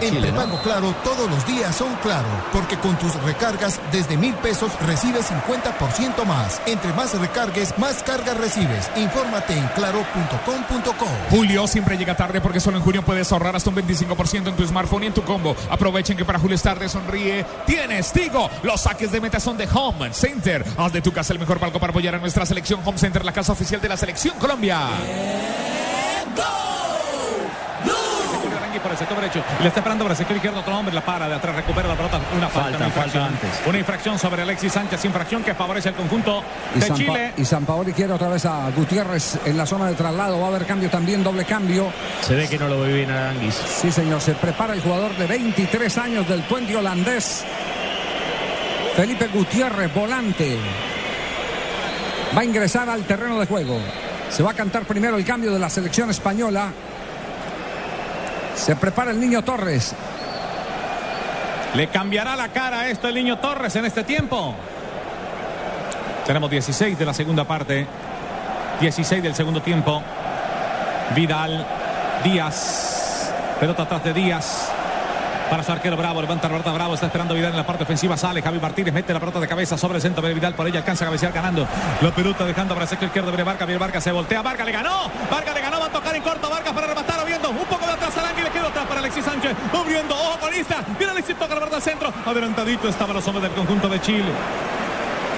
En 0.00 0.20
prepago 0.20 0.58
Claro, 0.62 0.94
todos 1.02 1.30
los 1.30 1.46
días 1.46 1.74
son 1.74 1.94
Claro, 2.02 2.28
porque 2.52 2.76
con 2.78 2.96
tus 2.98 3.14
recargas 3.22 3.80
desde 3.90 4.16
mil 4.16 4.34
pesos 4.34 4.70
recibes 4.86 5.30
50% 5.30 6.24
más. 6.24 6.60
Entre 6.66 6.92
más 6.92 7.18
recargues, 7.18 7.76
más 7.78 8.02
cargas 8.02 8.36
recibes. 8.36 8.90
Infórmate 8.96 9.54
en 9.54 9.66
claro.com.co. 9.68 11.06
Julio 11.30 11.66
siempre 11.66 11.96
llega 11.96 12.16
tarde 12.16 12.40
porque 12.40 12.60
solo 12.60 12.76
en 12.76 12.82
junio 12.82 13.02
puedes 13.02 13.30
ahorrar 13.32 13.56
hasta 13.56 13.70
un 13.70 13.76
25% 13.76 14.48
en 14.48 14.56
tu 14.56 14.66
smartphone 14.66 15.04
y 15.04 15.06
en 15.06 15.14
tu 15.14 15.22
combo. 15.22 15.56
Aprovechen 15.70 16.16
que 16.16 16.24
para 16.24 16.38
Julio 16.38 16.54
es 16.56 16.62
tarde, 16.62 16.88
sonríe. 16.88 17.44
Tienes 17.66 18.12
Tigo. 18.12 18.48
Los 18.62 18.82
saques 18.82 19.10
de 19.10 19.20
meta 19.20 19.40
son 19.40 19.56
de 19.56 19.68
Home 19.72 20.12
Center. 20.12 20.64
Haz 20.76 20.92
de 20.92 21.02
tu 21.02 21.12
casa 21.12 21.32
el 21.32 21.38
mejor 21.38 21.58
palco 21.58 21.80
para 21.80 21.90
apoyar 21.90 22.14
a 22.14 22.18
nuestra 22.18 22.46
selección 22.46 22.80
Home 22.84 22.98
Center, 22.98 23.24
la 23.24 23.32
casa 23.32 23.52
oficial 23.52 23.80
de 23.80 23.88
la 23.88 23.96
selección 23.96 24.38
Colombia. 24.38 24.78
Sector 28.98 29.20
derecho. 29.20 29.42
Y 29.58 29.62
le 29.62 29.68
está 29.68 29.80
esperando 29.80 30.04
por 30.04 30.10
el 30.12 30.16
sector 30.16 30.36
izquierdo. 30.36 30.60
Otro 30.60 30.76
hombre 30.76 30.94
la 30.94 31.00
para 31.04 31.28
de 31.28 31.34
atrás, 31.34 31.56
recupera 31.56 31.88
la 31.88 31.94
pelota. 31.96 32.20
Una 32.36 32.48
falta, 32.48 32.60
Falta, 32.62 32.76
una 32.78 32.86
infracción. 32.86 33.22
falta 33.24 33.46
antes. 33.46 33.60
Una 33.66 33.78
infracción 33.78 34.18
sobre 34.18 34.42
Alexis 34.42 34.72
Sánchez. 34.72 35.04
Infracción 35.04 35.42
que 35.42 35.54
favorece 35.54 35.88
al 35.90 35.94
conjunto 35.94 36.42
Y 36.74 36.80
de 36.80 36.86
San, 36.86 36.96
Chile. 36.96 37.32
Pa- 37.36 37.40
y 37.40 37.44
San 37.44 37.64
Paoli 37.64 37.92
quiere 37.92 38.12
otra 38.12 38.28
vez 38.28 38.44
a 38.46 38.70
Gutiérrez 38.70 39.38
en 39.44 39.56
la 39.56 39.64
zona 39.66 39.86
de 39.86 39.94
traslado. 39.94 40.38
Va 40.40 40.46
a 40.46 40.48
haber 40.48 40.66
cambio 40.66 40.90
también, 40.90 41.22
doble 41.22 41.44
cambio. 41.44 41.90
Se 42.22 42.34
ve 42.34 42.48
que 42.48 42.58
no 42.58 42.68
lo 42.68 42.80
ve 42.80 42.92
bien 42.92 43.10
Aranguis. 43.10 43.54
Sí, 43.54 43.90
señor. 43.92 44.20
Se 44.20 44.34
prepara 44.34 44.74
el 44.74 44.80
jugador 44.82 45.16
de 45.16 45.26
23 45.26 45.98
años 45.98 46.28
del 46.28 46.42
Twente 46.42 46.76
holandés. 46.76 47.44
Felipe 48.96 49.28
Gutiérrez, 49.28 49.94
volante. 49.94 50.56
Va 52.36 52.40
a 52.40 52.44
ingresar 52.44 52.88
al 52.90 53.04
terreno 53.04 53.38
de 53.38 53.46
juego. 53.46 53.78
Se 54.30 54.42
va 54.42 54.50
a 54.50 54.54
cantar 54.54 54.84
primero 54.84 55.16
el 55.16 55.24
cambio 55.24 55.52
de 55.52 55.58
la 55.58 55.70
selección 55.70 56.10
española. 56.10 56.70
Se 58.58 58.76
prepara 58.76 59.12
el 59.12 59.20
niño 59.20 59.42
Torres. 59.42 59.94
Le 61.74 61.88
cambiará 61.88 62.34
la 62.36 62.48
cara 62.48 62.80
a 62.80 62.88
esto 62.88 63.08
el 63.08 63.14
niño 63.14 63.38
Torres 63.38 63.74
en 63.76 63.84
este 63.84 64.04
tiempo. 64.04 64.54
Tenemos 66.26 66.50
16 66.50 66.98
de 66.98 67.06
la 67.06 67.14
segunda 67.14 67.44
parte. 67.44 67.86
16 68.80 69.22
del 69.22 69.34
segundo 69.34 69.62
tiempo. 69.62 70.02
Vidal. 71.14 71.64
Díaz. 72.24 73.32
Pelota 73.60 73.84
atrás 73.84 74.04
de 74.04 74.12
Díaz. 74.12 74.70
Para 75.48 75.62
su 75.62 75.72
arquero 75.72 75.96
Bravo, 75.96 76.20
levanta 76.20 76.46
pelota 76.46 76.70
Bravo, 76.72 76.92
está 76.92 77.06
esperando 77.06 77.32
Vidal 77.32 77.52
en 77.52 77.56
la 77.56 77.64
parte 77.64 77.84
ofensiva, 77.84 78.18
sale 78.18 78.42
Javi 78.42 78.58
Martínez, 78.60 78.92
mete 78.92 79.14
la 79.14 79.20
pelota 79.20 79.40
de 79.40 79.48
cabeza 79.48 79.78
sobre 79.78 79.96
el 79.96 80.02
centro 80.02 80.22
Vidal, 80.22 80.54
por 80.54 80.68
ella 80.68 80.80
alcanza 80.80 81.04
a 81.04 81.08
cabecear 81.08 81.32
ganando. 81.32 81.66
La 82.02 82.10
pelota 82.10 82.44
dejando 82.44 82.74
para 82.74 82.84
el 82.84 82.88
sector 82.90 83.06
izquierdo, 83.06 83.30
viene 83.30 83.44
Vargas, 83.44 83.66
viene 83.66 83.78
Vargas, 83.78 84.04
se 84.04 84.12
voltea, 84.12 84.42
Vargas 84.42 84.66
le 84.66 84.72
ganó, 84.72 85.10
Vargas 85.30 85.54
le 85.54 85.60
ganó, 85.62 85.80
va 85.80 85.86
a 85.86 85.90
tocar 85.90 86.14
en 86.14 86.22
corto, 86.22 86.50
Vargas 86.50 86.74
para 86.74 86.88
rematar, 86.88 87.24
viendo 87.24 87.48
un 87.48 87.64
poco 87.64 87.86
de 87.86 87.92
atrás 87.92 88.14
Arangui, 88.18 88.42
le 88.42 88.50
quedó 88.50 88.66
atrás 88.66 88.84
para 88.86 89.00
Alexis 89.00 89.24
Sánchez, 89.24 89.56
abriendo, 90.58 90.74
ojo 90.74 90.78
con 90.78 90.82
Ista, 90.82 90.84
viene 90.98 91.12
Alexis, 91.12 91.36
toca 91.36 91.54
la 91.54 91.60
pelota 91.60 91.76
al 91.76 91.82
centro, 91.82 92.12
adelantadito 92.24 92.88
estaban 92.88 93.14
los 93.14 93.26
hombres 93.26 93.42
del 93.44 93.52
conjunto 93.52 93.88
de 93.88 94.00
Chile. 94.00 94.32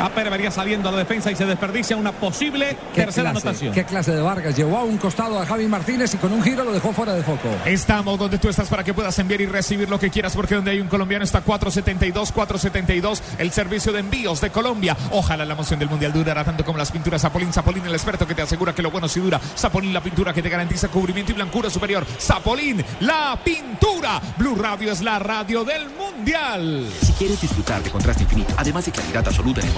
Aper 0.00 0.30
vería 0.30 0.50
saliendo 0.50 0.88
a 0.88 0.92
la 0.92 0.98
defensa 0.98 1.30
y 1.30 1.36
se 1.36 1.44
desperdicia 1.44 1.96
una 1.96 2.12
posible 2.12 2.76
¿Qué 2.94 3.02
tercera 3.02 3.30
clase, 3.30 3.48
anotación. 3.48 3.74
¿Qué 3.74 3.84
clase 3.84 4.12
de 4.12 4.20
Vargas? 4.20 4.56
Llevó 4.56 4.78
a 4.78 4.84
un 4.84 4.96
costado 4.98 5.38
a 5.38 5.46
Javi 5.46 5.66
Martínez 5.66 6.14
y 6.14 6.16
con 6.16 6.32
un 6.32 6.42
giro 6.42 6.64
lo 6.64 6.72
dejó 6.72 6.92
fuera 6.92 7.14
de 7.14 7.22
foco. 7.22 7.48
Estamos 7.64 8.18
donde 8.18 8.38
tú 8.38 8.48
estás 8.48 8.68
para 8.68 8.84
que 8.84 8.94
puedas 8.94 9.18
enviar 9.18 9.40
y 9.40 9.46
recibir 9.46 9.88
lo 9.88 9.98
que 9.98 10.10
quieras, 10.10 10.34
porque 10.34 10.54
donde 10.54 10.72
hay 10.72 10.80
un 10.80 10.88
colombiano 10.88 11.24
está 11.24 11.40
472, 11.42 12.32
472, 12.32 13.22
el 13.38 13.50
servicio 13.52 13.92
de 13.92 14.00
envíos 14.00 14.40
de 14.40 14.50
Colombia. 14.50 14.96
Ojalá 15.10 15.44
la 15.44 15.54
emoción 15.54 15.78
del 15.78 15.88
mundial 15.88 16.12
durara 16.12 16.44
tanto 16.44 16.64
como 16.64 16.78
las 16.78 16.90
pinturas 16.90 17.22
Zapolín. 17.22 17.52
Zapolín, 17.52 17.84
el 17.86 17.92
experto 17.92 18.26
que 18.26 18.34
te 18.34 18.42
asegura 18.42 18.74
que 18.74 18.82
lo 18.82 18.90
bueno 18.90 19.08
sí 19.08 19.20
dura. 19.20 19.40
Zapolín, 19.56 19.92
la 19.92 20.02
pintura 20.02 20.32
que 20.32 20.42
te 20.42 20.48
garantiza 20.48 20.88
cubrimiento 20.88 21.32
y 21.32 21.34
blancura 21.34 21.70
superior. 21.70 22.06
Zapolín, 22.18 22.84
la 23.00 23.38
pintura. 23.44 24.20
Blue 24.38 24.56
Radio 24.56 24.92
es 24.92 25.02
la 25.02 25.18
radio 25.18 25.64
del 25.64 25.88
mundial. 25.90 26.88
Si 27.02 27.12
quieres 27.12 27.40
disfrutar 27.40 27.82
de 27.82 27.90
contraste 27.90 28.22
infinito, 28.22 28.54
además 28.56 28.84
de 28.86 28.92
claridad 28.92 29.26
absoluta 29.26 29.60
en 29.60 29.68
el 29.68 29.72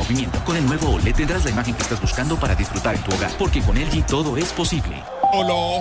con 0.44 0.56
el 0.56 0.66
nuevo 0.66 0.90
OLED 0.90 1.14
tendrás 1.14 1.44
la 1.44 1.50
imagen 1.50 1.74
que 1.74 1.82
estás 1.82 2.00
buscando 2.00 2.36
para 2.36 2.54
disfrutar 2.54 2.94
en 2.94 3.02
tu 3.02 3.14
hogar, 3.14 3.30
porque 3.38 3.60
con 3.62 3.76
LG 3.76 4.06
todo 4.06 4.36
es 4.36 4.52
posible. 4.52 5.02
Solo, 5.32 5.78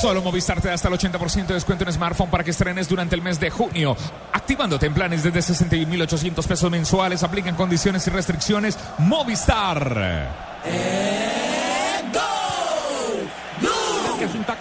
solo 0.00 0.22
Movistar 0.22 0.60
te 0.60 0.68
da 0.68 0.74
hasta 0.74 0.88
el 0.88 0.94
80% 0.94 1.46
de 1.46 1.54
descuento 1.54 1.84
en 1.84 1.92
smartphone 1.92 2.30
para 2.30 2.44
que 2.44 2.52
estrenes 2.52 2.88
durante 2.88 3.16
el 3.16 3.22
mes 3.22 3.40
de 3.40 3.50
junio. 3.50 3.96
Activándote 4.32 4.86
en 4.86 4.94
planes 4.94 5.22
desde 5.24 5.40
61.800 5.40 6.46
pesos 6.46 6.70
mensuales. 6.70 7.22
Aplican 7.22 7.56
condiciones 7.56 8.06
y 8.06 8.10
restricciones. 8.10 8.78
Movistar. 8.98 10.30
que 10.62 11.61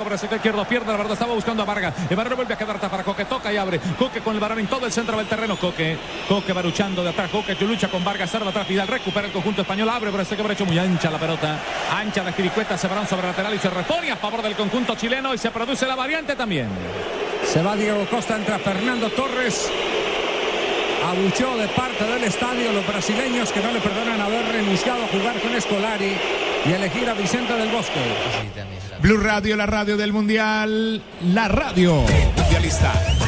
para 0.04 0.16
el 0.16 0.20
sector 0.20 0.38
izquierdo, 0.38 0.66
pierde 0.66 0.92
la 0.92 0.98
verdad, 0.98 1.14
estaba 1.14 1.34
buscando 1.34 1.64
a 1.64 1.66
Vargas. 1.66 1.94
El 2.10 2.16
Vargas 2.16 2.36
vuelve 2.36 2.54
a 2.54 2.58
quedar 2.58 2.80
para 2.80 3.04
Coque, 3.04 3.26
toca 3.26 3.52
y 3.52 3.58
abre. 3.58 3.80
Coque 3.98 4.22
con 4.22 4.34
el 4.34 4.40
varón 4.40 4.60
en 4.60 4.68
todo 4.68 4.86
el 4.86 4.92
centro 4.92 5.18
del 5.18 5.28
terreno. 5.28 5.58
Coque, 5.58 5.98
Coque 6.28 6.54
va 6.54 6.62
luchando 6.62 7.04
de 7.04 7.10
atrás. 7.10 7.30
Coque 7.30 7.56
que 7.56 7.66
lucha 7.66 7.88
con 7.90 8.04
Vargas, 8.04 8.30
salva 8.30 8.50
atrás. 8.50 8.68
Vidal 8.68 8.88
recupera 8.88 9.28
el 9.28 9.34
conjunto 9.34 9.62
español, 9.62 9.90
abre 9.90 10.12
por 10.12 10.20
el 10.20 10.26
sector 10.26 10.48
derecho, 10.48 10.66
muy 10.66 10.78
ancha 10.78 11.10
la 11.10 11.18
pelota. 11.18 11.60
Ancha 11.96 12.24
la 12.24 12.30
espiricueta, 12.30 12.78
se 12.78 12.88
varón 12.88 13.08
sobre 13.08 13.28
lateral 13.28 13.54
y 13.54 13.60
se 13.60 13.70
repone 13.70 14.12
a 14.12 14.16
favor 14.16 14.42
del 14.42 14.56
conjunto 14.56 14.96
chileno 14.96 15.34
y 15.34 15.38
se 15.38 15.52
produce 15.52 15.86
la 15.86 15.96
variante 15.96 16.36
también. 16.36 16.70
Se 17.46 17.62
va 17.62 17.76
Diego 17.76 18.06
Costa, 18.10 18.36
entra 18.36 18.60
Fernando 18.60 19.10
Torres. 19.10 19.70
Abuchó 21.04 21.58
de 21.58 21.68
parte 21.70 22.04
del 22.06 22.24
estadio 22.24 22.72
los 22.72 22.86
brasileños 22.86 23.52
que 23.52 23.60
no 23.60 23.72
le 23.72 23.80
perdonan 23.80 24.22
haber 24.22 24.46
renunciado 24.52 25.04
a 25.04 25.08
jugar 25.08 25.40
con 25.42 25.54
Escolari 25.56 26.16
y 26.66 26.72
elegir 26.72 27.10
a 27.10 27.14
Vicente 27.14 27.54
del 27.54 27.70
Bosque. 27.70 28.00
Blue 29.02 29.18
Radio, 29.18 29.56
la 29.56 29.66
radio 29.66 29.98
del 29.98 30.14
mundial. 30.14 31.02
La 31.34 31.48
radio 31.48 32.04
mundialista. 32.38 33.21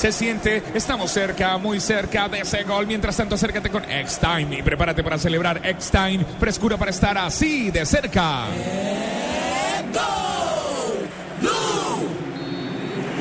Se 0.00 0.12
siente, 0.12 0.62
estamos 0.72 1.10
cerca, 1.10 1.58
muy 1.58 1.78
cerca 1.78 2.26
de 2.26 2.40
ese 2.40 2.62
gol. 2.62 2.86
Mientras 2.86 3.14
tanto, 3.18 3.34
acércate 3.34 3.68
con 3.68 3.84
X-Time 3.84 4.60
y 4.60 4.62
prepárate 4.62 5.04
para 5.04 5.18
celebrar 5.18 5.60
X-Time. 5.62 6.24
Frescura 6.38 6.78
para 6.78 6.90
estar 6.90 7.18
así 7.18 7.70
de 7.70 7.84
cerca. 7.84 8.46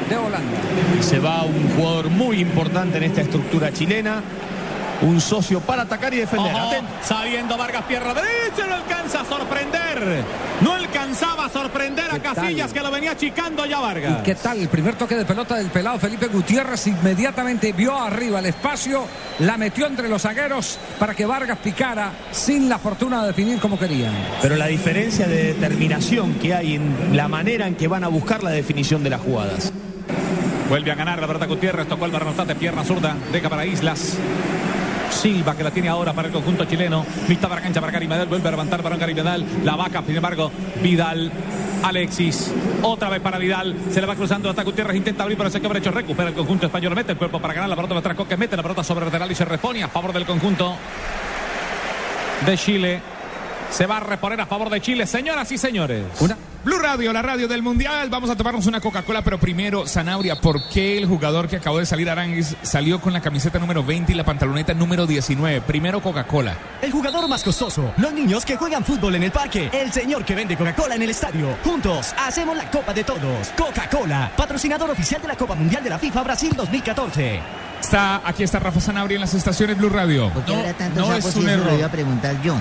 De 0.09 0.15
Holanda. 0.15 0.57
Se 1.01 1.19
va 1.19 1.43
un 1.43 1.69
jugador 1.75 2.09
muy 2.11 2.39
importante 2.39 2.95
en 2.95 3.03
esta 3.03 3.19
estructura 3.23 3.73
chilena. 3.73 4.23
Un 5.01 5.21
socio 5.21 5.61
para 5.61 5.83
atacar 5.83 6.13
y 6.13 6.17
defender. 6.17 6.53
Ojo, 6.53 6.75
saliendo 7.01 7.57
Vargas 7.57 7.83
pierna 7.85 8.13
derecha, 8.13 8.67
no 8.67 8.75
alcanza 8.75 9.21
a 9.21 9.25
sorprender. 9.25 10.23
No 10.61 10.73
alcanzaba 10.73 11.45
a 11.45 11.49
sorprender 11.49 12.05
a. 12.11 12.19
Casillas 12.19 12.73
que 12.73 12.81
lo 12.81 12.91
venía 12.91 13.11
achicando 13.11 13.65
ya 13.65 13.79
Vargas. 13.79 14.21
¿Qué 14.23 14.35
tal? 14.35 14.59
El 14.59 14.67
primer 14.67 14.95
toque 14.95 15.15
de 15.15 15.25
pelota 15.25 15.55
del 15.55 15.67
pelado 15.67 15.97
Felipe 15.99 16.27
Gutiérrez 16.27 16.87
inmediatamente 16.87 17.71
vio 17.71 17.97
arriba 17.97 18.39
el 18.39 18.47
espacio, 18.47 19.05
la 19.39 19.57
metió 19.57 19.87
entre 19.87 20.09
los 20.09 20.21
zagueros 20.21 20.77
para 20.99 21.15
que 21.15 21.25
Vargas 21.25 21.57
picara 21.59 22.11
sin 22.31 22.67
la 22.67 22.77
fortuna 22.77 23.21
de 23.21 23.27
definir 23.27 23.59
como 23.59 23.79
querían. 23.79 24.13
Pero 24.41 24.57
la 24.57 24.67
diferencia 24.67 25.27
de 25.27 25.53
determinación 25.53 26.33
que 26.35 26.53
hay 26.53 26.75
en 26.75 27.15
la 27.15 27.27
manera 27.27 27.67
en 27.67 27.75
que 27.75 27.87
van 27.87 28.03
a 28.03 28.09
buscar 28.09 28.43
la 28.43 28.51
definición 28.51 29.03
de 29.03 29.09
las 29.11 29.21
jugadas. 29.21 29.71
Vuelve 30.69 30.91
a 30.91 30.95
ganar 30.95 31.19
la 31.19 31.25
verdad 31.25 31.47
Gutiérrez, 31.47 31.87
tocó 31.87 32.05
el 32.05 32.11
barranzate, 32.11 32.53
pierna 32.55 32.83
zurda, 32.83 33.15
deja 33.31 33.49
para 33.49 33.65
Islas. 33.65 34.17
Silva 35.19 35.53
que 35.53 35.63
la 35.63 35.71
tiene 35.71 35.89
ahora 35.89 36.13
para 36.13 36.29
el 36.29 36.33
conjunto 36.33 36.63
chileno. 36.63 37.05
Mitad 37.27 37.49
la 37.49 37.59
cancha 37.59 37.81
para 37.81 37.91
Gary 37.91 38.07
Medel. 38.07 38.29
Vuelve 38.29 38.47
a 38.47 38.51
levantar 38.51 38.81
para 38.81 38.95
Gary 38.95 39.13
Medel. 39.13 39.45
La 39.65 39.75
vaca, 39.75 40.01
sin 40.05 40.15
embargo, 40.15 40.49
Vidal. 40.81 41.29
Alexis, 41.83 42.53
otra 42.81 43.09
vez 43.09 43.21
para 43.21 43.37
Vidal, 43.37 43.73
se 43.89 44.01
le 44.01 44.07
va 44.07 44.13
cruzando 44.15 44.49
hasta 44.49 44.63
Gutiérrez, 44.63 44.97
intenta 44.97 45.23
abrir 45.23 45.37
por 45.37 45.45
el 45.45 45.51
sector 45.51 45.71
derecho, 45.71 45.91
recupera 45.91 46.27
el 46.27 46.35
conjunto 46.35 46.65
español, 46.65 46.93
mete 46.93 47.13
el 47.13 47.17
cuerpo 47.17 47.39
para 47.39 47.53
ganar 47.53 47.69
la 47.69 47.75
pelota 47.77 47.97
atrás, 47.97 48.17
que 48.27 48.35
mete 48.35 48.57
la 48.57 48.63
pelota 48.63 48.83
sobre 48.83 49.05
el 49.05 49.05
lateral 49.05 49.31
y 49.31 49.35
se 49.35 49.45
repone 49.45 49.81
a 49.81 49.87
favor 49.87 50.11
del 50.11 50.25
conjunto 50.25 50.75
de 52.45 52.57
Chile. 52.57 53.01
Se 53.71 53.85
va 53.85 53.97
a 53.97 54.01
reponer 54.01 54.41
a 54.41 54.45
favor 54.45 54.69
de 54.69 54.81
Chile, 54.81 55.07
señoras 55.07 55.49
y 55.53 55.57
señores. 55.57 56.03
Blue 56.63 56.77
Radio, 56.77 57.13
la 57.13 57.21
radio 57.21 57.47
del 57.47 57.61
Mundial. 57.61 58.09
Vamos 58.09 58.29
a 58.29 58.35
tomarnos 58.35 58.65
una 58.65 58.81
Coca-Cola, 58.81 59.21
pero 59.21 59.39
primero, 59.39 59.87
Zanabria, 59.87 60.35
¿por 60.35 60.61
qué 60.67 60.97
el 60.97 61.05
jugador 61.05 61.47
que 61.47 61.55
acabó 61.55 61.79
de 61.79 61.85
salir, 61.85 62.09
Aranguis, 62.09 62.53
salió 62.63 62.99
con 62.99 63.13
la 63.13 63.21
camiseta 63.21 63.59
número 63.59 63.81
20 63.81 64.11
y 64.11 64.15
la 64.15 64.25
pantaloneta 64.25 64.73
número 64.73 65.07
19? 65.07 65.61
Primero 65.61 66.01
Coca-Cola. 66.01 66.57
El 66.81 66.91
jugador 66.91 67.29
más 67.29 67.43
costoso, 67.43 67.93
los 67.95 68.11
niños 68.11 68.43
que 68.43 68.57
juegan 68.57 68.83
fútbol 68.83 69.15
en 69.15 69.23
el 69.23 69.31
parque, 69.31 69.69
el 69.71 69.93
señor 69.93 70.25
que 70.25 70.35
vende 70.35 70.57
Coca-Cola 70.57 70.95
en 70.95 71.03
el 71.03 71.11
estadio. 71.11 71.55
Juntos 71.63 72.13
hacemos 72.17 72.57
la 72.57 72.69
Copa 72.69 72.93
de 72.93 73.05
Todos. 73.05 73.47
Coca-Cola, 73.57 74.29
patrocinador 74.35 74.89
oficial 74.89 75.21
de 75.21 75.29
la 75.29 75.35
Copa 75.37 75.55
Mundial 75.55 75.81
de 75.81 75.89
la 75.91 75.97
FIFA 75.99 76.23
Brasil 76.23 76.51
2014. 76.57 77.39
Está, 77.79 78.21
aquí 78.27 78.43
está 78.43 78.59
Rafa 78.59 78.81
Zanabria 78.81 79.15
en 79.15 79.21
las 79.21 79.33
estaciones 79.33 79.77
Blue 79.77 79.89
Radio. 79.89 80.29
¿Por 80.33 80.43
qué 80.43 80.53
habrá 80.55 80.73
tantos 80.73 81.07
no 81.07 81.15
es 81.15 81.23
un 81.23 81.29
eso 81.29 81.41
lo 81.41 81.49
error. 81.49 81.73
iba 81.77 81.87
a 81.87 81.91
preguntar 81.91 82.41
yo? 82.41 82.55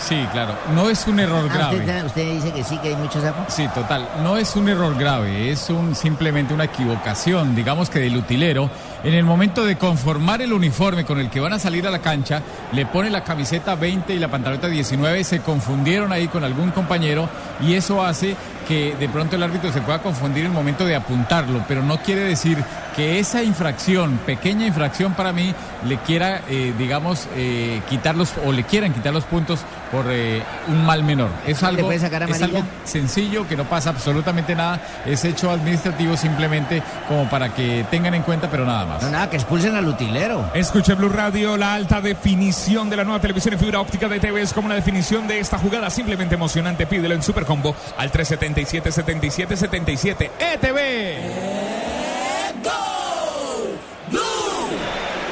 Sí, 0.00 0.26
claro. 0.32 0.54
No 0.74 0.90
es 0.90 1.06
un 1.06 1.20
error 1.20 1.48
Ah, 1.50 1.54
grave. 1.54 1.76
usted, 1.78 2.04
usted 2.04 2.32
dice 2.34 2.52
que 2.52 2.64
sí, 2.64 2.76
que 2.78 2.88
hay 2.88 2.96
muchos 2.96 3.22
sapos. 3.22 3.52
Sí, 3.52 3.66
total. 3.74 4.08
No 4.22 4.36
es 4.36 4.54
un 4.56 4.68
error 4.68 4.94
grave, 4.98 5.50
es 5.50 5.70
un 5.70 5.94
simplemente 5.94 6.52
una 6.54 6.64
equivocación, 6.64 7.54
digamos 7.54 7.90
que 7.90 8.00
del 8.00 8.16
utilero. 8.16 8.70
En 9.02 9.14
el 9.14 9.24
momento 9.24 9.64
de 9.64 9.76
conformar 9.76 10.40
el 10.42 10.52
uniforme 10.52 11.04
con 11.04 11.18
el 11.20 11.30
que 11.30 11.40
van 11.40 11.52
a 11.52 11.58
salir 11.58 11.86
a 11.86 11.90
la 11.90 11.98
cancha, 12.00 12.42
le 12.72 12.86
pone 12.86 13.10
la 13.10 13.22
camiseta 13.24 13.74
20 13.74 14.14
y 14.14 14.18
la 14.18 14.28
pantaleta 14.28 14.66
19, 14.68 15.24
se 15.24 15.40
confundieron 15.40 16.12
ahí 16.12 16.28
con 16.28 16.42
algún 16.44 16.70
compañero 16.70 17.28
y 17.60 17.74
eso 17.74 18.02
hace 18.04 18.34
que 18.66 18.94
de 18.98 19.08
pronto 19.08 19.36
el 19.36 19.42
árbitro 19.42 19.72
se 19.72 19.80
pueda 19.80 20.00
confundir 20.00 20.44
en 20.44 20.50
el 20.50 20.52
momento 20.52 20.84
de 20.84 20.96
apuntarlo, 20.96 21.64
pero 21.68 21.82
no 21.82 21.98
quiere 21.98 22.22
decir 22.22 22.58
que 22.94 23.18
esa 23.18 23.42
infracción, 23.42 24.18
pequeña 24.24 24.66
infracción 24.66 25.14
para 25.14 25.32
mí, 25.32 25.54
le 25.84 25.98
quiera, 25.98 26.42
eh, 26.48 26.72
digamos, 26.78 27.28
eh, 27.34 27.82
quitar 27.88 28.14
los, 28.14 28.32
o 28.44 28.52
le 28.52 28.64
quieran 28.64 28.92
quitar 28.92 29.12
los 29.12 29.24
puntos 29.24 29.60
por 29.90 30.06
eh, 30.08 30.42
un 30.68 30.84
mal 30.84 31.02
menor. 31.02 31.30
Es 31.46 31.62
¿Le 31.62 31.68
algo, 31.68 31.98
sacar 31.98 32.22
es 32.30 32.42
algo 32.42 32.62
sencillo, 32.84 33.46
que 33.48 33.56
no 33.56 33.64
pasa 33.64 33.90
absolutamente 33.90 34.54
nada, 34.54 34.80
es 35.04 35.24
hecho 35.24 35.50
administrativo 35.50 36.16
simplemente 36.16 36.82
como 37.08 37.28
para 37.28 37.52
que 37.52 37.84
tengan 37.90 38.14
en 38.14 38.22
cuenta, 38.22 38.50
pero 38.50 38.64
nada 38.64 38.86
más. 38.86 39.02
No, 39.02 39.10
nada, 39.10 39.28
que 39.28 39.36
expulsen 39.36 39.74
al 39.74 39.86
utilero. 39.88 40.50
Escuche 40.54 40.94
Blue 40.94 41.08
Radio, 41.08 41.56
la 41.56 41.74
alta 41.74 42.00
definición 42.00 42.88
de 42.90 42.96
la 42.96 43.04
nueva 43.04 43.20
televisión 43.20 43.54
en 43.54 43.60
fibra 43.60 43.80
óptica 43.80 44.08
de 44.08 44.20
TV 44.20 44.42
es 44.42 44.52
como 44.52 44.66
una 44.66 44.74
definición 44.74 45.26
de 45.26 45.40
esta 45.40 45.58
jugada 45.58 45.90
simplemente 45.90 46.36
emocionante. 46.36 46.86
Pídelo 46.86 47.14
en 47.14 47.22
Supercombo 47.22 47.74
al 47.96 48.10
377 48.10 48.53
77 48.54 49.56
77 49.56 50.30
ETV. 50.38 51.74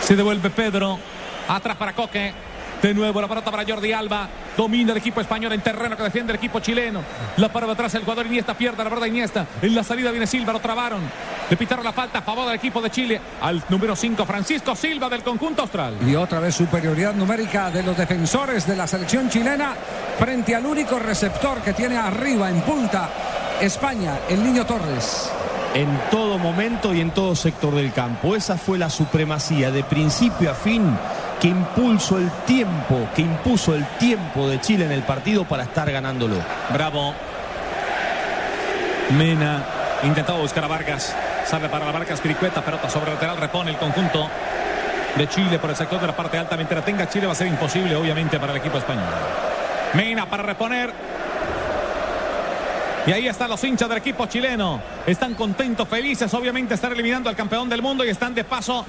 Se 0.01 0.17
devuelve 0.17 0.51
Pedro. 0.51 0.99
Atrás 1.49 1.77
para 1.77 1.93
Coque. 1.93 2.33
De 2.83 2.93
nuevo 2.93 3.21
la 3.21 3.29
pelota 3.29 3.49
para 3.53 3.65
Jordi 3.65 3.93
Alba. 3.93 4.29
Domina 4.57 4.91
el 4.91 4.99
equipo 4.99 5.21
español 5.21 5.53
en 5.53 5.61
terreno 5.61 5.97
que 5.97 6.03
defiende 6.03 6.33
el 6.33 6.37
equipo 6.37 6.59
chileno. 6.59 7.01
La 7.37 7.49
para 7.49 7.65
de 7.67 7.73
atrás 7.75 7.95
el 7.95 8.03
jugador 8.03 8.27
Iniesta 8.27 8.55
pierde 8.55 8.83
la 8.83 8.91
verdad 8.91 9.07
Iniesta. 9.07 9.47
En 9.63 9.73
la 9.73 9.85
salida 9.85 10.11
viene 10.11 10.27
Silva, 10.27 10.53
lo 10.53 10.59
trabaron. 10.59 11.01
Le 11.49 11.57
pitaron 11.57 11.85
la 11.85 11.93
falta 11.93 12.19
a 12.19 12.23
favor 12.23 12.45
del 12.47 12.57
equipo 12.57 12.83
de 12.83 12.91
Chile. 12.91 13.21
Al 13.41 13.63
número 13.69 13.95
5, 13.95 14.27
Francisco 14.27 14.75
Silva 14.75 15.09
del 15.09 15.23
conjunto 15.23 15.63
austral. 15.63 15.95
Y 16.05 16.17
otra 16.17 16.41
vez 16.41 16.57
superioridad 16.57 17.15
numérica 17.15 17.71
de 17.71 17.85
los 17.85 17.97
defensores 17.97 18.67
de 18.67 18.75
la 18.75 18.89
selección 18.89 19.31
chilena 19.31 19.75
frente 20.19 20.57
al 20.57 20.67
único 20.67 20.99
receptor 20.99 21.61
que 21.63 21.75
tiene 21.75 21.97
arriba 21.97 22.51
en 22.51 22.63
punta 22.63 23.09
España, 23.61 24.19
el 24.29 24.43
niño 24.43 24.67
Torres. 24.67 25.31
En 25.75 26.01
todo 26.11 26.37
momento 26.37 26.93
y 26.93 27.01
en 27.01 27.13
todo 27.13 27.37
sector 27.37 27.77
del 27.77 27.93
campo. 27.93 28.35
Esa 28.35 28.57
fue 28.59 28.77
la 28.77 28.91
supremacía 28.91 29.71
de 29.71 29.85
principio 29.85 30.51
a 30.51 30.55
fin 30.55 30.99
que 31.43 31.49
impulsó 31.49 32.19
el 32.19 32.31
tiempo, 32.47 33.09
que 33.17 33.23
impuso 33.23 33.75
el 33.75 33.85
tiempo 33.99 34.49
de 34.49 34.61
Chile 34.61 34.85
en 34.85 34.93
el 34.93 35.03
partido 35.03 35.45
para 35.45 35.65
estar 35.65 35.91
ganándolo. 35.91 36.37
Bravo. 36.73 37.13
Mena 39.19 39.65
intentaba 40.05 40.39
buscar 40.39 40.63
a 40.63 40.69
Vargas. 40.69 41.13
Sale 41.45 41.69
para 41.69 41.85
la 41.85 41.91
Vargas 41.91 42.21
Cricueta. 42.21 42.65
Pelota 42.65 42.89
sobre 42.89 43.13
lateral. 43.15 43.39
Repone 43.39 43.73
el 43.73 43.77
conjunto 43.77 44.31
de 45.17 45.29
Chile 45.29 45.59
por 45.59 45.71
el 45.71 45.75
sector 45.75 46.01
de 46.01 46.07
la 46.07 46.15
parte 46.15 46.39
alta. 46.39 46.55
Mientras 46.55 46.85
tenga 46.85 47.09
Chile 47.09 47.27
va 47.27 47.33
a 47.33 47.35
ser 47.35 47.49
imposible, 47.49 47.97
obviamente, 47.97 48.39
para 48.39 48.53
el 48.53 48.59
equipo 48.59 48.79
español. 48.79 49.03
Mena 49.95 50.31
para 50.31 50.45
reponer. 50.45 50.93
Y 53.05 53.11
ahí 53.11 53.27
están 53.27 53.51
los 53.51 53.65
hinchas 53.65 53.89
del 53.89 53.99
equipo 53.99 54.27
chileno. 54.27 54.81
Están 55.05 55.35
contentos, 55.35 55.89
felices, 55.89 56.33
obviamente, 56.35 56.75
estar 56.75 56.93
eliminando 56.93 57.29
al 57.29 57.35
campeón 57.35 57.69
del 57.69 57.83
mundo 57.83 58.05
y 58.05 58.11
están 58.11 58.33
de 58.33 58.45
paso 58.45 58.87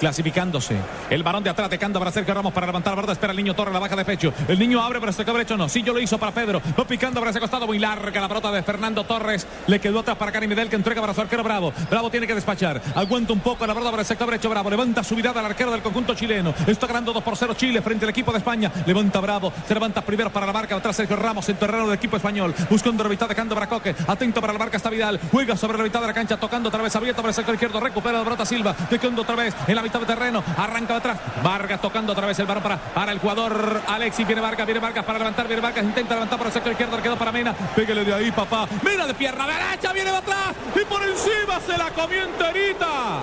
clasificándose. 0.00 0.76
El 1.10 1.22
varón 1.22 1.44
de 1.44 1.50
atrás 1.50 1.68
tecando 1.68 1.98
para 1.98 2.10
Sergio 2.10 2.34
Ramos 2.34 2.52
para 2.52 2.66
levantar 2.66 2.96
verdad. 2.96 3.12
Espera 3.12 3.32
el 3.32 3.36
niño 3.36 3.54
Torre, 3.54 3.72
la 3.72 3.78
baja 3.78 3.94
de 3.94 4.04
pecho. 4.04 4.32
El 4.48 4.58
niño 4.58 4.82
abre 4.82 4.98
para 4.98 5.12
sector 5.12 5.34
derecho. 5.34 5.56
No, 5.56 5.68
sí, 5.68 5.82
yo 5.82 5.92
lo 5.92 6.00
hizo 6.00 6.18
para 6.18 6.32
Pedro. 6.32 6.60
No 6.76 6.86
picando 6.86 7.20
para 7.20 7.30
ese 7.30 7.38
costado. 7.38 7.66
Muy 7.66 7.78
larga 7.78 8.20
la 8.20 8.28
pelota 8.28 8.50
de 8.50 8.62
Fernando 8.62 9.04
Torres. 9.04 9.46
Le 9.66 9.78
quedó 9.78 10.00
atrás 10.00 10.16
para 10.16 10.32
Karim 10.32 10.48
Medel 10.48 10.70
que 10.70 10.76
entrega 10.76 11.00
para 11.00 11.12
su 11.12 11.20
arquero 11.20 11.44
Bravo. 11.44 11.72
Bravo 11.90 12.10
tiene 12.10 12.26
que 12.26 12.34
despachar. 12.34 12.80
Aguanta 12.94 13.32
un 13.34 13.40
poco 13.40 13.66
la 13.66 13.74
pelota 13.74 13.90
para 13.90 14.00
el 14.02 14.06
sector 14.06 14.26
derecho. 14.26 14.48
Bravo 14.48 14.70
levanta 14.70 15.04
su 15.04 15.14
mirada 15.14 15.40
al 15.40 15.46
arquero 15.46 15.70
del 15.70 15.82
conjunto 15.82 16.14
chileno. 16.14 16.54
Está 16.66 16.86
ganando 16.86 17.12
2 17.12 17.22
por 17.22 17.36
0 17.36 17.54
Chile 17.54 17.82
frente 17.82 18.06
al 18.06 18.10
equipo 18.10 18.32
de 18.32 18.38
España. 18.38 18.72
Levanta 18.86 19.20
Bravo. 19.20 19.52
Se 19.68 19.74
levanta 19.74 20.00
primero 20.00 20.30
para 20.30 20.46
la 20.46 20.52
marca. 20.52 20.76
Atrás 20.76 20.96
Sergio 20.96 21.16
Ramos 21.16 21.48
en 21.50 21.56
terreno 21.56 21.84
del 21.84 21.94
equipo 21.94 22.16
español. 22.16 22.54
Buscando 22.70 23.02
la 23.02 23.10
mitad 23.10 23.28
dejando 23.28 23.54
para 23.54 23.68
Coque. 23.68 23.94
Atento 24.06 24.40
para 24.40 24.54
la 24.54 24.58
marca 24.58 24.78
está 24.78 24.88
Vidal. 24.88 25.20
Juega 25.30 25.56
sobre 25.56 25.76
la 25.76 25.84
mitad 25.84 26.00
de 26.00 26.06
la 26.06 26.14
cancha. 26.14 26.38
Tocando 26.38 26.70
otra 26.70 26.82
vez 26.82 26.96
abierto 26.96 27.20
para 27.20 27.30
el 27.30 27.34
sector 27.34 27.54
izquierdo. 27.54 27.80
Recupera 27.80 28.18
la 28.18 28.24
pelota 28.24 28.46
Silva. 28.46 28.74
Tocando 28.88 29.22
otra 29.22 29.36
vez 29.36 29.54
en 29.66 29.74
la 29.74 29.82
mitad 29.90 30.00
de 30.00 30.06
terreno. 30.06 30.44
Arranca 30.56 30.96
atrás. 30.96 31.18
Vargas 31.42 31.80
tocando 31.80 32.12
otra 32.12 32.26
vez 32.26 32.38
el 32.38 32.46
balón 32.46 32.62
para, 32.62 32.76
para 32.76 33.12
el 33.12 33.18
jugador 33.18 33.82
Alexis. 33.88 34.26
Viene 34.26 34.40
Vargas, 34.40 34.66
viene 34.66 34.80
Vargas 34.80 35.04
para 35.04 35.18
levantar. 35.18 35.46
Viene 35.46 35.60
Vargas. 35.60 35.84
Intenta 35.84 36.14
levantar 36.14 36.38
por 36.38 36.46
el 36.46 36.52
sector 36.52 36.72
izquierdo. 36.72 37.02
Quedó 37.02 37.16
para 37.16 37.32
Mena. 37.32 37.52
Pégale 37.74 38.04
de 38.04 38.14
ahí, 38.14 38.30
papá. 38.30 38.68
Mena 38.82 39.06
de 39.06 39.14
pierna 39.14 39.46
derecha. 39.46 39.92
Viene 39.92 40.10
de 40.10 40.16
atrás. 40.16 40.54
Y 40.80 40.84
por 40.84 41.02
encima 41.02 41.60
se 41.66 41.76
la 41.76 41.90
comió 41.90 42.22
enterita. 42.22 43.22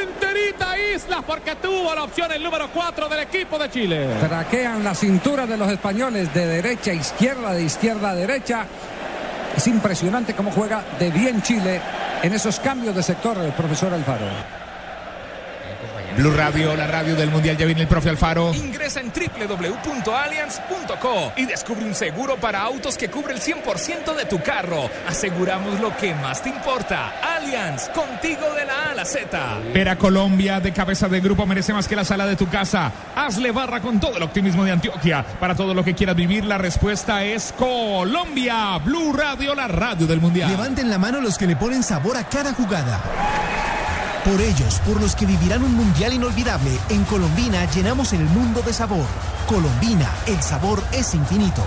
Enterita 0.00 0.78
Islas 0.78 1.22
porque 1.26 1.56
tuvo 1.56 1.94
la 1.94 2.04
opción 2.04 2.30
el 2.32 2.42
número 2.42 2.68
4 2.72 3.08
del 3.08 3.20
equipo 3.20 3.58
de 3.58 3.70
Chile. 3.70 4.08
Traquean 4.20 4.84
la 4.84 4.94
cintura 4.94 5.46
de 5.46 5.56
los 5.56 5.70
españoles 5.70 6.32
de 6.32 6.46
derecha 6.46 6.90
a 6.90 6.94
izquierda, 6.94 7.52
de 7.52 7.62
izquierda 7.62 8.10
a 8.10 8.14
derecha. 8.14 8.66
Es 9.56 9.66
impresionante 9.66 10.34
cómo 10.34 10.50
juega 10.50 10.84
de 10.98 11.10
bien 11.10 11.40
Chile 11.42 11.80
en 12.22 12.32
esos 12.32 12.60
cambios 12.60 12.94
de 12.94 13.02
sector 13.02 13.38
el 13.38 13.52
profesor 13.52 13.92
Alfaro. 13.92 14.65
Blue 16.16 16.32
Radio, 16.32 16.74
la 16.74 16.86
radio 16.86 17.14
del 17.14 17.30
Mundial. 17.30 17.58
Ya 17.58 17.66
viene 17.66 17.82
el 17.82 17.88
profe 17.88 18.08
Alfaro. 18.08 18.54
Ingresa 18.54 19.00
en 19.00 19.12
www.allianz.co 19.12 21.32
y 21.36 21.44
descubre 21.44 21.84
un 21.84 21.94
seguro 21.94 22.36
para 22.36 22.62
autos 22.62 22.96
que 22.96 23.10
cubre 23.10 23.34
el 23.34 23.40
100% 23.40 24.16
de 24.16 24.24
tu 24.24 24.42
carro. 24.42 24.88
Aseguramos 25.06 25.78
lo 25.78 25.94
que 25.96 26.14
más 26.14 26.42
te 26.42 26.48
importa. 26.48 27.12
Allianz, 27.36 27.90
contigo 27.90 28.54
de 28.54 28.64
la 28.64 28.86
A 28.86 28.92
a 28.92 28.94
la 28.94 29.04
Z. 29.04 29.58
Vera 29.74 29.96
Colombia 29.96 30.58
de 30.60 30.72
cabeza 30.72 31.06
de 31.08 31.20
grupo 31.20 31.44
merece 31.44 31.74
más 31.74 31.86
que 31.86 31.96
la 31.96 32.04
sala 32.04 32.26
de 32.26 32.36
tu 32.36 32.48
casa. 32.48 32.90
Hazle 33.14 33.52
barra 33.52 33.82
con 33.82 34.00
todo 34.00 34.16
el 34.16 34.22
optimismo 34.22 34.64
de 34.64 34.72
Antioquia. 34.72 35.22
Para 35.38 35.54
todo 35.54 35.74
lo 35.74 35.84
que 35.84 35.94
quieras 35.94 36.16
vivir, 36.16 36.46
la 36.46 36.56
respuesta 36.56 37.24
es 37.24 37.52
Colombia. 37.58 38.78
Blue 38.78 39.12
Radio, 39.12 39.54
la 39.54 39.68
radio 39.68 40.06
del 40.06 40.22
Mundial. 40.22 40.50
Levanten 40.50 40.88
la 40.88 40.96
mano 40.96 41.20
los 41.20 41.36
que 41.36 41.46
le 41.46 41.56
ponen 41.56 41.82
sabor 41.82 42.16
a 42.16 42.24
cada 42.24 42.54
jugada. 42.54 43.02
Por 44.26 44.40
ellos, 44.40 44.80
por 44.80 45.00
los 45.00 45.14
que 45.14 45.24
vivirán 45.24 45.62
un 45.62 45.72
mundial 45.76 46.12
inolvidable, 46.12 46.76
en 46.88 47.04
Colombina 47.04 47.64
llenamos 47.70 48.12
el 48.12 48.24
mundo 48.24 48.60
de 48.60 48.72
sabor. 48.72 49.06
Colombina, 49.46 50.10
el 50.26 50.42
sabor 50.42 50.82
es 50.90 51.14
infinito. 51.14 51.62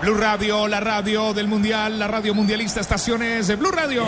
Blue 0.00 0.14
Radio, 0.14 0.68
la 0.68 0.78
radio 0.78 1.34
del 1.34 1.48
mundial, 1.48 1.98
la 1.98 2.06
radio 2.06 2.32
mundialista, 2.32 2.78
estaciones 2.80 3.48
de 3.48 3.56
Blue 3.56 3.72
Radio. 3.72 4.04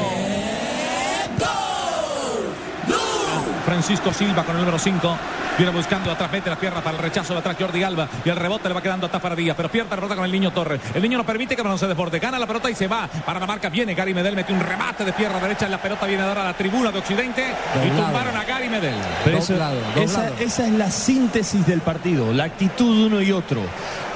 Francisco 3.65 4.13
Silva 4.13 4.45
con 4.45 4.55
el 4.55 4.61
número 4.61 4.79
5. 4.79 5.19
Viene 5.59 5.73
buscando 5.73 6.11
atrás, 6.13 6.31
mete 6.31 6.49
la 6.49 6.57
pierna 6.57 6.81
para 6.81 6.97
el 6.97 7.03
rechazo 7.03 7.33
de 7.35 7.41
atrás 7.41 7.57
Jordi 7.59 7.83
Alba. 7.83 8.09
Y 8.25 8.29
el 8.29 8.37
rebote 8.37 8.69
le 8.69 8.75
va 8.75 8.81
quedando 8.81 9.07
atrás 9.07 9.21
para 9.21 9.35
Díaz. 9.35 9.57
Pero 9.57 9.69
pierde 9.69 9.91
la 9.91 9.97
pelota 9.97 10.15
con 10.15 10.25
el 10.25 10.31
niño 10.31 10.53
Torres. 10.53 10.81
El 10.95 11.03
niño 11.03 11.19
no 11.19 11.27
permite 11.27 11.57
que 11.57 11.65
no 11.65 11.77
se 11.77 11.89
desborde. 11.89 12.21
Gana 12.21 12.39
la 12.39 12.47
pelota 12.47 12.71
y 12.71 12.77
se 12.77 12.87
va. 12.87 13.09
Para 13.27 13.41
la 13.41 13.47
marca 13.47 13.69
viene 13.69 13.95
Gary 13.95 14.15
Medel. 14.15 14.37
Mete 14.37 14.53
un 14.53 14.61
remate 14.61 15.05
de 15.05 15.13
pierna 15.13 15.41
derecha. 15.41 15.69
La 15.69 15.83
pelota 15.83 16.07
viene 16.07 16.23
a 16.23 16.27
dar 16.27 16.39
a 16.39 16.45
la 16.45 16.55
tribuna 16.55 16.93
de 16.93 16.99
Occidente. 17.01 17.45
Y 17.85 17.89
tumbaron 17.91 18.37
a 18.37 18.45
Gary 18.45 18.69
Medel. 18.69 18.95
Pero 19.25 19.39
eso- 19.39 19.55
esa, 19.97 20.29
esa 20.39 20.67
es 20.67 20.73
la 20.73 20.91
síntesis 20.91 21.67
del 21.67 21.81
partido, 21.81 22.33
la 22.33 22.45
actitud 22.45 22.97
de 22.97 23.07
uno 23.07 23.21
y 23.23 23.33
otro. 23.33 23.61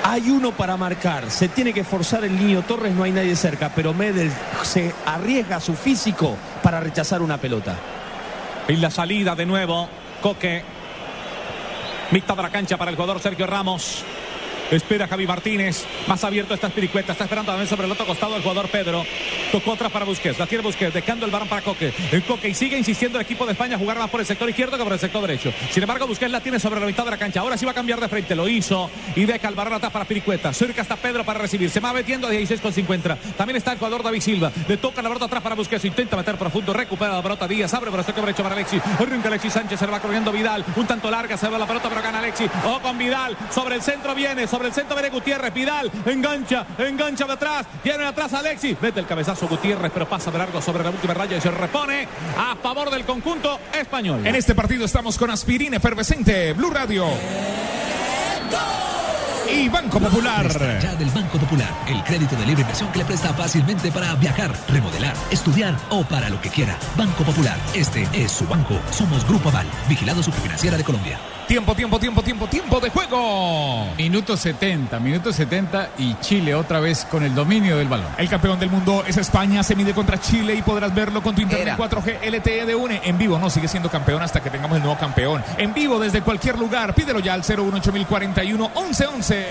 Hay 0.05 0.31
uno 0.31 0.53
para 0.53 0.77
marcar, 0.77 1.31
se 1.31 1.49
tiene 1.49 1.73
que 1.73 1.85
forzar 1.85 2.25
el 2.25 2.37
niño 2.37 2.63
Torres, 2.63 2.93
no 2.93 3.05
hay 3.05 3.13
nadie 3.13 3.37
cerca, 3.37 3.71
pero 3.75 3.93
Medel 3.95 4.31
se 4.63 4.93
arriesga 5.07 5.61
su 5.61 5.75
físico 5.75 6.37
para 6.63 6.81
rechazar 6.81 7.21
una 7.23 7.39
pelota. 7.39 7.75
Y 8.69 8.77
la 8.77 8.91
salida 8.91 9.35
de 9.35 9.47
nuevo. 9.47 9.89
Coque. 10.21 10.63
Mitad 12.13 12.37
de 12.37 12.43
la 12.43 12.51
cancha 12.51 12.77
para 12.77 12.91
el 12.91 12.97
jugador 12.97 13.21
Sergio 13.21 13.47
Ramos. 13.47 14.05
Espera 14.73 15.07
Javi 15.07 15.27
Martínez. 15.27 15.85
Más 16.07 16.25
abierto 16.25 16.55
está 16.55 16.69
Spiricueta. 16.69 17.13
Está 17.13 17.25
esperando 17.25 17.53
también 17.53 17.69
sobre 17.69 17.85
el 17.85 17.93
otro 17.93 18.07
costado 18.07 18.37
el 18.37 18.43
jugador 18.43 18.69
Pedro. 18.69 19.05
Tocó 19.51 19.75
atrás 19.75 19.93
para 19.93 20.07
Busquets. 20.07 20.39
La 20.39 20.47
tiene 20.47 20.65
Busquets. 20.65 20.95
Dejando 20.95 21.27
el 21.27 21.31
balón 21.31 21.47
para 21.47 21.61
Coque. 21.61 21.93
El 22.11 22.23
Coque 22.23 22.49
y 22.49 22.55
sigue 22.55 22.79
insistiendo 22.79 23.19
el 23.19 23.25
equipo 23.25 23.45
de 23.45 23.53
España 23.53 23.77
a 23.77 23.79
jugar 23.79 23.99
más 23.99 24.09
por 24.09 24.21
el 24.21 24.27
sector 24.27 24.49
izquierdo 24.49 24.79
que 24.79 24.83
por 24.83 24.95
el 24.95 24.99
sector 24.99 25.21
derecho. 25.21 25.53
Sin 25.71 25.83
embargo, 25.83 26.07
Busquets 26.07 26.33
la 26.33 26.41
tiene 26.41 26.59
sobre 26.59 26.81
la 26.81 26.87
mitad 26.87 27.05
de 27.05 27.11
la 27.11 27.19
cancha. 27.19 27.41
Ahora 27.41 27.59
sí 27.59 27.67
va 27.67 27.73
a 27.73 27.75
cambiar 27.75 28.01
de 28.01 28.09
frente. 28.09 28.35
Lo 28.35 28.49
hizo. 28.49 28.91
Y 29.15 29.27
deja 29.27 29.47
el 29.47 29.55
balón 29.55 29.75
atrás 29.75 29.93
para 29.93 30.07
Spiricueta. 30.07 30.55
Cerca 30.55 30.81
está 30.81 30.97
Pedro 30.97 31.23
para 31.23 31.39
recibir. 31.39 31.69
Se 31.69 31.81
va 31.81 31.93
metiendo 31.93 32.27
a 32.27 32.31
16 32.31 32.63
con 32.63 32.73
50. 32.73 33.17
También 33.37 33.59
está 33.59 33.73
el 33.73 33.79
jugador 33.79 34.03
David 34.03 34.23
Silva. 34.23 34.51
Le 34.69 34.79
toca 34.79 35.03
la 35.03 35.11
pelota 35.11 35.27
atrás 35.27 35.43
para 35.43 35.55
Busquets. 35.55 35.85
Intenta 35.85 36.17
meter 36.17 36.37
profundo. 36.37 36.73
Recupera 36.73 37.13
la 37.13 37.23
pelota 37.23 37.47
Díaz. 37.47 37.75
Abre 37.75 37.91
el 37.91 38.05
sector 38.05 38.25
derecho 38.25 38.43
para 38.43 38.55
Alexis. 38.55 38.81
Arranca 38.99 39.29
Alexis 39.29 39.53
Sánchez. 39.53 39.79
Se 39.79 39.85
le 39.85 39.93
va 39.93 40.01
corriendo 40.01 40.33
Vidal. 40.33 40.65
Un 40.77 40.87
tanto 40.87 41.11
larga. 41.11 41.37
Se 41.37 41.47
va 41.49 41.59
la 41.59 41.67
pelota, 41.67 41.91
pero 41.91 42.01
gana 42.01 42.21
Alexis. 42.21 42.51
O 42.65 42.81
con 42.81 42.97
Vidal. 42.97 43.37
Sobre 43.51 43.75
el 43.75 43.83
centro 43.83 44.15
viene. 44.15 44.47
El 44.67 44.73
centro 44.73 44.97
viene 44.97 45.11
Gutiérrez. 45.11 45.53
Vidal. 45.53 45.91
Engancha. 46.07 46.67
Engancha 46.79 47.27
de 47.27 47.33
atrás. 47.33 47.67
Viene 47.83 48.05
atrás 48.05 48.33
Alexis. 48.33 48.77
Mete 48.81 49.01
el 49.01 49.07
cabezazo 49.07 49.49
Gutiérrez, 49.49 49.91
pero 49.93 50.09
pasa 50.09 50.31
de 50.31 50.39
largo 50.39 50.61
sobre 50.61 50.85
la 50.85 50.91
última 50.91 51.15
raya 51.15 51.37
y 51.37 51.41
se 51.41 51.51
repone 51.51 52.07
a 52.37 52.57
favor 52.57 52.91
del 52.91 53.05
conjunto 53.05 53.59
español. 53.79 54.27
En 54.27 54.35
este 54.35 54.55
partido 54.55 54.85
estamos 54.85 55.19
con 55.19 55.31
aspirina 55.31 55.77
efervescente, 55.77 56.53
Blue 56.53 56.71
Radio. 56.71 57.07
Y 59.53 59.69
Banco 59.69 60.01
Popular. 60.01 60.43
Presta 60.43 60.81
Ya 60.81 60.95
del 60.95 61.11
Banco 61.11 61.39
Popular, 61.39 61.69
el 61.87 62.03
crédito 62.05 62.37
de 62.37 62.47
libre 62.47 62.63
inversión 62.63 62.91
que 62.91 62.99
le 63.01 63.05
presta 63.05 63.35
fácilmente 63.35 63.93
para 63.93 64.15
viajar, 64.15 64.53
remodelar, 64.69 65.15
estudiar 65.31 65.77
o 65.91 66.03
para 66.05 66.31
lo 66.31 66.41
que 66.41 66.49
quiera. 66.49 66.79
Banco 66.97 67.23
Popular, 67.23 67.59
este 67.75 68.09
es 68.15 68.33
su 68.33 68.47
banco. 68.47 68.79
Somos 68.91 69.27
Grupo 69.29 69.51
Aval, 69.51 69.67
vigilado 69.89 70.23
superfinanciera 70.23 70.79
de 70.79 70.85
Colombia. 70.85 71.19
Tiempo, 71.47 71.75
tiempo, 71.75 71.99
tiempo, 71.99 72.23
tiempo, 72.23 72.47
tiempo 72.47 72.81
de 72.81 72.89
juego. 72.89 73.87
Minuto 73.99 74.37
70, 74.37 74.99
minuto 75.01 75.33
70 75.33 75.91
y 75.99 76.15
Chile 76.21 76.55
otra 76.55 76.81
vez 76.81 77.05
con 77.05 77.23
el 77.25 77.35
dominio 77.35 77.77
del 77.77 77.89
balón. 77.89 78.07
El 78.17 78.29
campeón 78.29 78.59
del 78.59 78.71
mundo 78.71 79.05
es 79.07 79.19
España, 79.19 79.63
se 79.63 79.75
mide 79.75 79.93
contra 79.93 80.19
Chile 80.19 80.55
y 80.55 80.63
podrás 80.63 80.95
verlo 80.95 81.23
con 81.23 81.35
tu 81.35 81.43
internet 81.43 81.67
Era. 81.67 81.77
4G 81.77 82.31
LTE 82.31 82.65
de 82.65 82.75
UNE. 82.75 83.03
En 83.05 83.19
vivo, 83.19 83.39
no, 83.39 83.51
sigue 83.51 83.69
siendo 83.69 83.91
campeón 83.91 84.23
hasta 84.23 84.41
que 84.41 84.49
tengamos 84.49 84.77
el 84.77 84.83
nuevo 84.83 84.99
campeón. 84.99 85.45
En 85.59 85.75
vivo 85.75 85.99
desde 85.99 86.23
cualquier 86.23 86.59
lugar, 86.59 86.95
pídelo 86.95 87.19
ya 87.19 87.35
al 87.35 87.43
018041 87.43 88.71
1111. 88.75 89.42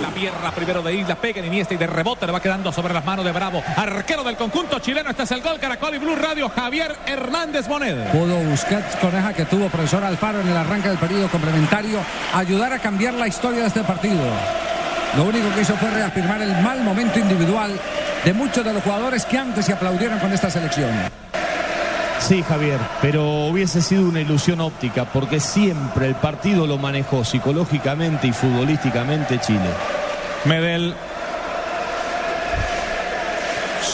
La 0.00 0.10
pierna 0.10 0.50
primero 0.50 0.82
de 0.82 0.94
Isla, 0.94 1.14
pega 1.16 1.40
en 1.40 1.46
Iniesta 1.46 1.74
y 1.74 1.76
de 1.76 1.86
rebote 1.86 2.26
le 2.26 2.32
va 2.32 2.40
quedando 2.40 2.72
sobre 2.72 2.94
las 2.94 3.04
manos 3.04 3.24
de 3.24 3.32
Bravo. 3.32 3.62
Arquero 3.76 4.24
del 4.24 4.36
conjunto 4.36 4.78
chileno, 4.78 5.10
este 5.10 5.24
es 5.24 5.30
el 5.32 5.42
gol 5.42 5.58
Caracol 5.58 5.94
y 5.94 5.98
Blue 5.98 6.16
Radio, 6.16 6.48
Javier 6.48 6.96
Hernández 7.06 7.68
Moneda. 7.68 8.10
Pudo 8.12 8.36
Busquets, 8.36 8.96
coneja 8.96 9.34
que 9.34 9.44
tuvo 9.44 9.68
profesor 9.68 10.02
Alfaro 10.04 10.40
en 10.40 10.48
el 10.48 10.56
arranque 10.56 10.88
del 10.88 10.98
periodo 10.98 11.28
complementario, 11.28 12.00
ayudar 12.34 12.72
a 12.72 12.78
cambiar 12.78 13.14
la 13.14 13.28
historia 13.28 13.60
de 13.60 13.66
este 13.66 13.82
partido. 13.82 14.22
Lo 15.16 15.24
único 15.24 15.54
que 15.54 15.62
hizo 15.62 15.74
fue 15.76 15.90
reafirmar 15.90 16.42
el 16.42 16.52
mal 16.62 16.82
momento 16.82 17.18
individual 17.18 17.78
de 18.24 18.32
muchos 18.32 18.64
de 18.64 18.72
los 18.72 18.82
jugadores 18.82 19.24
que 19.24 19.38
antes 19.38 19.64
se 19.64 19.72
aplaudieron 19.72 20.18
con 20.18 20.32
esta 20.32 20.50
selección. 20.50 20.90
Sí, 22.18 22.42
Javier, 22.42 22.80
pero 23.02 23.46
hubiese 23.46 23.80
sido 23.82 24.08
una 24.08 24.20
ilusión 24.20 24.60
óptica 24.60 25.04
porque 25.04 25.38
siempre 25.38 26.06
el 26.08 26.14
partido 26.16 26.66
lo 26.66 26.78
manejó 26.78 27.24
psicológicamente 27.24 28.26
y 28.26 28.32
futbolísticamente 28.32 29.38
Chile. 29.40 29.70
Medel. 30.44 30.94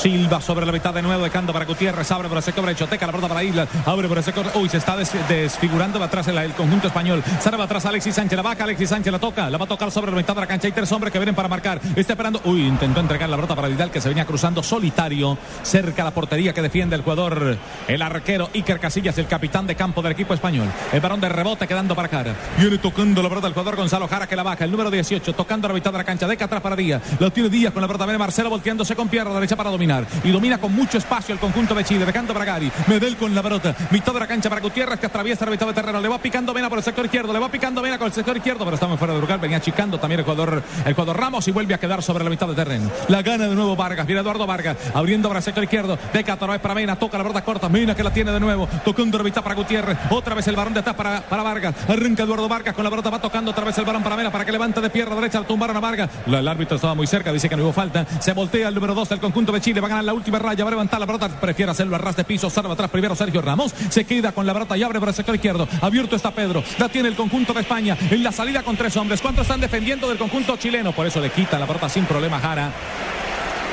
Silva 0.03 0.41
sobre 0.41 0.67
la 0.67 0.73
mitad 0.73 0.93
de 0.93 1.01
nuevo, 1.01 1.23
dejando 1.23 1.53
para 1.53 1.65
Gutiérrez, 1.65 2.11
abre 2.11 2.29
por 2.29 2.37
el 2.37 2.43
sector 2.43 2.65
derecho, 2.67 2.89
teca 2.89 3.07
la 3.07 3.13
pelota 3.13 3.29
para 3.29 3.45
Isla, 3.45 3.69
abre 3.87 4.09
por 4.09 4.19
el 4.19 4.25
sector, 4.25 4.47
uy, 4.57 4.69
se 4.69 4.79
está 4.79 4.97
des- 4.97 5.13
desfigurando 5.29 6.01
de 6.01 6.05
atrás 6.05 6.27
el, 6.27 6.53
conjunto 6.55 6.89
español, 6.89 7.23
sale 7.41 7.57
va 7.57 7.65
atrás 7.65 7.87
Alexis 7.87 8.17
Sánchez, 8.17 8.37
la 8.37 8.43
baja, 8.43 8.65
Alexis 8.65 8.89
Sánchez 8.89 9.13
la 9.13 9.21
toca, 9.21 9.49
la 9.49 9.59
va 9.59 9.65
a 9.65 9.69
tocar 9.69 9.93
sobre 9.93 10.11
la 10.11 10.17
mitad 10.17 10.35
de 10.35 10.41
la 10.41 10.49
cancha, 10.49 10.67
hay 10.67 10.73
tres 10.73 10.91
hombres 10.91 11.13
que 11.13 11.21
vienen 11.21 11.37
para 11.37 11.47
marcar, 11.47 11.81
está 11.95 12.15
esperando, 12.15 12.41
uy, 12.47 12.67
intentó 12.67 12.99
entregar 12.99 13.29
la 13.29 13.37
pelota 13.37 13.55
para 13.55 13.69
Vidal 13.69 13.93
que 13.93 14.01
se 14.01 14.09
venía 14.09 14.25
cruzando 14.25 14.61
solitario, 14.65 15.39
cerca 15.63 16.03
la 16.03 16.11
portería 16.11 16.53
que 16.53 16.63
defiende 16.63 16.97
el 16.97 17.03
jugador, 17.03 17.57
el 17.87 18.03
arquero 18.03 18.51
Iker 18.55 18.81
Casillas, 18.81 19.17
el 19.19 19.29
capitán 19.29 19.69
de 19.69 19.77
campo 19.77 20.03
del 20.03 20.11
equipo 20.13 20.35
español, 20.35 20.67
el 20.93 21.01
varón 21.01 21.21
de 21.21 21.29
rebote 21.29 21.69
quedando 21.69 21.95
para 21.95 22.09
cara, 22.09 22.35
viene 22.59 22.79
tocando 22.79 23.23
la 23.23 23.29
pelota 23.29 23.47
el 23.47 23.53
jugador 23.53 23.77
Gonzalo 23.77 24.09
Jara 24.09 24.27
que 24.27 24.35
la 24.35 24.43
baja, 24.43 24.65
el 24.65 24.73
número 24.73 24.91
18, 24.91 25.33
tocando 25.35 25.69
la 25.69 25.75
mitad 25.75 25.93
de 25.93 25.99
la 25.99 26.05
cancha, 26.05 26.27
deca 26.27 26.47
atrás 26.47 26.61
para 26.61 26.75
Díaz, 26.75 27.01
lo 27.21 27.31
tiene 27.31 27.49
Díaz 27.51 27.73
con 27.73 27.83
la 27.83 27.87
pelota, 27.87 28.05
viene 28.05 28.19
Marcelo 28.19 28.51
volteándose 28.51 28.97
con 28.97 29.09
pierna 29.09 29.33
derecha 29.35 29.55
para 29.55 29.71
dominar, 29.71 29.92
y 30.25 30.31
domina 30.31 30.59
con 30.59 30.75
mucho 30.75 30.99
espacio 30.99 31.35
el 31.35 31.41
conjunto 31.41 31.75
de 31.75 31.85
Chile, 31.85 32.07
dejando 32.07 32.33
para 32.33 32.59
Medel 32.87 33.17
con 33.17 33.35
la 33.35 33.43
pelota, 33.43 33.75
mitad 33.91 34.13
de 34.13 34.21
la 34.21 34.27
cancha 34.27 34.49
para 34.49 34.61
Gutiérrez 34.61 34.99
que 34.99 35.07
atraviesa 35.07 35.45
la 35.45 35.51
mitad 35.51 35.67
de 35.67 35.73
terreno, 35.73 36.01
le 36.01 36.09
va 36.09 36.19
picando 36.19 36.53
Vena 36.53 36.69
por 36.69 36.79
el 36.79 36.85
sector 36.85 37.05
izquierdo, 37.05 37.33
le 37.33 37.39
va 37.39 37.51
picando 37.51 37.83
Vena 37.83 37.99
con 37.99 38.07
el 38.07 38.13
sector 38.13 38.37
izquierdo, 38.37 38.65
pero 38.65 38.75
estamos 38.75 38.99
fuera 38.99 39.15
de 39.15 39.21
lugar, 39.21 39.39
venía 39.39 39.59
achicando 39.59 39.99
también 39.99 40.21
el 40.21 40.25
jugador, 40.25 40.63
el 40.85 40.95
jugador 40.95 41.19
Ramos 41.19 41.47
y 41.49 41.51
vuelve 41.51 41.75
a 41.75 41.79
quedar 41.79 42.03
sobre 42.03 42.25
la 42.25 42.31
mitad 42.31 42.47
de 42.49 42.55
terreno. 42.55 42.91
La 43.09 43.23
gana 43.23 43.49
de 43.49 43.55
nuevo 43.55 43.77
Vargas, 43.77 44.07
viene 44.07 44.21
Eduardo 44.21 44.47
Vargas, 44.47 44.77
abriendo 44.95 45.29
para 45.29 45.39
el 45.39 45.45
sector 45.45 45.63
izquierdo, 45.63 45.99
deca 46.13 46.35
otra 46.35 46.49
vez 46.49 46.61
para 46.61 46.75
Mena, 46.75 46.97
toca 46.97 47.19
la 47.19 47.25
pelota 47.25 47.43
corta, 47.43 47.69
Mena 47.69 47.95
que 47.95 48.03
la 48.03 48.13
tiene 48.13 48.33
de 48.33 48.41
nuevo, 48.41 48.69
tocando 48.85 49.19
la 49.19 49.25
mitad 49.25 49.43
para 49.43 49.55
Gutiérrez, 49.55 49.99
otra 50.11 50.35
vez 50.35 50.47
el 50.49 50.57
varón 50.57 50.75
de 50.75 50.81
atrás 50.81 50.97
para, 50.97 51.43
Vargas, 51.43 51.75
arranca 51.89 52.23
Eduardo 52.23 52.49
Vargas 52.49 52.75
con 52.75 52.85
la 52.85 52.91
pelota, 52.91 53.11
va 53.11 53.21
tocando 53.21 53.51
otra 53.51 53.65
vez 53.65 53.77
el 53.79 53.85
balón 53.85 54.03
para 54.03 54.17
Mena 54.17 54.31
para 54.31 54.45
que 54.45 54.53
levante 54.53 54.81
de 54.81 54.91
pierna 54.91 55.15
derecha, 55.15 55.39
al 55.39 55.47
tumbaron 55.47 55.77
a 55.77 55.81
Vargas, 55.81 56.11
el 56.27 56.49
árbitro 56.49 56.77
estaba 56.77 56.95
muy 56.95 57.07
cerca, 57.07 57.33
dice 57.33 57.49
que 57.49 57.57
no 57.57 57.65
hubo 57.65 57.73
falta, 57.73 58.07
se 58.21 58.33
voltea 58.33 58.69
el 58.69 58.75
número 58.75 58.95
2 58.95 59.09
del 59.09 59.21
conjunto 59.21 59.53
de 59.53 59.61
Chile, 59.61 59.81
va 59.83 59.87
a 59.87 59.91
ganar 59.91 60.05
la 60.05 60.15
última 60.15 60.39
raya, 60.39 60.65
va 60.65 60.69
a 60.69 60.73
levantar 60.73 61.01
la 61.01 61.07
pelota, 61.07 61.29
prefiere 61.29 61.71
hacerlo 61.71 61.97
a 61.97 61.99
ras 61.99 62.17
de 62.17 62.25
piso, 62.25 62.49
salva 62.49 62.73
atrás 62.73 62.91
primero 62.91 63.15
Sergio 63.15 63.43
Ramos, 63.43 63.75
se 63.91 64.05
queda 64.05 64.33
con 64.33 64.47
la 64.47 64.53
pelota 64.53 64.77
y 64.77 64.83
abre 64.83 64.99
el 64.99 65.15
sector 65.15 65.35
izquierdo, 65.35 65.69
abierto 65.81 66.17
está 66.17 66.31
Pedro, 66.31 66.63
la 66.79 66.89
tiene 66.89 67.09
el 67.09 67.17
conjunto 67.17 67.53
de 67.53 67.61
España, 67.61 67.97
en 68.11 68.23
la 68.23 68.33
salida 68.33 68.63
con 68.63 68.77
tres 68.77 68.97
hombres, 68.97 69.21
¿cuántos 69.21 69.43
están 69.43 69.61
defendiendo 69.61 70.09
del 70.09 70.19
conjunto 70.19 70.57
chileno? 70.57 70.93
Por 70.93 71.07
eso 71.07 71.21
le 71.21 71.31
quita 71.31 71.59
la 71.59 71.67
pelota 71.67 71.89
sin 71.89 72.05
problema 72.05 72.39
Jara. 72.39 72.71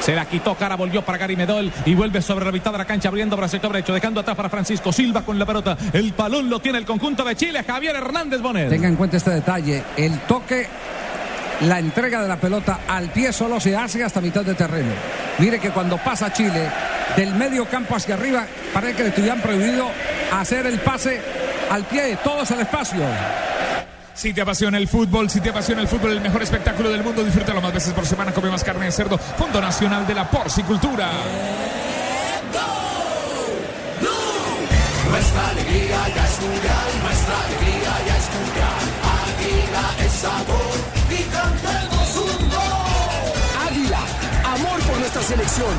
Se 0.02 0.16
la 0.16 0.26
quitó 0.26 0.56
Cara, 0.56 0.76
volvió 0.76 1.02
para 1.02 1.18
Gary 1.18 1.36
Medol 1.36 1.72
y 1.86 1.94
vuelve 1.94 2.22
sobre 2.22 2.46
la 2.46 2.54
mitad 2.54 2.72
de 2.72 2.78
la 2.78 2.86
cancha 2.86 3.10
abriendo 3.10 3.36
para 3.36 3.48
el 3.48 3.52
sector 3.52 3.72
derecho, 3.72 3.94
dejando 3.94 4.22
atrás 4.22 4.36
para 4.36 4.50
Francisco 4.50 4.94
Silva 4.94 5.24
con 5.24 5.38
la 5.38 5.46
pelota. 5.46 5.78
El 5.92 6.14
balón 6.14 6.50
lo 6.50 6.60
tiene 6.60 6.78
el 6.78 6.86
conjunto 6.86 7.24
de 7.26 7.36
Chile, 7.36 7.64
Javier 7.64 7.98
Hernández 7.98 8.42
Bonet. 8.42 8.70
Tenga 8.70 8.88
en 8.88 8.96
cuenta 8.96 9.18
este 9.18 9.32
detalle, 9.32 9.84
el 9.98 10.20
toque, 10.22 10.68
la 11.62 11.80
entrega 11.80 12.22
de 12.22 12.28
la 12.28 12.38
pelota 12.38 12.80
al 12.88 13.10
pie 13.10 13.34
solo 13.34 13.60
se 13.60 13.76
hace 13.76 14.04
hasta 14.04 14.22
mitad 14.22 14.44
de 14.44 14.56
terreno. 14.56 14.92
Mire 15.40 15.60
que 15.60 15.72
cuando 15.72 15.98
pasa 15.98 16.32
Chile, 16.32 16.70
del 17.16 17.34
medio 17.36 17.66
campo 17.66 17.96
hacia 17.96 18.16
arriba, 18.16 18.46
parece 18.74 18.96
que 18.96 19.04
le 19.04 19.10
estuvieran 19.10 19.42
prohibido 19.42 19.88
hacer 20.32 20.66
el 20.66 20.80
pase 20.80 21.22
al 21.70 21.84
pie, 21.86 22.18
todo 22.24 22.44
es 22.44 22.52
el 22.52 22.62
espacio. 22.62 23.02
Si 24.14 24.34
te 24.34 24.42
apasiona 24.42 24.78
el 24.78 24.88
fútbol, 24.88 25.30
si 25.30 25.40
te 25.40 25.50
apasiona 25.50 25.82
el 25.82 25.88
fútbol, 25.88 26.12
el 26.12 26.22
mejor 26.22 26.44
espectáculo 26.44 26.90
del 26.90 27.04
mundo, 27.04 27.24
disfrútalo 27.24 27.62
más 27.62 27.74
veces 27.74 27.94
por 27.94 28.06
semana. 28.06 28.34
Come 28.34 28.50
más 28.50 28.66
carne 28.66 28.86
de 28.86 28.92
cerdo. 28.92 29.18
Fondo 29.18 29.62
Nacional 29.62 30.06
de 30.06 30.14
la 30.14 30.30
Porcicultura. 30.30 31.10
Nuestra 35.10 35.50
alegría 35.50 36.08
ya 36.16 36.26
es 36.26 36.42
mundial, 36.42 36.88
nuestra 37.02 37.36
alegría 37.46 37.92
ya 38.08 38.18
es 38.18 38.30
mundial. 38.36 38.82
Águila 39.30 40.06
es 40.06 40.12
sabor 40.12 40.69
selección. 45.30 45.70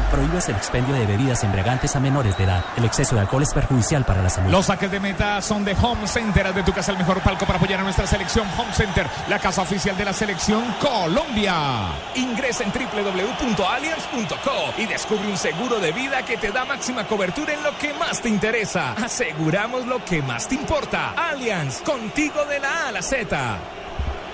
el 0.48 0.54
expendio 0.54 0.94
de 0.94 1.06
bebidas 1.06 1.42
embriagantes 1.42 1.96
a 1.96 2.00
menores 2.00 2.38
de 2.38 2.44
edad. 2.44 2.64
El 2.76 2.84
exceso 2.84 3.16
de 3.16 3.22
alcohol 3.22 3.42
es 3.42 3.52
perjudicial 3.52 4.04
para 4.04 4.22
la 4.22 4.30
salud. 4.30 4.48
Los 4.48 4.66
saques 4.66 4.92
de 4.92 5.00
meta 5.00 5.42
son 5.42 5.64
de 5.64 5.72
Home 5.72 6.06
Center. 6.06 6.46
Haz 6.46 6.54
de 6.54 6.62
tu 6.62 6.72
casa 6.72 6.92
el 6.92 6.98
mejor 6.98 7.20
palco 7.20 7.46
para 7.46 7.58
apoyar 7.58 7.80
a 7.80 7.82
nuestra 7.82 8.06
selección. 8.06 8.46
Home 8.56 8.72
Center, 8.72 9.08
la 9.28 9.40
casa 9.40 9.62
oficial 9.62 9.96
de 9.96 10.04
la 10.04 10.12
selección 10.12 10.62
Colombia. 10.80 11.88
Ingresa 12.14 12.62
en 12.62 12.70
www.allianz.co 12.70 14.74
y 14.78 14.86
descubre 14.86 15.26
un 15.26 15.36
seguro 15.36 15.80
de 15.80 15.90
vida 15.90 16.24
que 16.24 16.36
te 16.36 16.52
da 16.52 16.64
máxima 16.64 17.08
cobertura 17.08 17.52
en 17.52 17.64
lo 17.64 17.76
que 17.76 17.92
más 17.94 18.22
te 18.22 18.28
interesa. 18.28 18.92
Aseguramos 18.92 19.84
lo 19.84 20.04
que 20.04 20.22
más 20.22 20.46
te 20.46 20.54
importa. 20.54 21.12
Allianz, 21.16 21.82
contigo 21.82 22.44
de 22.44 22.60
la 22.60 22.84
A 22.84 22.88
a 22.88 22.92
la 22.92 23.02
Z. 23.02 23.79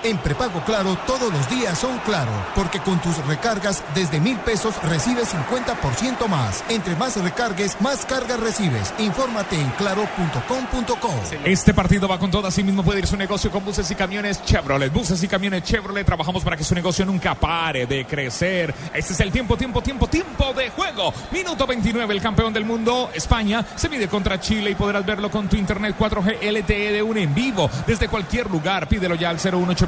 En 0.07 0.17
prepago 0.19 0.61
Claro 0.61 0.97
todos 1.05 1.33
los 1.33 1.49
días 1.49 1.77
son 1.77 1.99
Claro, 2.05 2.31
porque 2.55 2.79
con 2.79 3.01
tus 3.01 3.17
recargas 3.25 3.83
desde 3.93 4.21
mil 4.21 4.37
pesos 4.37 4.81
recibes 4.83 5.35
50% 5.35 6.27
más. 6.29 6.63
Entre 6.69 6.95
más 6.95 7.21
recargues, 7.21 7.75
más 7.81 8.05
cargas 8.05 8.39
recibes. 8.39 8.93
Infórmate 8.99 9.59
en 9.59 9.69
claro.com.co. 9.71 11.13
Este 11.43 11.73
partido 11.73 12.07
va 12.07 12.17
con 12.19 12.31
todo, 12.31 12.47
así 12.47 12.63
mismo 12.63 12.83
puede 12.83 12.99
ir 12.99 13.07
su 13.07 13.17
negocio 13.17 13.51
con 13.51 13.65
buses 13.65 13.91
y 13.91 13.95
camiones 13.95 14.41
Chevrolet. 14.45 14.93
Buses 14.93 15.21
y 15.23 15.27
camiones 15.27 15.63
Chevrolet, 15.63 16.05
trabajamos 16.05 16.41
para 16.41 16.55
que 16.55 16.63
su 16.63 16.73
negocio 16.73 17.05
nunca 17.05 17.35
pare 17.35 17.85
de 17.85 18.05
crecer. 18.05 18.73
Este 18.93 19.11
es 19.11 19.19
el 19.19 19.29
tiempo, 19.29 19.57
tiempo, 19.57 19.81
tiempo, 19.81 20.07
tiempo 20.07 20.53
de 20.53 20.69
juego. 20.69 21.13
Minuto 21.31 21.67
29, 21.67 22.13
el 22.13 22.21
campeón 22.21 22.53
del 22.53 22.63
mundo, 22.63 23.09
España, 23.13 23.65
se 23.75 23.89
mide 23.89 24.07
contra 24.07 24.39
Chile 24.39 24.71
y 24.71 24.75
podrás 24.75 25.05
verlo 25.05 25.29
con 25.29 25.49
tu 25.49 25.57
internet 25.57 25.97
4G 25.99 26.49
LTE 26.49 26.93
de 26.93 27.03
un 27.03 27.17
en 27.17 27.35
vivo 27.35 27.69
desde 27.85 28.07
cualquier 28.07 28.49
lugar. 28.49 28.87
Pídelo 28.87 29.15
ya 29.15 29.29
al 29.29 29.39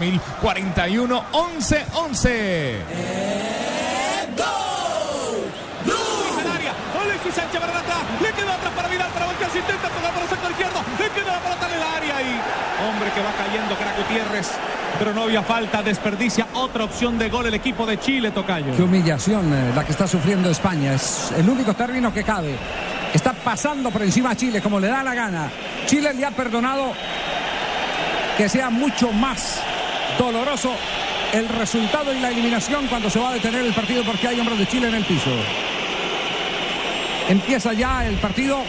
018 0.09 0.21
41 0.41 1.23
11 1.31 1.85
11. 1.93 2.75
Alexis 7.01 7.33
Sánchez 7.33 7.59
para 7.59 7.79
atrás, 7.79 7.97
le 8.21 8.31
queda 8.33 8.55
atrás 8.55 8.73
para 8.75 8.87
Vidal, 8.87 9.09
para 9.11 9.25
voltear, 9.25 9.51
se 9.51 9.59
intenta 9.59 9.87
tocar 9.89 10.13
por 10.13 10.23
el 10.23 10.29
sector 10.29 10.51
izquierdo, 10.51 10.79
le 10.99 11.09
queda 11.09 11.31
la 11.33 11.39
pelota 11.39 11.67
en 11.67 11.73
el 11.73 11.83
área 11.83 12.21
y 12.21 12.89
hombre 12.89 13.11
que 13.11 13.21
va 13.21 13.31
cayendo, 13.33 13.75
Crack 13.75 13.97
Gutiérrez, 13.97 14.51
pero 14.97 15.13
no 15.13 15.23
había 15.23 15.41
falta, 15.43 15.81
desperdicia 15.81 16.47
otra 16.53 16.83
opción 16.83 17.17
de 17.17 17.29
gol 17.29 17.45
el 17.47 17.53
equipo 17.53 17.85
de 17.85 17.99
Chile, 17.99 18.31
Tocayo. 18.31 18.75
Qué 18.75 18.83
humillación 18.83 19.53
eh, 19.53 19.71
la 19.75 19.83
que 19.85 19.91
está 19.91 20.07
sufriendo 20.07 20.49
España. 20.49 20.93
Es 20.93 21.31
el 21.37 21.49
único 21.49 21.73
término 21.73 22.13
que 22.13 22.23
cabe. 22.23 22.55
Está 23.13 23.33
pasando 23.33 23.89
por 23.91 24.01
encima 24.03 24.31
a 24.31 24.35
Chile 24.35 24.61
como 24.61 24.79
le 24.79 24.87
da 24.87 25.03
la 25.03 25.15
gana. 25.15 25.49
Chile 25.85 26.13
le 26.13 26.25
ha 26.25 26.31
perdonado 26.31 26.93
que 28.37 28.47
sea 28.47 28.69
mucho 28.69 29.11
más 29.11 29.61
doloroso 30.19 30.71
el 31.33 31.47
resultado 31.47 32.13
y 32.13 32.19
la 32.19 32.29
eliminación 32.29 32.87
cuando 32.87 33.09
se 33.09 33.19
va 33.19 33.29
a 33.29 33.33
detener 33.33 33.65
el 33.65 33.73
partido 33.73 34.03
porque 34.03 34.27
hay 34.27 34.39
hombres 34.39 34.59
de 34.59 34.67
Chile 34.67 34.89
en 34.89 34.95
el 34.95 35.05
piso. 35.05 35.31
Empieza 37.29 37.73
ya 37.73 38.05
el 38.05 38.15
partido 38.15 38.59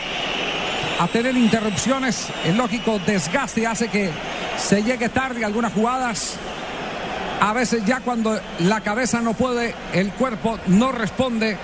a 0.98 1.08
tener 1.08 1.36
interrupciones. 1.36 2.28
El 2.44 2.56
lógico 2.56 3.00
desgaste 3.04 3.66
hace 3.66 3.88
que 3.88 4.10
se 4.58 4.82
llegue 4.82 5.08
tarde 5.08 5.42
a 5.42 5.46
algunas 5.46 5.72
jugadas. 5.72 6.36
A 7.40 7.52
veces 7.54 7.84
ya 7.86 8.00
cuando 8.00 8.38
la 8.60 8.82
cabeza 8.82 9.20
no 9.20 9.32
puede, 9.32 9.74
el 9.94 10.12
cuerpo 10.12 10.58
no 10.66 10.92
responde. 10.92 11.56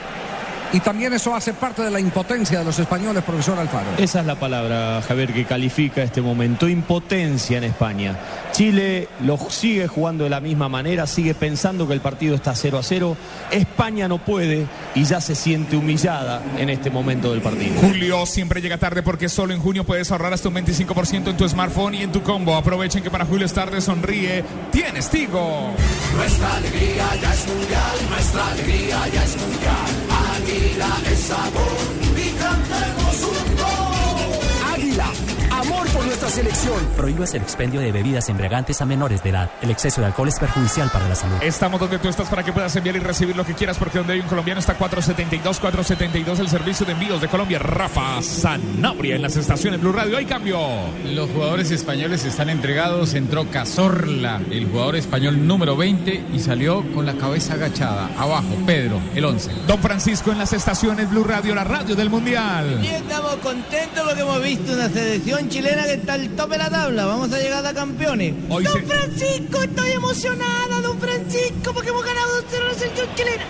Y 0.76 0.80
también 0.80 1.10
eso 1.14 1.34
hace 1.34 1.54
parte 1.54 1.80
de 1.80 1.90
la 1.90 1.98
impotencia 1.98 2.58
de 2.58 2.64
los 2.66 2.78
españoles, 2.78 3.22
profesor 3.24 3.58
Alfaro. 3.58 3.92
Esa 3.96 4.20
es 4.20 4.26
la 4.26 4.34
palabra, 4.34 5.00
Javier, 5.08 5.32
que 5.32 5.46
califica 5.46 6.02
este 6.02 6.20
momento. 6.20 6.68
Impotencia 6.68 7.56
en 7.56 7.64
España. 7.64 8.14
Chile 8.52 9.08
lo 9.24 9.38
sigue 9.48 9.88
jugando 9.88 10.24
de 10.24 10.30
la 10.30 10.40
misma 10.40 10.68
manera, 10.68 11.06
sigue 11.06 11.34
pensando 11.34 11.88
que 11.88 11.94
el 11.94 12.02
partido 12.02 12.34
está 12.34 12.54
0 12.54 12.76
a 12.76 12.82
0. 12.82 13.16
España 13.52 14.06
no 14.06 14.18
puede 14.18 14.66
y 14.94 15.04
ya 15.04 15.22
se 15.22 15.34
siente 15.34 15.78
humillada 15.78 16.42
en 16.58 16.68
este 16.68 16.90
momento 16.90 17.32
del 17.32 17.40
partido. 17.40 17.80
Julio 17.80 18.26
siempre 18.26 18.60
llega 18.60 18.76
tarde 18.76 19.02
porque 19.02 19.30
solo 19.30 19.54
en 19.54 19.62
junio 19.62 19.84
puedes 19.84 20.12
ahorrar 20.12 20.34
hasta 20.34 20.50
un 20.50 20.56
25% 20.56 21.28
en 21.30 21.38
tu 21.38 21.48
smartphone 21.48 21.94
y 21.94 22.02
en 22.02 22.12
tu 22.12 22.22
combo. 22.22 22.54
Aprovechen 22.54 23.02
que 23.02 23.10
para 23.10 23.24
Julio 23.24 23.46
es 23.46 23.54
tarde, 23.54 23.80
sonríe. 23.80 24.44
Tienes 24.72 25.08
Tigo. 25.08 25.70
Nuestra 26.14 26.54
alegría 26.56 27.16
ya 27.22 27.32
es 27.32 27.46
mundial, 27.46 27.96
nuestra 28.10 28.48
alegría 28.48 29.08
ya 29.08 29.24
es 29.24 29.36
mundial. 29.38 30.15
Águila 30.46 30.88
es 31.10 31.18
sabor 31.22 31.76
y 32.16 32.30
cantemos 32.38 33.16
un 33.22 33.56
gol. 33.56 34.72
Águila, 34.72 35.10
amor 35.50 35.85
nuestra 36.06 36.28
selección. 36.30 36.76
Prohíbes 36.96 37.34
el 37.34 37.42
expendio 37.42 37.80
de 37.80 37.90
bebidas 37.92 38.28
embriagantes 38.28 38.80
a 38.80 38.86
menores 38.86 39.22
de 39.22 39.30
edad. 39.30 39.50
El 39.60 39.70
exceso 39.70 40.00
de 40.00 40.06
alcohol 40.06 40.28
es 40.28 40.38
perjudicial 40.38 40.88
para 40.90 41.08
la 41.08 41.14
salud. 41.14 41.36
Estamos 41.42 41.80
donde 41.80 41.98
tú 41.98 42.08
estás 42.08 42.28
para 42.28 42.44
que 42.44 42.52
puedas 42.52 42.74
enviar 42.76 42.96
y 42.96 43.00
recibir 43.00 43.36
lo 43.36 43.44
que 43.44 43.54
quieras, 43.54 43.76
porque 43.76 43.98
donde 43.98 44.14
hay 44.14 44.20
un 44.20 44.28
colombiano 44.28 44.60
está 44.60 44.74
472, 44.74 45.58
472, 45.58 46.38
el 46.38 46.48
servicio 46.48 46.86
de 46.86 46.92
envíos 46.92 47.20
de 47.20 47.28
Colombia. 47.28 47.58
Rafa 47.58 48.22
Sanabria 48.22 49.16
en 49.16 49.22
las 49.22 49.36
estaciones 49.36 49.80
Blue 49.80 49.92
Radio. 49.92 50.16
Hay 50.16 50.26
cambio. 50.26 50.60
Los 51.04 51.30
jugadores 51.30 51.70
españoles 51.70 52.24
están 52.24 52.50
entregados. 52.50 53.14
Entró 53.14 53.50
Cazorla, 53.50 54.40
el 54.50 54.66
jugador 54.66 54.96
español 54.96 55.46
número 55.46 55.76
20, 55.76 56.26
y 56.32 56.38
salió 56.38 56.84
con 56.94 57.04
la 57.04 57.14
cabeza 57.14 57.54
agachada. 57.54 58.10
Abajo, 58.16 58.56
Pedro, 58.64 59.00
el 59.14 59.24
11. 59.24 59.50
Don 59.66 59.80
Francisco 59.80 60.30
en 60.30 60.38
las 60.38 60.52
estaciones 60.52 61.10
Blue 61.10 61.24
Radio, 61.24 61.54
la 61.54 61.64
radio 61.64 61.96
del 61.96 62.10
Mundial. 62.10 62.80
Y 62.82 62.86
estamos 62.86 63.36
contentos 63.36 64.04
porque 64.04 64.20
hemos 64.20 64.42
visto 64.42 64.72
una 64.72 64.88
selección 64.88 65.48
chilena 65.48 65.84
que 65.84 65.95
está 65.96 66.14
al 66.14 66.28
tope 66.30 66.52
de 66.52 66.58
la 66.58 66.70
tabla. 66.70 67.04
Vamos 67.06 67.32
a 67.32 67.38
llegar 67.38 67.64
a 67.66 67.74
campeones. 67.74 68.34
Hoy 68.48 68.64
don 68.64 68.72
se- 68.74 68.82
Francisco, 68.86 69.62
estoy 69.62 69.90
emocionada, 69.92 70.80
don 70.82 70.98
Francisco, 70.98 71.72
porque 71.74 71.90
hemos 71.90 72.04
ganado 72.04 72.42
2-0 72.42 72.64
a 72.64 72.68
la 72.68 72.74
selección 72.74 73.08
chilena. 73.14 73.44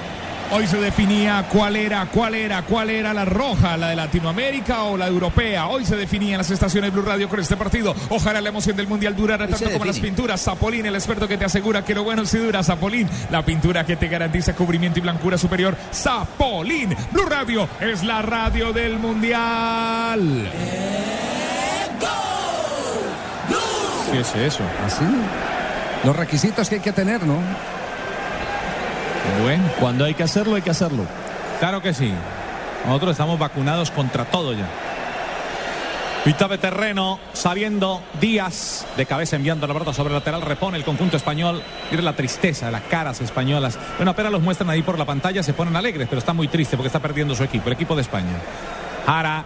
Hoy 0.48 0.64
se 0.68 0.76
definía 0.76 1.44
cuál 1.50 1.74
era, 1.74 2.06
cuál 2.06 2.36
era, 2.36 2.62
cuál 2.62 2.88
era 2.90 3.12
la 3.12 3.24
roja, 3.24 3.76
la 3.76 3.88
de 3.88 3.96
Latinoamérica 3.96 4.84
o 4.84 4.96
la 4.96 5.08
europea. 5.08 5.66
Hoy 5.66 5.84
se 5.84 5.96
definía 5.96 6.34
en 6.34 6.38
las 6.38 6.48
estaciones 6.52 6.92
Blue 6.92 7.02
Radio 7.02 7.28
con 7.28 7.40
este 7.40 7.56
partido. 7.56 7.96
Ojalá 8.10 8.40
la 8.40 8.50
emoción 8.50 8.76
del 8.76 8.86
Mundial 8.86 9.16
durara 9.16 9.48
tanto 9.48 9.68
como 9.72 9.84
las 9.84 9.98
pinturas. 9.98 10.40
Zapolín, 10.40 10.86
el 10.86 10.94
experto 10.94 11.26
que 11.26 11.36
te 11.36 11.46
asegura 11.46 11.84
que 11.84 11.96
lo 11.96 12.04
bueno 12.04 12.24
sí 12.24 12.38
dura. 12.38 12.62
Zapolín, 12.62 13.08
la 13.28 13.44
pintura 13.44 13.84
que 13.84 13.96
te 13.96 14.06
garantiza 14.06 14.54
cubrimiento 14.54 15.00
y 15.00 15.02
blancura 15.02 15.36
superior. 15.36 15.76
Zapolín. 15.92 16.94
Blue 17.10 17.26
Radio 17.28 17.68
es 17.80 18.04
la 18.04 18.22
radio 18.22 18.72
del 18.72 19.00
Mundial. 19.00 20.48
¿Qué 24.12 24.20
es 24.20 24.34
eso? 24.36 24.62
Así. 24.86 25.04
Los 26.04 26.16
requisitos 26.16 26.68
que 26.68 26.76
hay 26.76 26.80
que 26.80 26.92
tener, 26.92 27.22
¿no? 27.24 27.38
Bueno, 29.42 29.64
Cuando 29.80 30.04
hay 30.04 30.14
que 30.14 30.22
hacerlo, 30.22 30.54
hay 30.54 30.62
que 30.62 30.70
hacerlo. 30.70 31.04
claro 31.58 31.82
que 31.82 31.92
sí. 31.92 32.12
Nosotros 32.86 33.12
estamos 33.12 33.38
vacunados 33.38 33.90
contra 33.90 34.24
todo 34.24 34.52
ya. 34.52 34.66
Mitad 36.24 36.48
de 36.48 36.58
terreno, 36.58 37.20
sabiendo 37.32 38.02
Díaz 38.20 38.84
de 38.96 39.06
cabeza 39.06 39.36
enviando 39.36 39.66
la 39.66 39.72
pelota 39.74 39.92
sobre 39.92 40.08
el 40.08 40.14
lateral, 40.14 40.42
repone 40.42 40.76
el 40.76 40.84
conjunto 40.84 41.16
español. 41.16 41.62
Mire 41.90 42.02
la 42.02 42.14
tristeza 42.14 42.66
de 42.66 42.72
las 42.72 42.82
caras 42.82 43.20
españolas. 43.20 43.78
Bueno, 43.96 44.10
apenas 44.12 44.32
los 44.32 44.42
muestran 44.42 44.70
ahí 44.70 44.82
por 44.82 44.98
la 44.98 45.04
pantalla, 45.04 45.42
se 45.42 45.52
ponen 45.52 45.76
alegres, 45.76 46.08
pero 46.08 46.18
está 46.18 46.32
muy 46.32 46.48
triste 46.48 46.76
porque 46.76 46.88
está 46.88 47.00
perdiendo 47.00 47.34
su 47.34 47.44
equipo, 47.44 47.68
el 47.68 47.74
equipo 47.74 47.94
de 47.94 48.02
España. 48.02 48.32
Jara. 49.06 49.44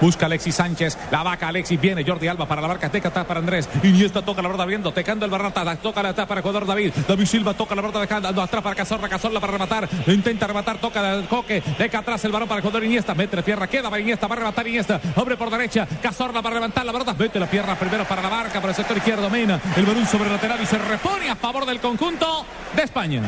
Busca 0.00 0.26
Alexis 0.26 0.54
Sánchez, 0.54 0.96
la 1.10 1.22
vaca 1.22 1.48
Alexis, 1.48 1.80
viene 1.80 2.04
Jordi 2.04 2.28
Alba 2.28 2.46
para 2.46 2.60
la 2.60 2.68
barca, 2.68 2.90
teca 2.90 3.08
está 3.08 3.24
para 3.24 3.40
Andrés, 3.40 3.68
Iniesta 3.82 4.22
toca 4.22 4.42
la 4.42 4.48
pelota 4.48 4.64
viendo, 4.64 4.92
tecando 4.92 5.24
el 5.24 5.30
barrata, 5.30 5.76
toca 5.76 6.02
la 6.02 6.14
para 6.14 6.40
Ecuador 6.40 6.66
David, 6.66 6.92
David 7.06 7.26
Silva 7.26 7.54
toca 7.54 7.74
la 7.74 7.82
pelota 7.82 8.00
dejando 8.00 8.42
atrás 8.42 8.62
para 8.62 8.74
Cazorla, 8.74 9.08
Cazorla 9.08 9.40
para 9.40 9.52
rematar, 9.52 9.88
lo 10.06 10.12
intenta 10.12 10.46
rematar, 10.46 10.78
toca 10.78 11.14
el 11.14 11.26
coque, 11.26 11.62
deca 11.78 11.98
atrás 11.98 12.24
el 12.24 12.32
balón 12.32 12.48
para 12.48 12.60
Ecuador 12.60 12.82
Iniesta, 12.84 13.14
mete 13.14 13.36
la 13.36 13.42
pierna, 13.42 13.66
queda 13.66 13.90
para 13.90 14.00
Iniesta, 14.00 14.26
va 14.26 14.34
a 14.34 14.38
rematar 14.38 14.66
Iniesta, 14.66 15.00
hombre 15.16 15.36
por 15.36 15.50
derecha, 15.50 15.86
Cazorla 16.02 16.42
para 16.42 16.56
levantar 16.56 16.84
la 16.84 16.92
pelota, 16.92 17.14
mete 17.18 17.38
la 17.38 17.46
pierna 17.46 17.76
primero 17.76 18.04
para 18.04 18.22
la 18.22 18.28
barca, 18.28 18.60
para 18.60 18.70
el 18.70 18.76
sector 18.76 18.96
izquierdo, 18.96 19.28
Mena, 19.30 19.60
el 19.76 19.84
balón 19.84 20.06
sobre 20.06 20.30
lateral 20.30 20.60
y 20.62 20.66
se 20.66 20.78
repone 20.78 21.28
a 21.28 21.36
favor 21.36 21.66
del 21.66 21.80
conjunto 21.80 22.44
de 22.74 22.82
España. 22.82 23.22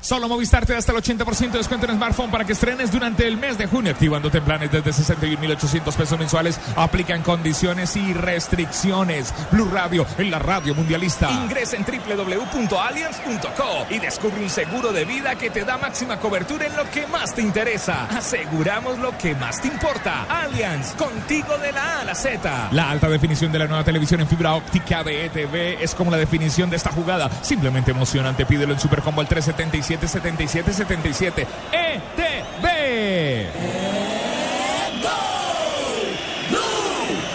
Solo 0.00 0.28
Movistar 0.28 0.64
te 0.64 0.72
da 0.72 0.78
hasta 0.78 0.92
el 0.92 0.98
80% 0.98 1.50
de 1.50 1.58
descuento 1.58 1.86
en 1.86 1.96
smartphone 1.96 2.30
para 2.30 2.44
que 2.44 2.52
estrenes 2.52 2.92
durante 2.92 3.26
el 3.26 3.36
mes 3.36 3.58
de 3.58 3.66
junio, 3.66 3.92
activándote 3.92 4.38
en 4.38 4.44
planes 4.44 4.70
desde 4.70 4.90
61.800 4.90 5.94
pesos 5.94 6.18
mensuales. 6.18 6.60
Aplican 6.76 7.22
condiciones 7.22 7.96
y 7.96 8.14
restricciones. 8.14 9.34
Blue 9.50 9.68
Radio, 9.70 10.06
en 10.16 10.30
la 10.30 10.38
radio 10.38 10.74
mundialista. 10.74 11.30
Ingresa 11.30 11.76
en 11.76 11.84
www.allianz.co 11.84 13.86
y 13.90 13.98
descubre 13.98 14.42
un 14.42 14.50
seguro 14.50 14.92
de 14.92 15.04
vida 15.04 15.34
que 15.34 15.50
te 15.50 15.64
da 15.64 15.78
máxima 15.78 16.18
cobertura 16.20 16.66
en 16.66 16.76
lo 16.76 16.88
que 16.90 17.06
más 17.08 17.34
te 17.34 17.42
interesa. 17.42 18.06
Aseguramos 18.06 18.98
lo 18.98 19.16
que 19.18 19.34
más 19.34 19.60
te 19.60 19.68
importa. 19.68 20.26
Allianz, 20.28 20.94
contigo 20.94 21.58
de 21.58 21.72
la 21.72 21.96
A 21.96 22.00
a 22.02 22.04
la 22.04 22.14
Z. 22.14 22.68
La 22.70 22.90
alta 22.90 23.08
definición 23.08 23.50
de 23.50 23.58
la 23.58 23.66
nueva 23.66 23.84
televisión 23.84 24.20
en 24.20 24.28
fibra 24.28 24.54
óptica 24.54 25.02
de 25.02 25.26
ETV 25.26 25.82
es 25.82 25.94
como 25.94 26.10
la 26.10 26.16
definición 26.16 26.70
de 26.70 26.76
esta 26.76 26.92
jugada. 26.92 27.28
Simplemente 27.42 27.90
emocionante. 27.90 28.46
Pídelo 28.46 28.72
en 28.72 28.80
Supercombo 28.80 29.20
al 29.20 29.28
377 29.28 29.87
77 29.96 30.72
77 30.74 31.46
ETV. 31.72 32.68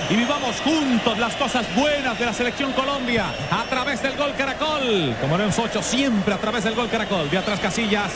Y 0.07 0.15
vivamos 0.15 0.61
juntos 0.61 1.17
las 1.17 1.33
cosas 1.35 1.65
buenas 1.75 2.19
de 2.19 2.25
la 2.27 2.33
selección 2.33 2.71
Colombia 2.73 3.25
a 3.49 3.63
través 3.63 4.03
del 4.03 4.15
gol 4.15 4.35
Caracol. 4.37 5.15
Como 5.19 5.35
en 5.35 5.47
los 5.47 5.57
ocho, 5.57 5.81
siempre 5.81 6.35
a 6.35 6.37
través 6.37 6.63
del 6.63 6.75
gol 6.75 6.89
Caracol. 6.89 7.27
De 7.31 7.39
atrás 7.39 7.59
Casillas. 7.59 8.11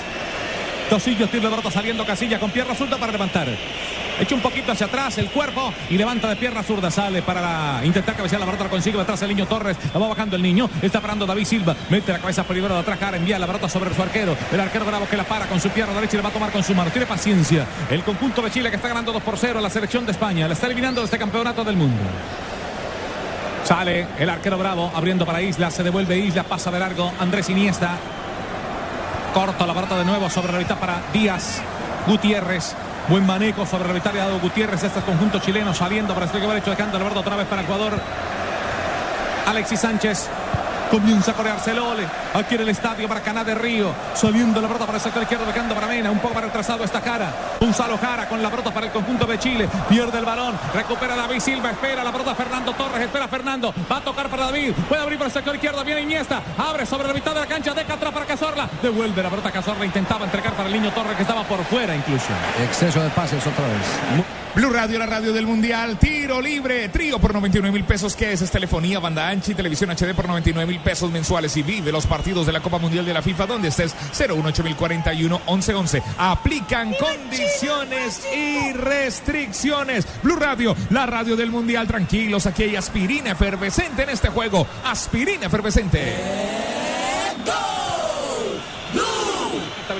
Tosillos 0.89 1.33
la 1.33 1.49
pelota 1.49 1.69
saliendo 1.69 2.05
Casilla 2.05 2.39
con 2.39 2.49
pierna 2.49 2.73
zurda 2.73 2.97
para 2.97 3.11
levantar. 3.11 3.47
Echa 4.19 4.33
un 4.33 4.41
poquito 4.41 4.71
hacia 4.71 4.87
atrás 4.87 5.17
el 5.17 5.29
cuerpo 5.29 5.73
y 5.89 5.97
levanta 5.97 6.29
de 6.29 6.37
pierna 6.37 6.63
zurda. 6.63 6.89
Sale 6.89 7.21
para 7.21 7.81
intentar 7.83 8.15
cabecear 8.15 8.39
la 8.39 8.45
pelota. 8.45 8.63
La 8.63 8.69
consigue 8.69 8.99
atrás 8.99 9.21
el 9.21 9.29
niño 9.29 9.45
Torres. 9.47 9.75
La 9.93 9.99
va 9.99 10.07
bajando 10.07 10.37
el 10.37 10.41
niño. 10.41 10.69
Está 10.81 11.01
parando 11.01 11.25
David 11.25 11.45
Silva. 11.45 11.75
Mete 11.89 12.13
la 12.13 12.19
cabeza 12.19 12.43
primero 12.45 12.73
de 12.73 12.79
atrás. 12.79 12.97
Cara 12.97 13.17
envía 13.17 13.37
la 13.37 13.47
pelota 13.47 13.67
sobre 13.67 13.93
su 13.93 14.01
arquero. 14.01 14.35
El 14.51 14.59
arquero 14.61 14.85
bravo 14.85 15.07
que 15.09 15.17
la 15.17 15.25
para 15.25 15.45
con 15.47 15.59
su 15.59 15.69
pierna 15.69 15.93
derecha 15.93 16.15
y 16.15 16.17
la 16.17 16.23
va 16.23 16.29
a 16.29 16.33
tomar 16.33 16.51
con 16.51 16.63
su 16.63 16.73
mano. 16.73 16.89
Tiene 16.89 17.05
paciencia. 17.05 17.67
El 17.91 18.03
conjunto 18.03 18.41
de 18.41 18.49
Chile 18.49 18.69
que 18.69 18.77
está 18.77 18.87
ganando 18.87 19.11
2 19.11 19.21
por 19.21 19.37
0 19.37 19.59
a 19.59 19.61
la 19.61 19.69
selección 19.69 20.05
de 20.05 20.13
España. 20.13 20.47
La 20.47 20.53
está 20.53 20.67
eliminando 20.67 21.01
de 21.01 21.05
este 21.05 21.17
campeonato 21.17 21.65
del 21.65 21.75
mundo. 21.75 22.01
Sale 23.65 24.07
el 24.17 24.29
arquero 24.29 24.57
bravo 24.57 24.89
abriendo 24.95 25.25
para 25.25 25.41
Isla. 25.41 25.69
Se 25.69 25.83
devuelve 25.83 26.17
Isla. 26.17 26.43
Pasa 26.43 26.71
de 26.71 26.79
largo 26.79 27.11
Andrés 27.19 27.49
Iniesta. 27.49 27.97
Corta 29.33 29.65
la 29.65 29.73
pelota 29.73 29.97
de 29.97 30.05
nuevo 30.05 30.29
sobre 30.29 30.51
la 30.51 30.59
mitad 30.59 30.77
para 30.77 31.01
Díaz. 31.13 31.61
Gutiérrez. 32.07 32.73
Buen 33.09 33.25
manejo 33.25 33.65
sobre 33.65 33.87
la 33.87 33.93
mitad 33.93 34.11
de 34.11 34.19
dado 34.19 34.39
Gutiérrez. 34.39 34.83
Este 34.83 34.99
es 34.99 35.05
conjunto 35.05 35.39
chileno 35.39 35.73
saliendo 35.73 36.13
para 36.13 36.25
el 36.25 36.31
derecho 36.31 36.71
dejando 36.71 36.97
el 36.97 37.03
verde 37.03 37.19
otra 37.19 37.35
vez 37.35 37.47
para 37.47 37.61
Ecuador. 37.61 37.99
Alexis 39.45 39.79
Sánchez. 39.79 40.29
Comienza 40.89 41.31
a 41.31 41.33
corearse 41.33 41.71
el 41.71 41.79
ole. 41.79 42.07
Aquí 42.33 42.55
en 42.55 42.61
el 42.61 42.69
estadio 42.69 43.07
Maracaná 43.07 43.43
de 43.43 43.55
Río. 43.55 43.93
Saliendo 44.13 44.61
la 44.61 44.67
pelota 44.67 44.85
para 44.85 44.97
el 44.97 45.03
sector 45.03 45.21
izquierdo, 45.21 45.45
dejando 45.45 45.75
para 45.75 45.87
Mena. 45.87 46.11
Un 46.11 46.19
poco 46.19 46.33
para 46.33 46.47
retrasado 46.47 46.83
esta 46.83 47.01
cara. 47.01 47.33
Gonzalo 47.59 47.97
Jara 47.97 48.27
con 48.27 48.41
la 48.41 48.49
pelota 48.49 48.73
para 48.73 48.85
el 48.85 48.91
conjunto 48.91 49.25
de 49.25 49.37
Chile. 49.37 49.67
Pierde 49.89 50.17
el 50.17 50.25
balón. 50.25 50.57
Recupera 50.73 51.15
David 51.15 51.39
Silva. 51.39 51.71
Espera 51.71 52.03
la 52.03 52.11
pelota 52.11 52.35
Fernando 52.35 52.73
Torres. 52.73 53.01
Espera 53.01 53.27
Fernando. 53.27 53.73
Va 53.91 53.97
a 53.97 54.01
tocar 54.01 54.29
para 54.29 54.45
David. 54.45 54.73
Puede 54.87 55.01
abrir 55.01 55.17
para 55.17 55.27
el 55.27 55.33
sector 55.33 55.55
izquierdo. 55.55 55.83
Viene 55.83 56.01
Iniesta. 56.01 56.41
Abre 56.57 56.85
sobre 56.85 57.07
la 57.07 57.13
mitad 57.13 57.33
de 57.33 57.41
la 57.41 57.47
cancha. 57.47 57.73
Deja 57.73 57.93
atrás 57.93 58.13
para 58.13 58.25
Cazorla. 58.25 58.69
Devuelve 58.81 59.21
la 59.23 59.29
pelota 59.29 59.51
Cazorla. 59.51 59.85
Intentaba 59.85 60.25
entregar 60.25 60.53
para 60.53 60.67
el 60.67 60.73
niño 60.73 60.91
Torres 60.91 61.15
que 61.15 61.23
estaba 61.23 61.43
por 61.43 61.63
fuera 61.65 61.95
incluso. 61.95 62.27
Exceso 62.63 63.01
de 63.01 63.09
pases 63.09 63.45
otra 63.45 63.65
vez. 63.65 64.36
Blue 64.57 64.71
Radio, 64.71 64.97
la 64.97 65.05
radio 65.05 65.31
del 65.33 65.45
Mundial, 65.45 65.99
tiro 65.99 66.41
libre, 66.41 66.89
trío 66.89 67.19
por 67.19 67.31
99 67.31 67.71
mil 67.71 67.85
pesos, 67.85 68.15
que 68.15 68.33
es? 68.33 68.41
Es 68.41 68.49
telefonía, 68.49 68.97
banda 68.97 69.29
ancha 69.29 69.51
y 69.51 69.53
televisión 69.53 69.91
HD 69.91 70.15
por 70.15 70.27
99 70.27 70.65
mil 70.65 70.81
pesos 70.81 71.11
mensuales 71.11 71.55
y 71.57 71.61
vive 71.61 71.91
los 71.91 72.07
partidos 72.07 72.47
de 72.47 72.53
la 72.53 72.59
Copa 72.59 72.79
Mundial 72.79 73.05
de 73.05 73.13
la 73.13 73.21
FIFA 73.21 73.45
donde 73.45 73.67
estés 73.67 73.95
018041 74.13 75.41
1111. 75.45 76.01
Aplican 76.17 76.91
condiciones 76.95 78.23
y 78.35 78.73
restricciones. 78.73 80.07
Blue 80.23 80.37
Radio, 80.37 80.75
la 80.89 81.05
radio 81.05 81.35
del 81.35 81.51
Mundial, 81.51 81.85
tranquilos, 81.85 82.47
aquí 82.47 82.63
hay 82.63 82.77
aspirina 82.77 83.33
efervescente 83.33 84.01
en 84.01 84.09
este 84.09 84.29
juego. 84.29 84.65
Aspirina 84.83 85.45
efervescente. 85.45 86.15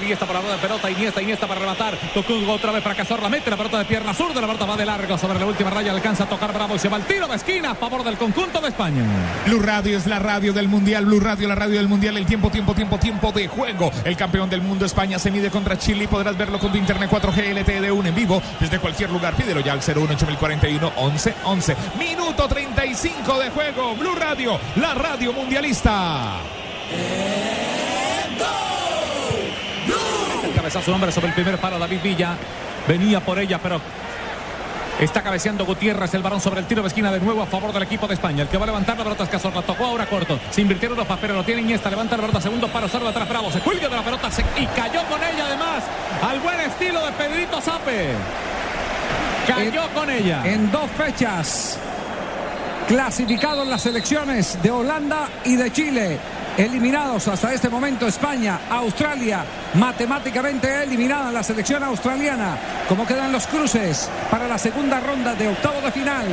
Iniesta 0.07 0.25
para 0.25 0.41
la 0.41 0.51
de 0.51 0.57
pelota, 0.59 0.89
Iniesta, 0.89 1.21
Iniesta 1.21 1.47
para 1.47 1.59
rematar. 1.59 1.97
Tocó 2.13 2.33
otra 2.49 2.71
vez 2.71 2.81
para 2.81 2.95
Cazorla, 2.95 3.27
mete 3.27 3.49
la 3.49 3.57
pelota 3.57 3.79
de 3.79 3.83
pierna 3.83 4.13
zurda, 4.13 4.39
la 4.39 4.47
pelota 4.47 4.65
va 4.65 4.77
de 4.77 4.85
largo 4.85 5.17
sobre 5.17 5.37
la 5.37 5.45
última 5.45 5.69
raya, 5.69 5.91
alcanza 5.91 6.23
a 6.23 6.29
tocar 6.29 6.53
Bravo 6.53 6.77
y 6.77 6.79
se 6.79 6.87
va 6.87 6.95
al 6.95 7.03
tiro 7.03 7.27
de 7.27 7.35
esquina 7.35 7.71
a 7.71 7.75
favor 7.75 8.05
del 8.05 8.17
conjunto 8.17 8.61
de 8.61 8.69
España. 8.69 9.03
Blue 9.45 9.59
Radio 9.59 9.97
es 9.97 10.07
la 10.07 10.19
radio 10.19 10.53
del 10.53 10.69
Mundial, 10.69 11.05
Blue 11.05 11.19
Radio, 11.19 11.49
la 11.49 11.55
radio 11.55 11.75
del 11.75 11.89
Mundial, 11.89 12.15
el 12.15 12.25
tiempo, 12.25 12.49
tiempo, 12.49 12.73
tiempo, 12.73 12.97
tiempo 12.97 13.33
de 13.33 13.49
juego. 13.49 13.91
El 14.05 14.15
campeón 14.15 14.49
del 14.49 14.61
mundo 14.61 14.85
España 14.85 15.19
se 15.19 15.29
mide 15.29 15.51
contra 15.51 15.77
Chile 15.77 16.07
podrás 16.07 16.37
verlo 16.37 16.57
con 16.57 16.71
tu 16.71 16.77
internet 16.77 17.11
4G 17.11 17.59
LTE 17.59 17.91
1 17.91 18.07
en 18.07 18.15
vivo 18.15 18.41
desde 18.61 18.79
cualquier 18.79 19.09
lugar. 19.09 19.35
Pídelo 19.35 19.59
ya 19.59 19.73
al 19.73 19.81
018041 19.81 20.93
1111. 20.95 21.75
Minuto 21.99 22.47
35 22.47 23.39
de 23.39 23.49
juego. 23.49 23.93
Blue 23.95 24.15
Radio, 24.15 24.57
la 24.77 24.93
radio 24.93 25.33
mundialista. 25.33 26.37
Cabezazo 30.67 30.93
hombre 30.93 31.11
sobre 31.13 31.27
el 31.29 31.33
primer 31.33 31.57
palo 31.59 31.79
David 31.79 31.99
Villa. 32.03 32.35
Venía 32.89 33.21
por 33.21 33.39
ella, 33.39 33.57
pero 33.63 33.79
está 34.99 35.21
cabeceando 35.21 35.65
Gutiérrez. 35.65 36.13
El 36.13 36.21
balón 36.21 36.41
sobre 36.41 36.59
el 36.59 36.65
tiro 36.65 36.81
de 36.81 36.89
esquina 36.89 37.09
de 37.09 37.21
nuevo 37.21 37.41
a 37.41 37.45
favor 37.45 37.71
del 37.71 37.83
equipo 37.83 38.05
de 38.05 38.15
España. 38.15 38.41
El 38.41 38.49
que 38.49 38.57
va 38.57 38.63
a 38.63 38.67
levantar 38.67 38.97
la 38.97 39.03
pelota 39.05 39.23
es 39.23 39.29
Cazorla. 39.29 39.61
Tocó 39.61 39.85
ahora 39.85 40.05
corto. 40.07 40.37
Se 40.49 40.59
invirtieron 40.59 40.97
los 40.97 41.07
papeles. 41.07 41.37
Lo 41.37 41.43
tiene 41.45 41.61
Iniesta. 41.61 41.89
Levanta 41.89 42.17
la 42.17 42.23
pelota. 42.23 42.41
Segundo 42.41 42.67
palo. 42.67 42.89
Sobre 42.89 43.07
atrás. 43.07 43.29
Bravo. 43.29 43.49
Se 43.49 43.59
cuelga 43.59 43.87
de 43.87 43.95
la 43.95 44.01
pelota 44.03 44.29
se- 44.29 44.41
y 44.57 44.65
cayó 44.67 45.03
con 45.05 45.23
ella 45.23 45.45
además. 45.45 45.83
Al 46.21 46.39
buen 46.41 46.59
estilo 46.59 47.05
de 47.05 47.11
Pedrito 47.13 47.61
Zape. 47.61 48.09
Cayó 49.47 49.87
con 49.93 50.09
ella. 50.09 50.41
En 50.45 50.69
dos 50.69 50.89
fechas. 50.97 51.79
Clasificados 52.89 53.65
las 53.67 53.81
selecciones 53.83 54.61
de 54.61 54.71
Holanda 54.71 55.29
y 55.45 55.55
de 55.55 55.71
Chile. 55.71 56.19
Eliminados 56.57 57.27
hasta 57.27 57.53
este 57.53 57.69
momento 57.69 58.07
España, 58.07 58.61
Australia, 58.71 59.45
matemáticamente 59.75 60.81
eliminada 60.81 61.31
la 61.31 61.43
selección 61.43 61.83
australiana. 61.83 62.57
¿Cómo 62.89 63.05
quedan 63.05 63.31
los 63.31 63.45
cruces 63.45 64.09
para 64.31 64.47
la 64.47 64.57
segunda 64.57 64.99
ronda 64.99 65.35
de 65.35 65.49
octavo 65.49 65.79
de 65.81 65.91
final? 65.91 66.25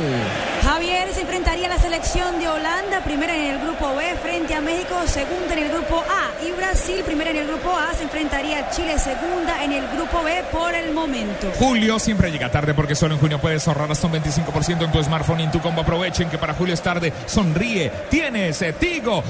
Javier 0.63 1.13
se 1.13 1.21
enfrentaría 1.21 1.67
a 1.67 1.69
la 1.69 1.77
selección 1.77 2.39
de 2.39 2.47
Holanda, 2.47 3.03
primera 3.03 3.35
en 3.35 3.51
el 3.51 3.59
grupo 3.59 3.93
B 3.95 4.15
frente 4.15 4.55
a 4.55 4.61
México, 4.61 4.95
segunda 5.05 5.53
en 5.53 5.59
el 5.59 5.69
grupo 5.71 5.97
A. 5.99 6.43
Y 6.43 6.51
Brasil, 6.53 7.03
primera 7.05 7.29
en 7.29 7.37
el 7.37 7.47
grupo 7.47 7.69
A, 7.77 7.93
se 7.93 8.05
enfrentaría 8.05 8.65
a 8.65 8.69
Chile, 8.71 8.97
segunda 8.97 9.63
en 9.63 9.73
el 9.73 9.87
grupo 9.89 10.23
B 10.23 10.43
por 10.51 10.73
el 10.73 10.91
momento. 10.91 11.51
Julio 11.59 11.99
siempre 11.99 12.31
llega 12.31 12.49
tarde 12.49 12.73
porque 12.73 12.95
solo 12.95 13.13
en 13.13 13.19
junio 13.19 13.39
puedes 13.39 13.67
ahorrar 13.67 13.91
hasta 13.91 14.07
un 14.07 14.13
25% 14.13 14.85
en 14.85 14.91
tu 14.91 15.03
smartphone 15.03 15.41
y 15.41 15.43
en 15.43 15.51
tu 15.51 15.61
combo. 15.61 15.81
Aprovechen 15.81 16.31
que 16.31 16.39
para 16.39 16.55
julio 16.55 16.73
es 16.73 16.81
tarde. 16.81 17.13
Sonríe. 17.27 17.91
Tienes 18.09 18.59
eh, 18.63 18.73
Tigo. 18.73 19.23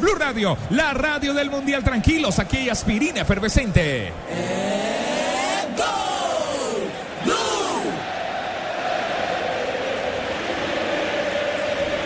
Blue 0.00 0.16
La 0.70 0.94
radio 0.94 1.34
del 1.34 1.50
Mundial. 1.50 1.84
Tranquilos, 1.84 2.38
aquí 2.38 2.56
hay 2.56 2.68
aspirina 2.70 3.20
efervescente. 3.20 4.10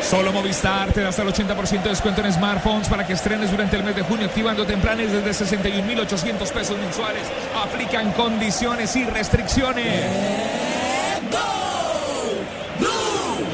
Solo 0.03 0.33
Movistar 0.33 0.91
te 0.93 1.03
da 1.03 1.11
hasta 1.11 1.23
el 1.23 1.29
80% 1.29 1.83
de 1.83 1.91
descuento 1.91 2.21
en 2.23 2.33
smartphones 2.33 2.89
para 2.89 3.07
que 3.07 3.13
estrenes 3.13 3.53
durante 3.53 3.77
el 3.77 3.85
mes 3.85 3.95
de 3.95 4.03
junio 4.03 4.27
activando 4.27 4.67
tempranes 4.67 5.13
desde 5.13 5.45
61.800 5.45 6.53
pesos 6.53 6.77
mensuales. 6.77 7.23
Aplican 7.63 8.11
condiciones 8.13 8.97
y 8.97 9.05
restricciones. 9.05 9.87
Y 9.87 11.68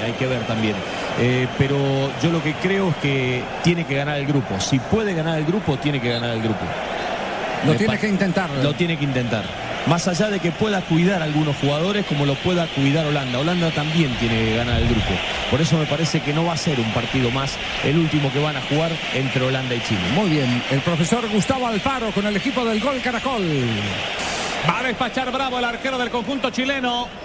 hay 0.04 0.12
que 0.12 0.26
ver 0.26 0.42
también. 0.46 0.74
Eh, 1.18 1.46
pero 1.58 1.76
yo 2.22 2.30
lo 2.30 2.42
que 2.42 2.54
creo 2.54 2.90
es 2.90 2.96
que 2.96 3.42
tiene 3.62 3.84
que 3.84 3.94
ganar 3.94 4.18
el 4.18 4.26
grupo. 4.26 4.58
Si 4.60 4.78
puede 4.78 5.14
ganar 5.14 5.38
el 5.38 5.44
grupo, 5.44 5.76
tiene 5.76 6.00
que 6.00 6.10
ganar 6.10 6.30
el 6.30 6.42
grupo. 6.42 6.64
Lo 7.64 7.72
Me 7.72 7.78
tiene 7.78 7.98
que 7.98 8.08
intentar. 8.08 8.50
Lo 8.62 8.74
tiene 8.74 8.96
que 8.96 9.04
intentar. 9.04 9.44
Más 9.86 10.08
allá 10.08 10.30
de 10.30 10.40
que 10.40 10.50
pueda 10.50 10.80
cuidar 10.80 11.20
a 11.20 11.24
algunos 11.24 11.56
jugadores 11.56 12.06
como 12.06 12.24
lo 12.24 12.34
pueda 12.36 12.66
cuidar 12.68 13.06
Holanda. 13.06 13.38
Holanda 13.38 13.70
también 13.70 14.14
tiene 14.18 14.34
que 14.34 14.56
ganar 14.56 14.80
el 14.80 14.88
grupo. 14.88 15.10
Por 15.50 15.60
eso 15.60 15.76
me 15.76 15.84
parece 15.84 16.20
que 16.20 16.32
no 16.32 16.44
va 16.46 16.54
a 16.54 16.56
ser 16.56 16.80
un 16.80 16.90
partido 16.92 17.30
más 17.30 17.52
el 17.84 17.98
último 17.98 18.32
que 18.32 18.38
van 18.38 18.56
a 18.56 18.62
jugar 18.62 18.92
entre 19.14 19.44
Holanda 19.44 19.74
y 19.74 19.80
Chile. 19.82 20.00
Muy 20.14 20.30
bien, 20.30 20.62
el 20.70 20.80
profesor 20.80 21.28
Gustavo 21.28 21.66
Alfaro 21.66 22.10
con 22.12 22.26
el 22.26 22.34
equipo 22.36 22.64
del 22.64 22.80
Gol 22.80 23.00
Caracol. 23.02 23.42
Va 24.68 24.78
a 24.78 24.82
despachar 24.84 25.30
Bravo 25.30 25.58
el 25.58 25.64
arquero 25.66 25.98
del 25.98 26.08
conjunto 26.08 26.48
chileno. 26.48 27.23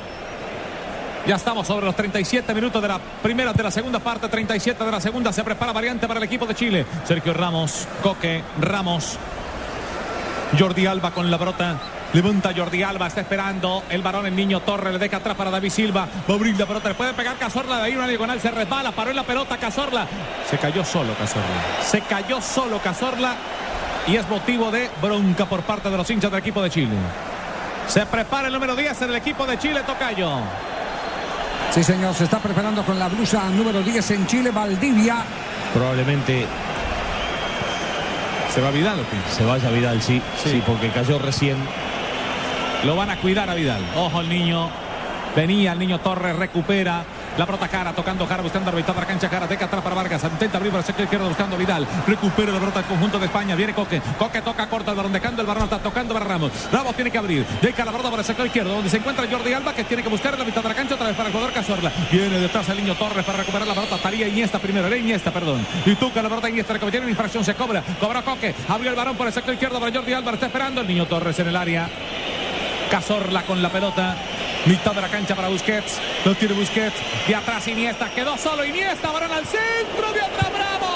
Ya 1.27 1.35
estamos 1.35 1.67
sobre 1.67 1.85
los 1.85 1.95
37 1.95 2.53
minutos 2.53 2.81
de 2.81 2.87
la 2.87 2.99
primera, 3.21 3.53
de 3.53 3.61
la 3.61 3.71
segunda 3.71 3.99
parte, 3.99 4.27
37 4.27 4.83
de 4.83 4.91
la 4.91 4.99
segunda. 5.01 5.31
Se 5.31 5.43
prepara 5.43 5.73
variante 5.73 6.07
para 6.07 6.19
el 6.19 6.23
equipo 6.23 6.45
de 6.45 6.55
Chile. 6.55 6.85
Sergio 7.05 7.33
Ramos, 7.33 7.87
Coque, 8.01 8.41
Ramos. 8.59 9.17
Jordi 10.57 10.85
Alba 10.87 11.11
con 11.11 11.29
la 11.29 11.37
brota. 11.37 11.77
Levanta 12.13 12.51
Jordi 12.55 12.81
Alba, 12.81 13.05
está 13.05 13.21
esperando 13.21 13.83
el 13.87 14.01
varón, 14.01 14.25
el 14.25 14.35
niño 14.35 14.61
Torre, 14.61 14.91
le 14.91 14.97
deja 14.97 15.17
atrás 15.17 15.35
para 15.35 15.51
David 15.51 15.69
Silva. 15.69 16.07
Va 16.27 16.33
a 16.33 16.37
abrir 16.37 16.57
la 16.57 16.65
pelota, 16.65 16.89
le 16.89 16.95
puede 16.95 17.13
pegar 17.13 17.37
Cazorla 17.37 17.77
de 17.77 17.83
ahí, 17.83 17.95
una 17.95 18.07
diagonal, 18.07 18.41
se 18.41 18.49
resbala, 18.49 18.91
paró 18.91 19.11
en 19.11 19.17
la 19.17 19.23
pelota 19.23 19.57
Cazorla. 19.57 20.07
Se 20.49 20.57
cayó 20.57 20.83
solo 20.83 21.13
Cazorla. 21.13 21.83
Se 21.83 22.01
cayó 22.01 22.41
solo 22.41 22.79
Cazorla 22.79 23.35
y 24.07 24.15
es 24.15 24.27
motivo 24.27 24.71
de 24.71 24.89
bronca 24.99 25.45
por 25.45 25.61
parte 25.61 25.91
de 25.91 25.97
los 25.97 26.09
hinchas 26.09 26.31
del 26.31 26.39
equipo 26.39 26.63
de 26.63 26.71
Chile. 26.71 26.95
Se 27.85 28.03
prepara 28.07 28.47
el 28.47 28.53
número 28.53 28.75
10 28.75 29.03
en 29.03 29.09
el 29.11 29.15
equipo 29.15 29.45
de 29.45 29.59
Chile, 29.59 29.81
Tocayo. 29.85 30.31
Sí, 31.73 31.83
señor, 31.83 32.13
se 32.15 32.23
está 32.23 32.39
preparando 32.39 32.83
con 32.83 32.97
la 32.97 33.07
blusa 33.07 33.47
número 33.49 33.81
10 33.81 34.11
en 34.11 34.27
Chile, 34.27 34.51
Valdivia. 34.51 35.17
Probablemente 35.73 36.45
¿Se 38.53 38.61
va 38.61 38.71
Vidal 38.71 38.99
o 38.99 39.03
qué? 39.03 39.17
se 39.31 39.45
vaya 39.45 39.69
Vidal, 39.69 40.01
sí. 40.01 40.21
Sí, 40.43 40.61
porque 40.65 40.89
cayó 40.89 41.19
recién. 41.19 41.57
Lo 42.83 42.95
van 42.95 43.11
a 43.11 43.17
cuidar 43.17 43.49
a 43.49 43.53
Vidal. 43.53 43.81
Ojo 43.95 44.21
el 44.21 44.29
niño. 44.29 44.69
Venía 45.35 45.73
el 45.73 45.79
niño 45.79 45.99
Torres, 45.99 46.35
recupera. 46.35 47.03
La 47.37 47.45
brota 47.45 47.67
cara, 47.67 47.93
tocando 47.93 48.27
cara, 48.27 48.41
buscando 48.41 48.69
arbitrar 48.69 48.97
la 48.97 49.05
cancha 49.05 49.29
cara. 49.29 49.47
Deca 49.47 49.65
atrás 49.65 49.81
para 49.81 49.95
Vargas. 49.95 50.23
Intenta 50.23 50.57
abrir 50.57 50.71
para 50.71 50.81
el 50.81 50.85
sector 50.85 51.03
izquierdo 51.03 51.27
buscando 51.27 51.57
Vidal. 51.57 51.87
Recupera 52.05 52.51
la 52.51 52.59
brota 52.59 52.79
el 52.79 52.85
conjunto 52.85 53.19
de 53.19 53.25
España. 53.25 53.55
Viene 53.55 53.73
Coque. 53.73 54.01
Coque 54.17 54.41
toca 54.41 54.67
corta 54.67 54.91
el 54.91 54.97
balón, 54.97 55.13
dejando 55.13 55.41
el 55.41 55.47
balón, 55.47 55.63
está 55.63 55.79
tocando 55.79 56.13
para 56.13 56.25
Ramos. 56.25 56.51
Ramos 56.71 56.95
tiene 56.95 57.11
que 57.11 57.17
abrir. 57.17 57.45
Deca 57.61 57.85
la 57.85 57.91
brota 57.91 58.09
para 58.09 58.21
el 58.21 58.25
sector 58.25 58.45
izquierdo, 58.45 58.73
donde 58.73 58.89
se 58.89 58.97
encuentra 58.97 59.25
Jordi 59.29 59.53
Alba, 59.53 59.73
que 59.73 59.83
tiene 59.83 60.03
que 60.03 60.09
buscar 60.09 60.33
en 60.33 60.39
la 60.39 60.45
mitad 60.45 60.61
de 60.61 60.69
la 60.69 60.75
cancha 60.75 60.95
otra 60.95 61.07
vez 61.07 61.15
para 61.15 61.29
el 61.29 61.33
jugador 61.33 61.53
Cazorla. 61.53 61.91
Viene 62.11 62.39
detrás 62.39 62.67
el 62.69 62.77
niño 62.77 62.95
Torres 62.95 63.25
para 63.25 63.39
recuperar 63.39 63.67
la 63.67 63.73
pelota. 63.73 63.95
Estaría 63.95 64.27
Iniesta 64.27 64.59
primero. 64.59 64.87
Era 64.87 64.97
Iniesta, 64.97 65.31
perdón. 65.31 65.65
Y 65.85 65.95
toca 65.95 66.21
la 66.21 66.29
pelota 66.29 66.49
Iniesta. 66.49 66.73
Le 66.73 66.79
cometieron 66.79 67.05
una 67.05 67.11
infracción. 67.11 67.43
Se 67.45 67.53
cobra. 67.55 67.83
Cobra 67.99 68.21
Coque. 68.21 68.53
Abrió 68.67 68.89
el 68.91 68.95
balón 68.95 69.15
por 69.15 69.27
el 69.27 69.33
sector 69.33 69.53
izquierdo 69.53 69.79
para 69.79 69.93
Jordi 69.93 70.13
Alba. 70.13 70.31
Está 70.31 70.47
esperando 70.47 70.81
el 70.81 70.87
niño 70.87 71.05
Torres 71.05 71.37
en 71.39 71.47
el 71.47 71.55
área. 71.55 71.89
Cazorla 72.89 73.43
con 73.43 73.61
la 73.61 73.69
pelota. 73.69 74.15
Mitad 74.65 74.93
de 74.93 75.01
la 75.01 75.07
cancha 75.09 75.35
para 75.35 75.47
Busquets. 75.49 75.97
Lo 76.25 76.35
tiene 76.35 76.53
Busquets. 76.53 76.95
De 77.27 77.35
atrás 77.35 77.67
Iniesta. 77.67 78.09
Quedó 78.09 78.37
solo 78.37 78.63
Iniesta. 78.65 79.11
Varón 79.11 79.31
al 79.31 79.45
centro. 79.45 80.13
De 80.13 80.21
atrás 80.21 80.51
Bravo. 80.53 80.89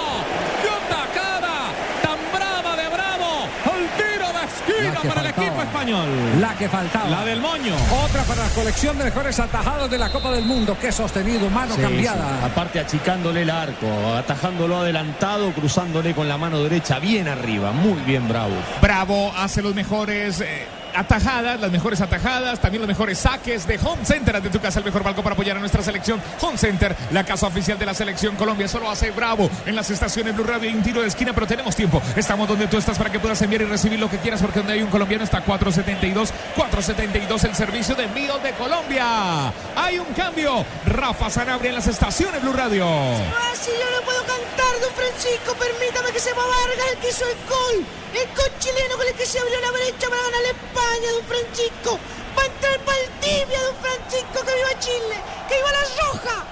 ¡Qué 0.62 0.70
atacada! 0.70 1.54
Tan 2.02 2.18
brava 2.34 2.76
de 2.76 2.88
Bravo. 2.90 3.48
El 3.76 3.88
tiro 3.98 4.28
de 4.28 4.46
esquina 4.92 5.02
para 5.10 5.22
el 5.22 5.28
equipo 5.28 5.62
español. 5.62 6.08
La 6.40 6.54
que 6.56 6.68
faltaba. 6.70 7.10
La 7.10 7.26
del 7.26 7.40
moño. 7.42 7.74
Otra 8.06 8.24
para 8.24 8.44
la 8.44 8.50
colección 8.50 8.98
de 8.98 9.06
mejores 9.06 9.40
atajados 9.40 9.90
de 9.90 9.98
la 9.98 10.10
Copa 10.12 10.32
del 10.32 10.44
Mundo. 10.46 10.78
Qué 10.80 10.92
sostenido, 10.92 11.50
mano 11.50 11.76
Sí, 11.76 11.82
cambiada. 11.82 12.40
sí. 12.40 12.46
Aparte 12.46 12.80
achicándole 12.80 13.42
el 13.44 13.50
arco, 13.50 13.88
atajándolo 14.18 14.78
adelantado, 14.78 15.52
cruzándole 15.54 16.14
con 16.14 16.28
la 16.28 16.38
mano 16.38 16.62
derecha 16.62 17.00
bien 17.00 17.28
arriba. 17.28 17.72
Muy 17.72 18.00
bien, 18.02 18.28
bravo. 18.28 18.54
Bravo 18.82 19.34
hace 19.38 19.62
los 19.62 19.74
mejores 19.74 20.42
eh, 20.42 20.66
atajadas, 20.96 21.60
las 21.60 21.72
mejores 21.72 22.02
atajadas, 22.02 22.60
también 22.60 22.82
los 22.82 22.88
mejores 22.88 23.20
saques 23.20 23.68
de 23.68 23.80
Home 23.84 24.06
Center 24.06 24.42
de 24.42 24.50
tu 24.50 24.60
casa, 24.60 24.80
el 24.80 24.86
mejor 24.86 25.04
balcón 25.04 25.24
para 25.24 25.34
apoyar 25.34 25.58
a 25.58 25.60
nuestra 25.60 25.84
selección. 25.84 26.22
Home 26.42 26.58
Center, 26.58 26.96
la 27.12 27.24
casa 27.24 27.48
oficial 27.48 27.78
de 27.78 27.86
la 27.86 27.94
selección 27.94 28.36
Colombia, 28.36 28.68
solo 28.68 28.90
hace 28.90 29.12
Bravo 29.12 29.50
en 29.66 29.76
las 29.76 29.90
estaciones 29.90 30.36
Blue 30.36 30.44
Radio 30.44 30.70
y 30.70 30.74
un 30.74 30.84
tiro 30.84 31.02
de 31.02 31.08
esquina, 31.08 31.34
pero 31.34 31.48
tenemos 31.48 31.76
tiempo. 31.76 32.02
Estamos 32.16 32.48
donde 32.48 32.68
tú 32.68 32.78
estás 32.78 32.98
para 32.98 33.12
que 33.12 33.20
puedas 33.20 33.42
enviar 33.42 33.62
y 33.64 33.66
recibir 33.66 34.00
lo 34.00 34.10
que 34.10 34.18
quieras, 34.18 34.42
porque 34.42 34.60
donde 34.60 34.74
hay 34.74 34.82
un 34.82 34.90
colombiano 34.90 35.24
está 35.24 35.42
472, 35.42 36.34
472 36.56 37.44
el 37.44 37.56
servicio 37.56 37.96
de 37.96 38.04
envío 38.04 38.38
de 38.40 38.52
Colombia. 38.54 39.54
Hay 39.76 40.00
un 40.00 40.14
cambio. 40.14 40.66
Rafa 40.86 41.30
Sanabria 41.30 41.70
en 41.70 41.76
las 41.76 41.88
estaciones 41.88 42.42
Blue 42.42 42.54
Radio. 42.54 42.86
Ah, 42.86 43.54
yo 43.66 44.00
no 44.00 44.06
puedo 44.06 44.20
cantar, 44.20 44.80
don 44.82 44.92
Francisco, 44.94 45.56
permítame 45.56 46.12
que 46.12 46.20
se 46.20 46.34
Vargas 46.34 46.88
el 46.94 46.98
que 47.00 47.10
hizo 47.10 47.26
el 47.26 47.38
gol. 47.48 47.86
El 48.14 48.28
gol 48.36 48.52
chileno 48.60 48.96
con 48.98 49.08
el 49.08 49.14
que 49.14 49.26
se 49.26 49.40
abrió 49.40 49.60
la 49.62 49.72
brecha 49.72 50.10
para 50.10 50.22
ganar 50.22 50.42
a 50.46 50.50
España, 50.84 51.12
don 51.12 51.26
Francisco. 51.26 52.00
Va 52.38 52.42
a 52.42 52.46
entrar 52.46 52.80
Valdivia, 52.86 53.60
don 53.62 53.76
Francisco, 53.82 54.46
que 54.46 54.54
viva 54.54 54.80
Chile, 54.80 55.16
que 55.48 55.56
viva 55.56 55.72
la 55.72 55.84
roja. 56.04 56.46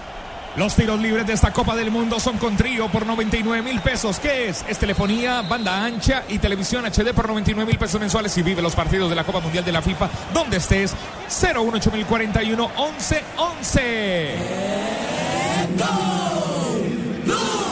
Los 0.57 0.75
tiros 0.75 0.99
libres 0.99 1.25
de 1.25 1.33
esta 1.33 1.53
Copa 1.53 1.75
del 1.77 1.91
Mundo 1.91 2.19
son 2.19 2.37
con 2.37 2.57
trío 2.57 2.89
por 2.89 3.05
99 3.05 3.61
mil 3.61 3.79
pesos. 3.79 4.19
¿Qué 4.19 4.49
es? 4.49 4.65
Es 4.67 4.77
telefonía, 4.77 5.41
banda 5.43 5.83
ancha 5.83 6.23
y 6.27 6.39
televisión 6.39 6.85
HD 6.85 7.13
por 7.13 7.27
99 7.27 7.65
mil 7.65 7.79
pesos 7.79 8.01
mensuales 8.01 8.37
y 8.37 8.43
vive 8.43 8.61
los 8.61 8.75
partidos 8.75 9.09
de 9.09 9.15
la 9.15 9.23
Copa 9.23 9.39
Mundial 9.39 9.63
de 9.63 9.71
la 9.71 9.81
FIFA 9.81 10.09
donde 10.33 10.57
estés. 10.57 10.93
018041 11.29 12.69
1111. 12.77 14.35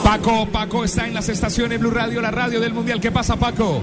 Paco, 0.02 0.46
Paco 0.46 0.82
está 0.82 1.06
en 1.06 1.12
las 1.12 1.28
estaciones 1.28 1.78
Blue 1.78 1.90
Radio, 1.90 2.22
la 2.22 2.30
radio 2.30 2.60
del 2.60 2.72
Mundial. 2.72 2.98
¿Qué 2.98 3.12
pasa, 3.12 3.36
Paco? 3.36 3.82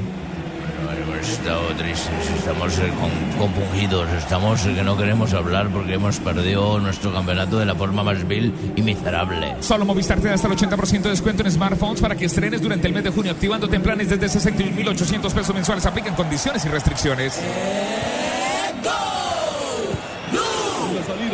Estado 1.20 1.62
tristes, 1.78 2.30
estamos 2.38 2.78
eh, 2.80 2.92
compungidos, 3.38 4.08
estamos 4.14 4.66
eh, 4.66 4.74
que 4.76 4.84
no 4.84 4.96
queremos 4.96 5.34
hablar 5.34 5.70
porque 5.70 5.94
hemos 5.94 6.20
perdido 6.20 6.80
nuestro 6.80 7.12
campeonato 7.12 7.58
de 7.58 7.66
la 7.66 7.76
forma 7.76 8.04
más 8.04 8.28
vil 8.28 8.54
y 8.76 8.82
miserable. 8.82 9.56
Solo 9.60 9.86
Movistar 9.86 10.20
te 10.20 10.28
da 10.28 10.36
hasta 10.36 10.48
el 10.48 10.56
80% 10.56 11.02
de 11.02 11.10
descuento 11.10 11.44
en 11.44 11.52
smartphones 11.52 12.02
para 12.02 12.16
que 12.16 12.26
estrenes 12.26 12.62
durante 12.62 12.88
el 12.88 12.94
mes 12.94 13.04
de 13.04 13.10
junio, 13.10 13.32
activándote 13.32 13.76
en 13.76 13.84
planes 13.84 14.10
desde 14.10 14.40
61.800 14.40 15.34
pesos 15.34 15.56
mensuales. 15.56 15.86
Aplican 15.86 16.16
condiciones 16.16 16.64
y 16.66 16.70
restricciones. 16.70 17.42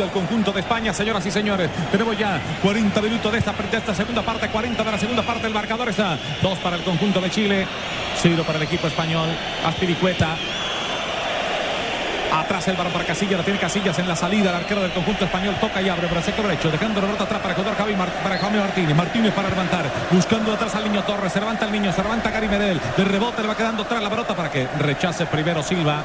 Al 0.02 0.10
conjunto 0.10 0.52
de 0.52 0.60
España, 0.60 0.92
señoras 0.92 1.24
y 1.26 1.30
señores. 1.30 1.70
Tenemos 1.90 2.18
ya 2.18 2.40
40 2.62 3.00
minutos 3.00 3.30
de 3.32 3.38
esta, 3.38 3.52
de 3.52 3.76
esta 3.76 3.94
segunda 3.94 4.22
parte, 4.22 4.48
40 4.48 4.82
de 4.82 4.90
la 4.90 4.98
segunda 4.98 5.22
parte. 5.22 5.46
El 5.46 5.54
marcador 5.54 5.88
está 5.88 6.18
2 6.42 6.58
para 6.58 6.76
el 6.76 6.82
conjunto 6.82 7.20
de 7.20 7.30
Chile, 7.30 7.66
0 8.20 8.42
para 8.46 8.58
el 8.58 8.64
equipo 8.64 8.86
español. 8.86 9.28
Aspiricueta. 9.64 10.36
Atrás 12.32 12.66
el 12.66 12.76
balón 12.76 12.92
para 12.92 13.04
Casillas, 13.04 13.38
lo 13.38 13.44
tiene 13.44 13.60
Casillas 13.60 13.96
en 14.00 14.08
la 14.08 14.16
salida. 14.16 14.50
El 14.50 14.56
arquero 14.56 14.82
del 14.82 14.90
conjunto 14.90 15.24
español 15.24 15.54
toca 15.60 15.80
y 15.80 15.88
abre 15.88 16.08
por 16.08 16.18
el 16.18 16.24
sector 16.24 16.46
derecho, 16.48 16.68
dejando 16.68 17.00
la 17.00 17.06
pelota 17.06 17.24
atrás 17.24 17.40
para 17.40 17.54
jugador 17.54 17.76
Javi 17.76 17.94
para 17.94 18.38
Jaime 18.38 18.58
Martínez. 18.58 18.96
Martínez 18.96 19.32
para 19.32 19.50
levantar, 19.50 19.84
buscando 20.10 20.52
atrás 20.52 20.74
al 20.74 20.84
niño 20.84 21.04
Torres. 21.04 21.32
Se 21.32 21.38
levanta 21.38 21.66
el 21.66 21.72
niño, 21.72 21.92
se 21.92 22.02
levanta 22.02 22.30
Gary 22.30 22.48
Medel. 22.48 22.80
De 22.96 23.04
rebote 23.04 23.42
le 23.42 23.48
va 23.48 23.56
quedando 23.56 23.84
atrás 23.84 24.02
la 24.02 24.10
pelota 24.10 24.34
para 24.34 24.50
que 24.50 24.66
rechace 24.78 25.26
primero 25.26 25.62
Silva. 25.62 26.02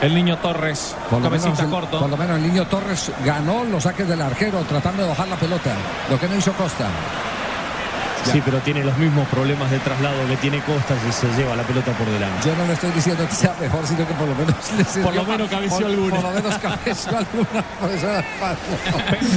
El 0.00 0.14
niño 0.14 0.38
Torres, 0.38 0.96
Por 1.10 1.20
lo, 1.20 1.28
menos 1.28 1.44
cabecita 1.44 1.64
el, 1.64 1.70
corto. 1.70 1.98
por 2.00 2.08
lo 2.08 2.16
menos 2.16 2.36
el 2.38 2.42
niño 2.42 2.66
Torres 2.66 3.12
ganó 3.24 3.64
los 3.64 3.82
saques 3.82 4.08
del 4.08 4.22
arquero 4.22 4.60
tratando 4.62 5.02
de 5.02 5.08
bajar 5.10 5.28
la 5.28 5.36
pelota. 5.36 5.74
Lo 6.08 6.18
que 6.18 6.26
no 6.26 6.36
hizo 6.36 6.52
Costa. 6.54 6.88
Sí, 8.24 8.42
pero 8.44 8.58
tiene 8.58 8.84
los 8.84 8.96
mismos 8.98 9.26
problemas 9.28 9.70
de 9.70 9.78
traslado 9.78 10.26
que 10.28 10.36
tiene 10.36 10.60
Costas 10.60 10.98
y 11.08 11.12
se 11.12 11.26
lleva 11.36 11.56
la 11.56 11.62
pelota 11.62 11.92
por 11.92 12.08
delante. 12.08 12.48
Yo 12.48 12.54
no 12.54 12.66
le 12.66 12.74
estoy 12.74 12.90
diciendo 12.92 13.26
que 13.26 13.34
sea 13.34 13.54
mejor, 13.60 13.86
sino 13.86 14.06
que 14.06 14.14
por 14.14 14.28
lo 14.28 14.34
menos 14.34 14.54
le 14.76 15.02
Por 15.02 15.14
lo 15.14 15.24
menos 15.24 15.48
cabeció 15.48 15.86
alguna. 15.86 16.16
Por 16.16 16.24
lo 16.24 16.30
menos 16.30 16.58
cabeció 16.58 17.18
alguna. 17.18 17.64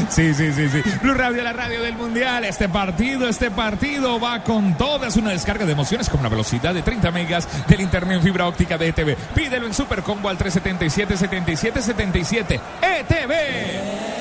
Sí, 0.10 0.34
sí, 0.34 0.52
sí, 0.54 0.70
sí. 0.70 0.82
Blue 1.02 1.14
Radio, 1.14 1.44
la 1.44 1.54
radio 1.54 1.82
del 1.82 1.96
Mundial. 1.96 2.46
Este 2.46 2.70
partido, 2.70 3.28
este 3.28 3.52
partido 3.52 4.20
va 4.20 4.44
con 4.44 4.76
todo. 4.78 5.06
Es 5.06 5.16
una 5.16 5.32
descarga 5.32 5.66
de 5.66 5.72
emociones 5.72 6.10
con 6.10 6.20
una 6.20 6.30
velocidad 6.30 6.74
de 6.74 6.82
30 6.82 7.12
megas 7.12 7.48
del 7.68 7.82
internet 7.82 8.18
en 8.18 8.24
fibra 8.24 8.48
óptica 8.48 8.78
de 8.78 8.90
ETV. 8.90 9.16
Pídelo 9.34 9.66
en 9.66 9.74
Supercombo 9.74 10.30
al 10.30 10.38
377 10.38 11.18
77 11.18 11.82
77 11.82 12.60
ETV. 12.82 14.12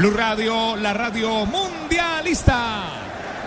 Blue 0.00 0.12
Radio, 0.12 0.76
la 0.76 0.94
radio 0.94 1.44
mundialista. 1.44 2.84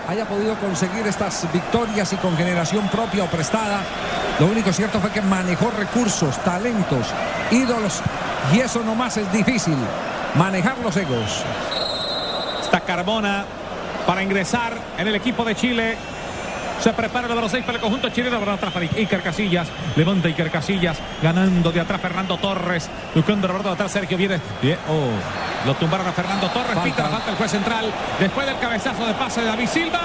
haya 0.08 0.24
podido 0.28 0.54
conseguir 0.60 1.08
estas 1.08 1.52
victorias 1.52 2.14
y 2.14 2.16
con 2.18 2.38
generación 2.38 2.88
propia 2.90 3.24
o 3.24 3.26
prestada. 3.26 3.82
Lo 4.40 4.46
único 4.46 4.72
cierto 4.72 5.00
fue 5.00 5.10
que 5.10 5.24
manejó 5.24 5.72
recursos, 5.72 6.38
talentos, 6.44 7.08
ídolos 7.50 8.04
y 8.54 8.60
eso 8.60 8.84
nomás 8.84 9.18
es 9.18 9.34
difícil. 9.34 9.76
Manejar 10.36 10.78
los 10.78 10.96
egos. 10.96 11.44
Está 12.62 12.82
Carbona 12.82 13.46
para 14.06 14.22
ingresar 14.22 14.78
en 15.00 15.08
el 15.08 15.16
equipo 15.16 15.44
de 15.44 15.56
Chile. 15.56 15.98
Se 16.84 16.92
prepara 16.92 17.28
el 17.28 17.30
número 17.30 17.48
6 17.48 17.64
para 17.64 17.78
el 17.78 17.82
conjunto 17.82 18.10
chileno. 18.10 18.38
Para 18.40 18.56
atrás 18.56 18.74
para 18.74 18.86
Iker 18.86 19.22
Casillas. 19.22 19.70
Levanta 19.96 20.28
Iker 20.28 20.52
Casillas. 20.52 20.98
Ganando 21.22 21.72
de 21.72 21.80
atrás 21.80 22.02
Fernando 22.02 22.38
Torres. 22.38 22.90
Buscando 23.16 23.48
Roberto 23.48 23.70
de 23.70 23.76
atrás. 23.76 23.90
Sergio 23.90 24.18
viene. 24.18 24.36
Oh, 24.90 25.66
lo 25.66 25.76
tumbaron 25.76 26.06
a 26.06 26.12
Fernando 26.12 26.50
Torres. 26.50 26.78
Pita 26.84 27.04
la 27.04 27.10
falta 27.10 27.32
el 27.32 27.38
juez 27.38 27.52
central. 27.52 27.86
Después 28.20 28.46
del 28.46 28.60
cabezazo 28.60 29.06
de 29.06 29.14
pase 29.14 29.40
de 29.40 29.48
David 29.48 29.68
Silva. 29.68 30.02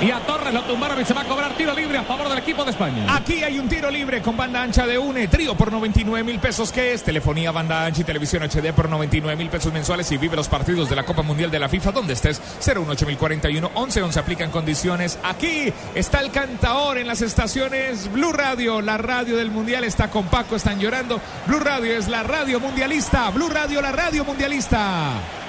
Y 0.00 0.10
a 0.10 0.20
Torres 0.20 0.52
lo 0.52 0.62
tumbaron 0.62 1.00
y 1.00 1.04
se 1.04 1.14
va 1.14 1.22
a 1.22 1.24
cobrar 1.24 1.54
tiro 1.56 1.74
libre 1.74 1.98
a 1.98 2.02
favor 2.02 2.28
del 2.28 2.38
equipo 2.38 2.64
de 2.64 2.72
España. 2.72 3.06
Aquí 3.14 3.42
hay 3.42 3.58
un 3.58 3.68
tiro 3.68 3.90
libre 3.90 4.20
con 4.22 4.36
banda 4.36 4.62
ancha 4.62 4.86
de 4.86 4.98
UNE, 4.98 5.28
trío 5.28 5.54
por 5.56 5.72
99 5.72 6.24
mil 6.24 6.38
pesos, 6.38 6.72
que 6.72 6.92
es 6.92 7.02
telefonía, 7.02 7.52
banda 7.52 7.84
ancha 7.84 8.02
y 8.02 8.04
televisión 8.04 8.42
HD 8.42 8.72
por 8.72 8.88
99 8.88 9.36
mil 9.36 9.48
pesos 9.48 9.72
mensuales 9.72 10.10
y 10.12 10.16
vive 10.16 10.36
los 10.36 10.48
partidos 10.48 10.90
de 10.90 10.96
la 10.96 11.04
Copa 11.04 11.22
Mundial 11.22 11.50
de 11.50 11.58
la 11.58 11.68
FIFA 11.68 11.92
donde 11.92 12.12
estés. 12.12 12.40
018041 12.60 13.70
11 13.74 14.02
11 14.02 14.18
aplican 14.18 14.50
condiciones. 14.50 15.18
Aquí 15.22 15.72
está 15.94 16.20
el 16.20 16.30
cantaor 16.30 16.98
en 16.98 17.06
las 17.06 17.22
estaciones 17.22 18.10
Blue 18.12 18.32
Radio, 18.32 18.80
la 18.80 18.98
radio 18.98 19.36
del 19.36 19.50
Mundial 19.50 19.84
está 19.84 20.10
con 20.10 20.26
Paco, 20.26 20.56
están 20.56 20.80
llorando. 20.80 21.20
Blue 21.46 21.60
Radio 21.60 21.96
es 21.96 22.08
la 22.08 22.22
radio 22.22 22.60
mundialista, 22.60 23.30
Blue 23.30 23.48
Radio 23.48 23.80
la 23.80 23.92
radio 23.92 24.24
mundialista. 24.24 25.43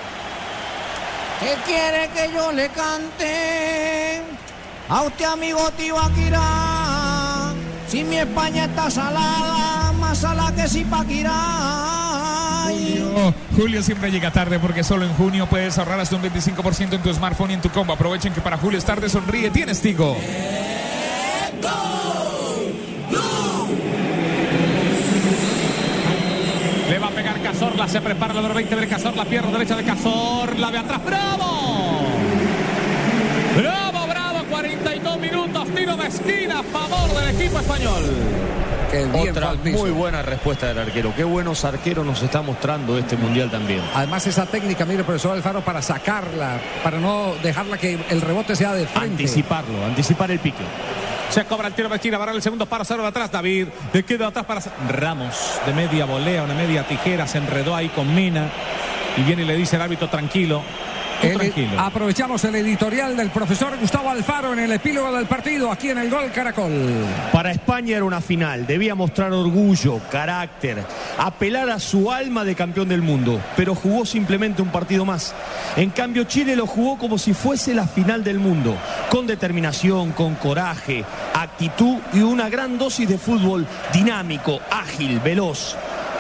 ¿Qué 1.40 1.56
quiere 1.66 2.10
que 2.10 2.34
yo 2.34 2.52
le 2.52 2.70
cante? 2.70 4.22
A 4.90 5.02
usted, 5.04 5.26
amigo 5.26 5.72
Tibaquirá. 5.78 7.54
Si 7.88 8.04
mi 8.04 8.18
España 8.18 8.66
está 8.66 8.90
salada, 8.90 9.92
más 9.94 10.18
salada 10.18 10.56
que 10.56 10.68
si 10.68 10.84
Paquirá. 10.86 12.66
Julio, 12.66 13.34
Julio 13.56 13.84
siempre 13.84 14.12
llega 14.12 14.32
tarde 14.32 14.60
porque 14.60 14.84
solo 14.84 15.06
en 15.06 15.14
junio 15.14 15.48
puedes 15.48 15.78
ahorrar 15.78 16.00
hasta 16.00 16.16
un 16.16 16.24
25% 16.24 16.94
en 16.94 17.02
tu 17.02 17.14
smartphone 17.14 17.52
y 17.52 17.54
en 17.56 17.62
tu 17.62 17.70
combo. 17.70 17.94
Aprovechen 17.94 18.34
que 18.34 18.42
para 18.42 18.58
Julio 18.58 18.80
es 18.80 18.86
tarde, 18.86 19.08
sonríe, 19.10 19.52
tienes 19.52 19.82
Tigo. 19.82 20.18
Le 21.62 21.95
Cazorla, 27.76 27.88
se 27.90 28.02
prepara 28.02 28.32
el 28.32 28.38
número 28.38 28.54
20 28.54 28.76
de 28.76 28.88
Cazorla, 28.88 29.26
pierna 29.26 29.52
derecha 29.52 29.76
de 29.76 29.84
Cazorla, 29.84 30.72
de 30.72 30.78
atrás, 30.78 31.04
¡bravo! 31.04 32.00
¡Bravo, 33.58 34.08
bravo! 34.08 34.40
42 34.50 35.20
minutos, 35.20 35.68
tiro 35.76 35.98
de 35.98 36.08
esquina 36.08 36.60
a 36.60 36.64
favor 36.64 37.20
del 37.20 37.36
equipo 37.36 37.60
español. 37.60 38.04
Bien 38.96 39.30
Otra 39.30 39.54
muy 39.56 39.90
buena 39.92 40.22
respuesta 40.22 40.68
del 40.68 40.80
arquero. 40.80 41.14
Qué 41.16 41.24
buenos 41.24 41.66
arqueros 41.66 42.06
nos 42.06 42.22
está 42.24 42.42
mostrando 42.42 42.98
este 42.98 43.18
mundial 43.18 43.52
también. 43.52 43.82
Además 43.94 44.26
esa 44.28 44.46
técnica, 44.46 44.86
mire 44.86 45.04
profesor 45.04 45.36
Alfaro, 45.36 45.62
para 45.62 45.82
sacarla, 45.82 46.60
para 46.84 47.00
no 47.00 47.34
dejarla 47.44 47.78
que 47.78 48.00
el 48.10 48.22
rebote 48.22 48.56
sea 48.56 48.74
de 48.74 48.88
frente. 48.88 49.24
Anticiparlo, 49.24 49.84
anticipar 49.86 50.32
el 50.32 50.40
pique. 50.40 50.64
Se 51.30 51.44
cobra 51.46 51.68
el 51.68 51.74
tiro 51.74 51.90
de 51.90 51.96
esquina, 51.96 52.18
para 52.18 52.32
el 52.32 52.42
segundo 52.42 52.66
para 52.66 52.86
cero 52.86 53.02
de 53.02 53.10
atrás, 53.10 53.32
David. 53.32 53.68
Le 53.92 54.04
queda 54.04 54.28
atrás 54.28 54.46
para 54.46 54.62
Ramos, 54.88 55.60
de 55.66 55.74
media 55.74 56.06
volea, 56.06 56.44
una 56.44 56.54
media 56.54 56.88
tijera, 56.88 57.28
se 57.28 57.40
enredó 57.40 57.76
ahí 57.76 57.90
con 57.90 58.14
Mena. 58.14 58.50
Y 59.18 59.24
viene 59.24 59.44
y 59.44 59.46
le 59.46 59.56
dice 59.56 59.76
el 59.76 59.82
árbitro 59.82 60.10
tranquilo. 60.10 60.62
Tú 61.22 61.28
El- 61.28 61.34
tranquilo. 61.38 61.80
aprovechamos 61.80 62.44
el 62.44 62.56
editorial 62.56 63.16
del 63.16 63.30
profesor 63.30 63.78
Gustavo 63.80 64.10
Alfaro 64.10 64.54
en 64.54 64.60
el 64.60 64.72
epílogo 64.72 65.12
del 65.16 65.26
partido, 65.26 65.72
aquí 65.72 65.90
en 65.90 65.98
el 65.98 66.10
Gol 66.10 66.32
Caracol. 66.32 66.72
Para 67.32 67.52
España 67.52 67.96
era 67.96 68.06
una 68.06 68.22
final, 68.22 68.68
debía 68.68 68.96
mostrar 68.96 69.32
orgullo, 69.32 70.00
carácter, 70.12 70.84
apelar 71.18 71.70
a 71.70 71.80
su 71.80 72.12
alma 72.12 72.44
de 72.44 72.56
campeón 72.56 72.90
del 72.90 73.02
mundo, 73.02 73.42
pero 73.56 73.76
jugó 73.76 74.06
simplemente 74.06 74.62
un 74.62 74.70
partido 74.70 75.06
más. 75.06 75.34
En 75.78 75.90
cambio 75.90 76.26
Chile 76.26 76.56
lo 76.56 76.68
jugó 76.68 76.98
como 76.98 77.18
si 77.18 77.34
fuese 77.34 77.74
la 77.74 77.88
final 77.88 78.24
del 78.24 78.40
mundo, 78.40 78.76
con 79.10 79.26
determinación, 79.26 80.12
con 80.12 80.36
coraje, 80.36 81.04
actitud 81.34 81.98
y 82.14 82.20
una 82.20 82.50
gran 82.50 82.78
dosis 82.78 83.08
de 83.08 83.18
fútbol 83.18 83.66
dinámico, 83.94 84.60
ágil, 84.70 85.20
veloz. 85.22 85.76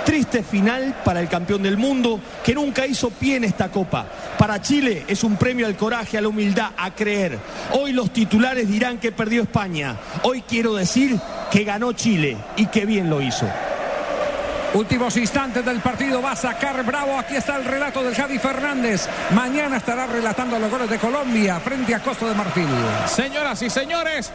Triste 0.05 0.43
final 0.43 1.01
para 1.03 1.19
el 1.19 1.27
campeón 1.27 1.63
del 1.63 1.77
mundo 1.77 2.19
que 2.43 2.53
nunca 2.53 2.85
hizo 2.85 3.09
pie 3.09 3.37
en 3.37 3.43
esta 3.43 3.69
copa. 3.69 4.05
Para 4.37 4.61
Chile 4.61 5.03
es 5.07 5.23
un 5.23 5.35
premio 5.35 5.65
al 5.65 5.75
coraje, 5.75 6.17
a 6.17 6.21
la 6.21 6.27
humildad, 6.27 6.69
a 6.77 6.93
creer. 6.93 7.39
Hoy 7.73 7.91
los 7.91 8.11
titulares 8.13 8.67
dirán 8.67 8.99
que 8.99 9.11
perdió 9.11 9.41
España. 9.41 9.97
Hoy 10.21 10.43
quiero 10.47 10.75
decir 10.75 11.19
que 11.51 11.63
ganó 11.63 11.93
Chile 11.93 12.37
y 12.55 12.67
que 12.67 12.85
bien 12.85 13.09
lo 13.09 13.21
hizo. 13.21 13.47
Últimos 14.75 15.15
instantes 15.15 15.63
del 15.63 15.79
partido, 15.79 16.21
va 16.21 16.33
a 16.33 16.35
sacar 16.35 16.83
Bravo. 16.83 17.17
Aquí 17.17 17.37
está 17.37 17.55
el 17.55 17.63
relato 17.63 18.03
del 18.03 18.13
Javi 18.13 18.37
Fernández. 18.37 19.07
Mañana 19.33 19.77
estará 19.77 20.05
relatando 20.05 20.59
los 20.59 20.69
goles 20.69 20.89
de 20.89 20.99
Colombia 20.99 21.61
frente 21.61 21.95
a 21.95 21.99
Costa 22.01 22.27
de 22.27 22.35
Marfil. 22.35 22.67
Señoras 23.07 23.61
y 23.61 23.69
señores, 23.69 24.33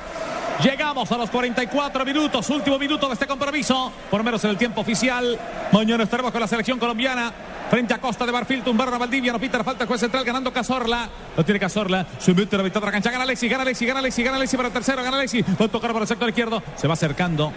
llegamos 0.62 1.10
a 1.12 1.16
los 1.16 1.30
44 1.30 2.04
minutos, 2.04 2.50
último 2.50 2.78
minuto 2.78 3.06
de 3.06 3.14
este 3.14 3.26
compromiso, 3.26 3.92
por 4.10 4.22
menos 4.22 4.42
en 4.44 4.50
el 4.50 4.56
tiempo 4.56 4.80
oficial. 4.80 5.38
Mañana 5.72 6.04
estaremos 6.04 6.32
con 6.32 6.40
la 6.40 6.46
selección 6.46 6.78
colombiana. 6.78 7.32
Frente 7.70 7.94
a 7.94 7.98
Costa 7.98 8.26
de 8.26 8.32
Marfil, 8.32 8.62
tumbaron 8.62 8.92
a 8.94 8.98
Valdivia, 8.98 9.32
no 9.32 9.38
pita 9.38 9.58
la 9.58 9.64
falta 9.64 9.84
el 9.84 9.88
juez 9.88 10.00
central, 10.00 10.24
ganando 10.24 10.52
Cazorla. 10.52 11.08
Lo 11.36 11.44
tiene 11.44 11.60
Cazorla, 11.60 12.04
se 12.18 12.34
mete 12.34 12.56
a 12.56 12.58
la 12.58 12.64
mitad 12.64 12.80
de 12.80 12.86
la 12.86 12.92
cancha, 12.92 13.12
gana 13.12 13.22
Alexi, 13.22 13.48
gana 13.48 13.62
Alexi, 13.62 13.86
gana 13.86 14.00
Alexi, 14.00 14.22
gana 14.24 14.36
Alexi 14.36 14.56
para 14.56 14.68
el 14.68 14.74
tercero, 14.74 15.04
gana 15.04 15.16
Alexi. 15.16 15.42
Va 15.42 15.66
a 15.66 15.68
tocar 15.68 15.92
para 15.92 16.02
el 16.02 16.08
sector 16.08 16.28
izquierdo, 16.28 16.62
se 16.74 16.88
va 16.88 16.94
acercando. 16.94 17.52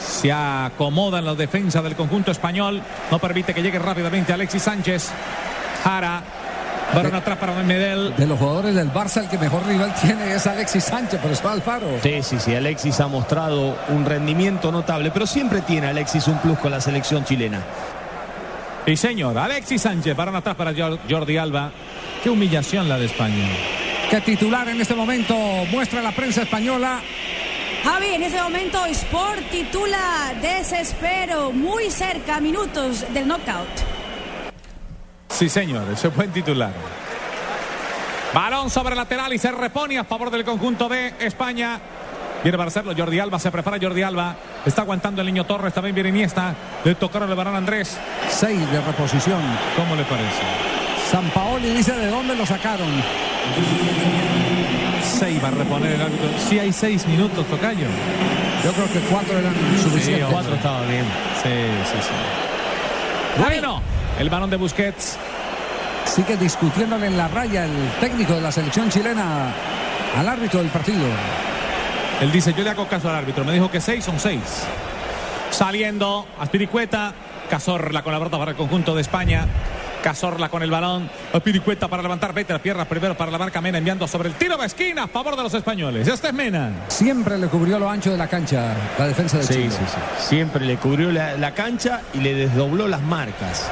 Se 0.00 0.32
acomoda 0.32 1.18
en 1.18 1.26
la 1.26 1.34
defensa 1.34 1.82
del 1.82 1.94
conjunto 1.94 2.30
español. 2.30 2.80
No 3.10 3.18
permite 3.18 3.52
que 3.52 3.62
llegue 3.62 3.78
rápidamente 3.78 4.32
Alexis 4.32 4.62
Sánchez. 4.62 5.10
Jara. 5.84 6.22
Varón 6.94 7.14
atrás 7.14 7.36
para 7.38 7.52
Medel. 7.62 8.14
De 8.16 8.26
los 8.26 8.38
jugadores 8.38 8.74
del 8.74 8.90
Barça, 8.92 9.22
el 9.22 9.28
que 9.28 9.38
mejor 9.38 9.64
rival 9.66 9.92
tiene 10.00 10.34
es 10.34 10.46
Alexis 10.46 10.84
Sánchez, 10.84 11.20
por 11.20 11.30
eso 11.30 11.48
Alfaro. 11.48 11.86
Sí, 12.02 12.22
sí, 12.22 12.38
sí, 12.38 12.54
Alexis 12.54 12.98
ha 13.00 13.06
mostrado 13.08 13.76
un 13.88 14.04
rendimiento 14.06 14.72
notable, 14.72 15.10
pero 15.10 15.26
siempre 15.26 15.60
tiene 15.60 15.88
Alexis 15.88 16.26
un 16.28 16.38
plus 16.38 16.58
con 16.58 16.70
la 16.70 16.80
selección 16.80 17.24
chilena. 17.24 17.60
Y 18.86 18.96
señor, 18.96 19.36
Alexis 19.36 19.82
Sánchez, 19.82 20.16
varón 20.16 20.36
atrás 20.36 20.56
para 20.56 20.72
Jor- 20.72 20.98
Jordi 21.08 21.36
Alba. 21.36 21.70
Qué 22.24 22.30
humillación 22.30 22.88
la 22.88 22.98
de 22.98 23.04
España. 23.06 23.46
Que 24.10 24.20
titular 24.22 24.66
en 24.68 24.80
este 24.80 24.94
momento 24.94 25.36
muestra 25.70 26.00
la 26.00 26.12
prensa 26.12 26.42
española. 26.42 27.00
Javi, 27.84 28.06
en 28.14 28.22
ese 28.22 28.40
momento 28.42 28.84
Sport 28.86 29.50
titula 29.50 30.32
Desespero, 30.40 31.52
muy 31.52 31.90
cerca, 31.90 32.40
minutos 32.40 33.04
del 33.12 33.28
knockout. 33.28 33.68
Sí, 35.38 35.48
señor, 35.48 35.84
ese 35.92 36.08
buen 36.08 36.32
titular. 36.32 36.72
Balón 38.34 38.70
sobre 38.70 38.96
lateral 38.96 39.32
y 39.32 39.38
se 39.38 39.52
repone 39.52 39.96
a 39.96 40.02
favor 40.02 40.32
del 40.32 40.44
conjunto 40.44 40.88
de 40.88 41.14
España. 41.20 41.78
Viene 42.42 42.58
para 42.58 42.66
hacerlo 42.66 42.92
Jordi 42.96 43.20
Alba, 43.20 43.38
se 43.38 43.52
prepara 43.52 43.78
Jordi 43.80 44.02
Alba. 44.02 44.34
Está 44.66 44.82
aguantando 44.82 45.20
el 45.20 45.28
niño 45.28 45.46
Torres, 45.46 45.72
también 45.72 45.94
viene 45.94 46.08
Iniesta. 46.08 46.56
Le 46.84 46.96
tocaron 46.96 47.30
el 47.30 47.36
varón 47.36 47.54
Andrés. 47.54 47.96
Seis 48.28 48.58
de 48.72 48.80
reposición. 48.80 49.40
¿Cómo 49.76 49.94
le 49.94 50.02
parece? 50.02 50.42
San 51.08 51.30
Paoli 51.30 51.70
dice 51.70 51.92
de 51.92 52.08
dónde 52.08 52.34
lo 52.34 52.44
sacaron. 52.44 52.88
Seis 55.04 55.40
va 55.40 55.48
a 55.48 55.52
reponer 55.52 55.92
el 55.92 56.02
árbitro. 56.02 56.30
Sí 56.48 56.58
hay 56.58 56.72
seis 56.72 57.06
minutos, 57.06 57.46
Tocayo. 57.46 57.86
Yo 58.64 58.72
creo 58.72 58.92
que 58.92 58.98
cuatro 59.08 59.38
eran 59.38 59.54
suficientes. 59.80 60.26
Sí, 60.26 60.32
cuatro 60.32 60.56
estaba 60.56 60.82
bien. 60.86 61.04
Sí, 61.44 61.50
sí, 61.84 61.98
sí. 62.02 63.40
Bueno, 63.40 63.80
el 64.18 64.30
balón 64.30 64.50
de 64.50 64.56
Busquets. 64.56 65.16
Sigue 66.06 66.36
discutiéndole 66.36 67.06
en 67.06 67.16
la 67.16 67.28
raya 67.28 67.64
el 67.64 67.90
técnico 68.00 68.34
de 68.34 68.40
la 68.40 68.50
selección 68.50 68.88
chilena 68.90 69.52
al 70.16 70.28
árbitro 70.28 70.60
del 70.60 70.68
partido. 70.70 71.04
Él 72.20 72.32
dice, 72.32 72.52
yo 72.56 72.64
le 72.64 72.70
hago 72.70 72.88
caso 72.88 73.08
al 73.08 73.14
árbitro. 73.16 73.44
Me 73.44 73.52
dijo 73.52 73.70
que 73.70 73.80
seis 73.80 74.04
son 74.04 74.18
seis. 74.18 74.40
Saliendo, 75.50 76.26
Aspiricueta. 76.40 77.12
Cazorla 77.50 78.02
con 78.02 78.12
la 78.12 78.18
brota 78.18 78.36
para 78.38 78.50
el 78.50 78.56
conjunto 78.58 78.94
de 78.94 79.00
España. 79.00 79.46
Cazorla 80.02 80.48
con 80.50 80.62
el 80.62 80.70
balón. 80.70 81.08
Aspiricueta 81.32 81.88
para 81.88 82.02
levantar. 82.02 82.32
Vete 82.34 82.52
las 82.52 82.60
piernas 82.62 82.86
primero 82.86 83.16
para 83.16 83.30
la 83.30 83.38
marca 83.38 83.60
Mena 83.60 83.78
enviando 83.78 84.06
sobre 84.08 84.28
el 84.28 84.34
tiro 84.34 84.56
de 84.56 84.66
esquina 84.66 85.04
a 85.04 85.08
favor 85.08 85.36
de 85.36 85.42
los 85.44 85.54
españoles. 85.54 86.08
Este 86.08 86.28
es 86.28 86.34
Mena. 86.34 86.70
Siempre 86.88 87.38
le 87.38 87.46
cubrió 87.46 87.78
lo 87.78 87.88
ancho 87.88 88.10
de 88.10 88.18
la 88.18 88.26
cancha 88.28 88.74
la 88.98 89.06
defensa 89.06 89.38
de 89.38 89.44
Sí, 89.44 89.54
Chile. 89.54 89.70
sí, 89.70 89.76
sí. 89.86 90.26
Siempre 90.28 90.64
le 90.66 90.76
cubrió 90.76 91.10
la, 91.10 91.36
la 91.36 91.54
cancha 91.54 92.00
y 92.12 92.18
le 92.18 92.34
desdobló 92.34 92.86
las 92.88 93.00
marcas. 93.02 93.70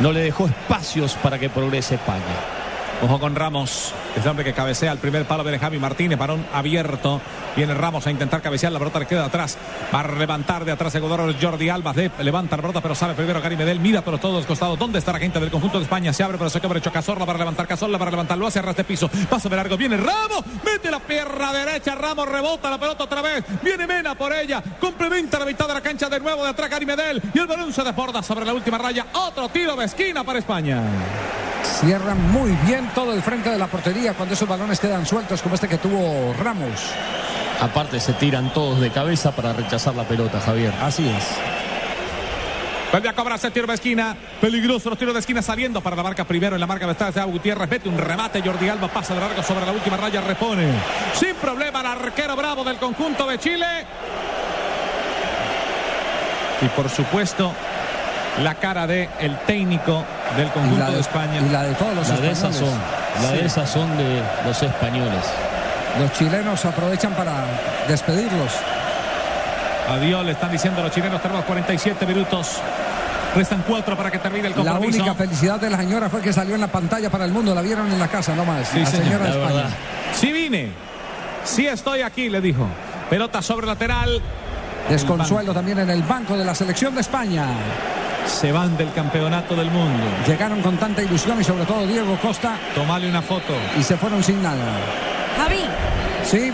No 0.00 0.12
le 0.12 0.20
dejó 0.20 0.46
espacios 0.46 1.14
para 1.14 1.38
que 1.38 1.48
progrese 1.48 1.94
España. 1.94 2.63
Ojo 3.04 3.20
con 3.20 3.36
Ramos. 3.36 3.92
Es 4.16 4.22
el 4.22 4.30
hombre 4.30 4.46
que 4.46 4.54
cabecea 4.54 4.90
al 4.90 4.96
primer 4.96 5.26
palo 5.26 5.44
viene 5.44 5.58
Javi 5.58 5.78
Martínez, 5.78 6.18
varón 6.18 6.46
abierto. 6.54 7.20
Viene 7.54 7.74
Ramos 7.74 8.06
a 8.06 8.10
intentar 8.10 8.40
cabecear, 8.40 8.72
la 8.72 8.78
pelota 8.78 8.98
le 8.98 9.06
queda 9.06 9.26
atrás. 9.26 9.58
Va 9.94 10.00
a 10.00 10.08
levantar 10.08 10.64
de 10.64 10.72
atrás 10.72 10.94
el 10.94 11.02
jugador 11.02 11.34
Jordi 11.38 11.68
Alba. 11.68 11.92
De, 11.92 12.10
levanta 12.20 12.56
la 12.56 12.62
pelota, 12.62 12.80
pero 12.80 12.94
sale 12.94 13.12
primero 13.12 13.42
Gary 13.42 13.58
Medel. 13.58 13.78
Mira 13.78 14.00
por 14.00 14.18
todos 14.18 14.36
los 14.36 14.46
costados. 14.46 14.78
¿Dónde 14.78 15.00
está 15.00 15.12
la 15.12 15.18
gente 15.18 15.38
del 15.38 15.50
conjunto 15.50 15.76
de 15.78 15.84
España? 15.84 16.14
Se 16.14 16.22
abre, 16.22 16.38
pero 16.38 16.48
se 16.48 16.60
queda 16.60 16.68
derecho 16.68 16.90
Cazorla 16.90 17.26
para 17.26 17.38
levantar 17.38 17.66
Cazorla, 17.66 17.98
para 17.98 18.10
levantarlo 18.10 18.46
hacia 18.46 18.62
ras 18.62 18.76
de 18.76 18.84
piso. 18.84 19.10
Pasa 19.28 19.50
de 19.50 19.56
largo, 19.56 19.76
viene 19.76 19.98
Ramos. 19.98 20.42
Mete 20.64 20.90
la 20.90 21.00
pierna 21.00 21.52
derecha. 21.52 21.94
Ramos 21.96 22.26
rebota 22.26 22.70
la 22.70 22.78
pelota 22.78 23.04
otra 23.04 23.20
vez. 23.20 23.44
Viene 23.62 23.86
Mena 23.86 24.14
por 24.14 24.32
ella. 24.32 24.62
Complementa 24.80 25.38
la 25.38 25.44
mitad 25.44 25.68
de 25.68 25.74
la 25.74 25.82
cancha 25.82 26.08
de 26.08 26.20
nuevo 26.20 26.42
de 26.42 26.48
atrás 26.48 26.70
Gary 26.70 26.86
Medel. 26.86 27.20
Y 27.34 27.38
el 27.38 27.46
balón 27.46 27.70
se 27.70 27.84
desborda 27.84 28.22
sobre 28.22 28.46
la 28.46 28.54
última 28.54 28.78
raya. 28.78 29.04
Otro 29.12 29.50
tiro 29.50 29.76
de 29.76 29.84
esquina 29.84 30.24
para 30.24 30.38
España. 30.38 30.80
Cierran 31.64 32.30
muy 32.30 32.50
bien 32.66 32.86
todo 32.94 33.12
el 33.12 33.22
frente 33.22 33.50
de 33.50 33.58
la 33.58 33.66
portería 33.66 34.14
cuando 34.14 34.34
esos 34.34 34.48
balones 34.48 34.78
quedan 34.78 35.04
sueltos 35.04 35.42
como 35.42 35.56
este 35.56 35.68
que 35.68 35.78
tuvo 35.78 36.32
Ramos. 36.38 36.92
Aparte 37.60 37.98
se 38.00 38.12
tiran 38.14 38.52
todos 38.52 38.80
de 38.80 38.90
cabeza 38.90 39.32
para 39.32 39.52
rechazar 39.52 39.94
la 39.94 40.04
pelota, 40.04 40.40
Javier. 40.40 40.72
Así 40.80 41.08
es. 41.08 41.24
Vuelve 42.92 43.08
a 43.08 43.12
cobrarse 43.12 43.48
el 43.48 43.52
tiro 43.52 43.66
de 43.66 43.74
esquina. 43.74 44.16
Peligroso 44.40 44.88
los 44.90 44.98
tiros 44.98 45.14
de 45.14 45.20
esquina 45.20 45.42
saliendo 45.42 45.80
para 45.80 45.96
la 45.96 46.04
marca 46.04 46.24
primero. 46.24 46.54
En 46.54 46.60
la 46.60 46.66
marca 46.66 46.88
está 46.88 47.10
de 47.10 47.24
Gutiérrez. 47.24 47.68
Mete 47.68 47.88
un 47.88 47.98
remate. 47.98 48.40
Jordi 48.40 48.68
Alba 48.68 48.86
pasa 48.86 49.14
de 49.14 49.20
largo 49.20 49.42
sobre 49.42 49.66
la 49.66 49.72
última 49.72 49.96
raya. 49.96 50.20
Repone. 50.20 50.70
Sin 51.14 51.34
problema 51.34 51.80
el 51.80 51.86
arquero 51.86 52.36
bravo 52.36 52.62
del 52.62 52.76
conjunto 52.76 53.26
de 53.26 53.38
Chile. 53.38 53.66
Y 56.62 56.66
por 56.68 56.88
supuesto, 56.88 57.52
la 58.42 58.54
cara 58.54 58.86
de 58.86 59.08
el 59.18 59.38
técnico 59.40 60.04
del 60.36 60.48
conjunto 60.50 60.78
la 60.78 60.86
de- 60.90 60.94
de 60.96 61.00
España. 61.00 61.40
y 61.40 61.48
la 61.50 61.62
de 61.62 61.74
todos 61.74 61.94
los 61.94 62.08
La 62.08 62.16
de 62.16 62.30
españoles. 62.30 62.38
esas 62.38 62.56
son, 62.56 63.22
la 63.22 63.30
de 63.32 63.38
Sí. 63.40 63.44
esas 63.46 63.70
son 63.70 63.96
de 63.96 64.22
los 64.46 64.62
españoles. 64.62 65.24
Los 66.00 66.12
chilenos 66.12 66.64
aprovechan 66.64 67.12
para 67.12 67.32
despedirlos. 67.88 68.52
Adiós, 69.90 70.24
le 70.24 70.32
están 70.32 70.50
diciendo 70.50 70.82
los 70.82 70.90
chilenos. 70.92 71.20
Tenemos 71.20 71.44
47 71.44 72.06
minutos. 72.06 72.58
Restan 73.36 73.64
cuatro 73.66 73.96
para 73.96 74.10
que 74.10 74.18
termine 74.18 74.46
el 74.48 74.52
La 74.52 74.56
compromiso. 74.72 74.98
única 74.98 75.14
felicidad 75.14 75.60
de 75.60 75.68
la 75.68 75.76
señora 75.78 76.08
fue 76.08 76.20
que 76.20 76.32
salió 76.32 76.54
en 76.54 76.60
la 76.60 76.68
pantalla 76.68 77.10
para 77.10 77.24
el 77.24 77.32
mundo. 77.32 77.54
La 77.54 77.62
vieron 77.62 77.90
en 77.92 77.98
la 77.98 78.08
casa 78.08 78.34
nomás. 78.34 78.68
Sí, 78.68 78.78
la 78.80 78.86
señor, 78.86 79.04
señora 79.06 79.24
de 79.24 79.30
la 79.30 79.36
España. 79.36 79.54
verdad. 79.62 79.70
Sí 80.14 80.32
vine. 80.32 80.68
Sí 81.44 81.66
estoy 81.66 82.00
aquí, 82.02 82.30
le 82.30 82.40
dijo. 82.40 82.66
Pelota 83.10 83.42
sobre 83.42 83.66
lateral. 83.66 84.20
Desconsuelo 84.88 85.52
también 85.52 85.78
en 85.80 85.90
el 85.90 86.02
banco 86.02 86.36
de 86.36 86.44
la 86.44 86.54
selección 86.54 86.94
de 86.94 87.00
España. 87.02 87.44
Se 88.26 88.52
van 88.52 88.76
del 88.76 88.92
campeonato 88.92 89.54
del 89.54 89.70
mundo. 89.70 90.04
Llegaron 90.26 90.60
con 90.62 90.76
tanta 90.76 91.02
ilusión 91.02 91.40
y 91.40 91.44
sobre 91.44 91.64
todo 91.64 91.86
Diego 91.86 92.16
Costa 92.20 92.56
Tomale 92.74 93.08
una 93.08 93.22
foto. 93.22 93.54
y 93.78 93.82
se 93.82 93.96
fueron 93.96 94.22
sin 94.22 94.42
nada. 94.42 94.64
Javi, 95.36 95.60
Sí, 96.24 96.50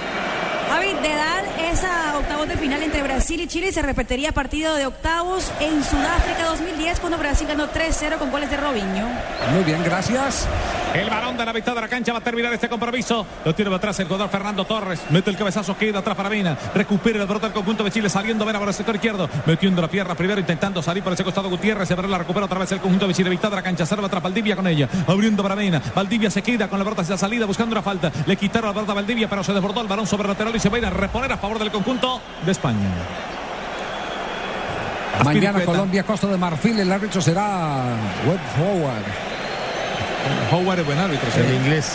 Javi, 0.70 0.94
de 1.02 1.12
edad, 1.12 1.44
esa 1.72 2.16
octavos 2.16 2.46
de 2.46 2.56
final 2.56 2.80
entre 2.80 3.02
Brasil 3.02 3.40
y 3.40 3.48
Chile 3.48 3.72
se 3.72 3.82
repetiría 3.82 4.30
partido 4.30 4.76
de 4.76 4.86
octavos 4.86 5.50
en 5.58 5.82
Sudáfrica 5.82 6.44
2010 6.44 7.00
cuando 7.00 7.18
Brasil 7.18 7.48
ganó 7.48 7.66
3-0 7.66 8.18
con 8.18 8.30
goles 8.30 8.48
de 8.50 8.56
Robinho. 8.56 9.08
Muy 9.52 9.64
bien, 9.64 9.82
gracias. 9.82 10.46
El 10.94 11.08
varón 11.08 11.36
de 11.36 11.44
la 11.44 11.52
mitad 11.52 11.74
de 11.74 11.80
la 11.80 11.88
cancha 11.88 12.12
va 12.12 12.18
a 12.18 12.22
terminar 12.22 12.52
este 12.52 12.68
compromiso. 12.68 13.24
Lo 13.44 13.54
tiene 13.54 13.74
atrás 13.74 13.98
el 14.00 14.06
jugador 14.06 14.28
Fernando 14.28 14.64
Torres. 14.64 15.00
Mete 15.10 15.30
el 15.30 15.36
cabezazo, 15.36 15.76
queda 15.76 16.00
atrás 16.00 16.16
para 16.16 16.28
Mena. 16.28 16.56
Recupera 16.74 17.20
el 17.20 17.26
pelota 17.28 17.46
del 17.46 17.54
conjunto 17.54 17.84
de 17.84 17.90
Chile 17.90 18.08
saliendo 18.08 18.44
Mena 18.44 18.58
por 18.58 18.68
el 18.68 18.74
sector 18.74 18.94
izquierdo. 18.96 19.28
Metiendo 19.46 19.82
la 19.82 19.88
pierna 19.88 20.14
primero, 20.14 20.40
intentando 20.40 20.82
salir 20.82 21.02
por 21.02 21.12
ese 21.12 21.24
costado 21.24 21.48
Gutiérrez. 21.48 21.88
Se 21.88 21.96
la 21.96 22.18
recupera 22.18 22.46
otra 22.46 22.58
vez 22.58 22.72
el 22.72 22.80
conjunto 22.80 23.06
de 23.08 23.14
Chile. 23.14 23.30
Mitad 23.30 23.50
de 23.50 23.56
la 23.56 23.62
cancha, 23.62 23.86
salva 23.86 24.06
atrás 24.06 24.22
Valdivia 24.22 24.56
con 24.56 24.66
ella. 24.66 24.88
Abriendo 25.06 25.42
para 25.42 25.56
Mena. 25.56 25.80
Valdivia 25.94 26.30
se 26.30 26.42
queda 26.42 26.68
con 26.68 26.78
la 26.78 26.84
pelota 26.84 27.02
hacia 27.02 27.14
la 27.14 27.18
salida 27.18 27.46
buscando 27.46 27.72
una 27.72 27.82
falta. 27.82 28.10
Le 28.26 28.36
quitaron 28.36 28.68
la 28.68 28.74
pelota 28.74 28.92
a 28.92 28.96
Valdivia, 28.96 29.28
pero 29.28 29.44
se 29.44 29.52
desbordó 29.52 29.80
el 29.80 29.88
balón 29.88 30.06
sobre 30.06 30.24
el 30.24 30.28
lateral 30.30 30.54
y 30.56 30.59
se 30.60 30.68
va 30.68 30.76
a 30.76 30.78
ir 30.78 30.86
a 30.86 30.90
reponer 30.90 31.32
a 31.32 31.36
favor 31.38 31.58
del 31.58 31.70
conjunto 31.70 32.20
de 32.44 32.52
España. 32.52 32.88
Mañana. 35.24 35.60
Colombia, 35.64 36.02
Costa 36.04 36.26
de 36.28 36.38
Marfil. 36.38 36.78
El 36.80 36.90
árbitro 36.92 37.20
será 37.20 37.94
Webb 38.26 38.40
Howard. 38.58 39.04
Howard 40.52 40.78
es 40.80 40.86
buen 40.86 40.98
árbitro. 40.98 41.28
El 41.36 41.54
inglés. 41.54 41.92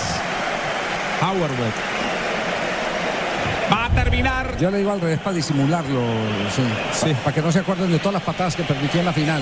Howard 1.22 1.52
Webb. 1.52 1.74
Va 3.74 3.86
a 3.86 3.90
terminar. 3.90 4.58
Yo 4.60 4.70
le 4.70 4.78
digo 4.80 4.92
al 4.92 5.02
revés 5.02 5.20
para 5.20 5.36
disimularlo, 5.36 6.02
sí. 6.56 6.62
Pa- 7.16 7.20
Para 7.24 7.34
que 7.36 7.42
no 7.42 7.52
se 7.52 7.60
acuerden 7.60 7.92
de 7.92 7.98
todas 7.98 8.14
las 8.14 8.24
patadas 8.24 8.56
que 8.56 8.64
permitió 8.64 9.00
en 9.00 9.06
la 9.08 9.14
final. 9.14 9.42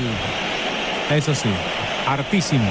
Eso 1.11 1.35
sí, 1.35 1.49
hartísimo. 2.07 2.69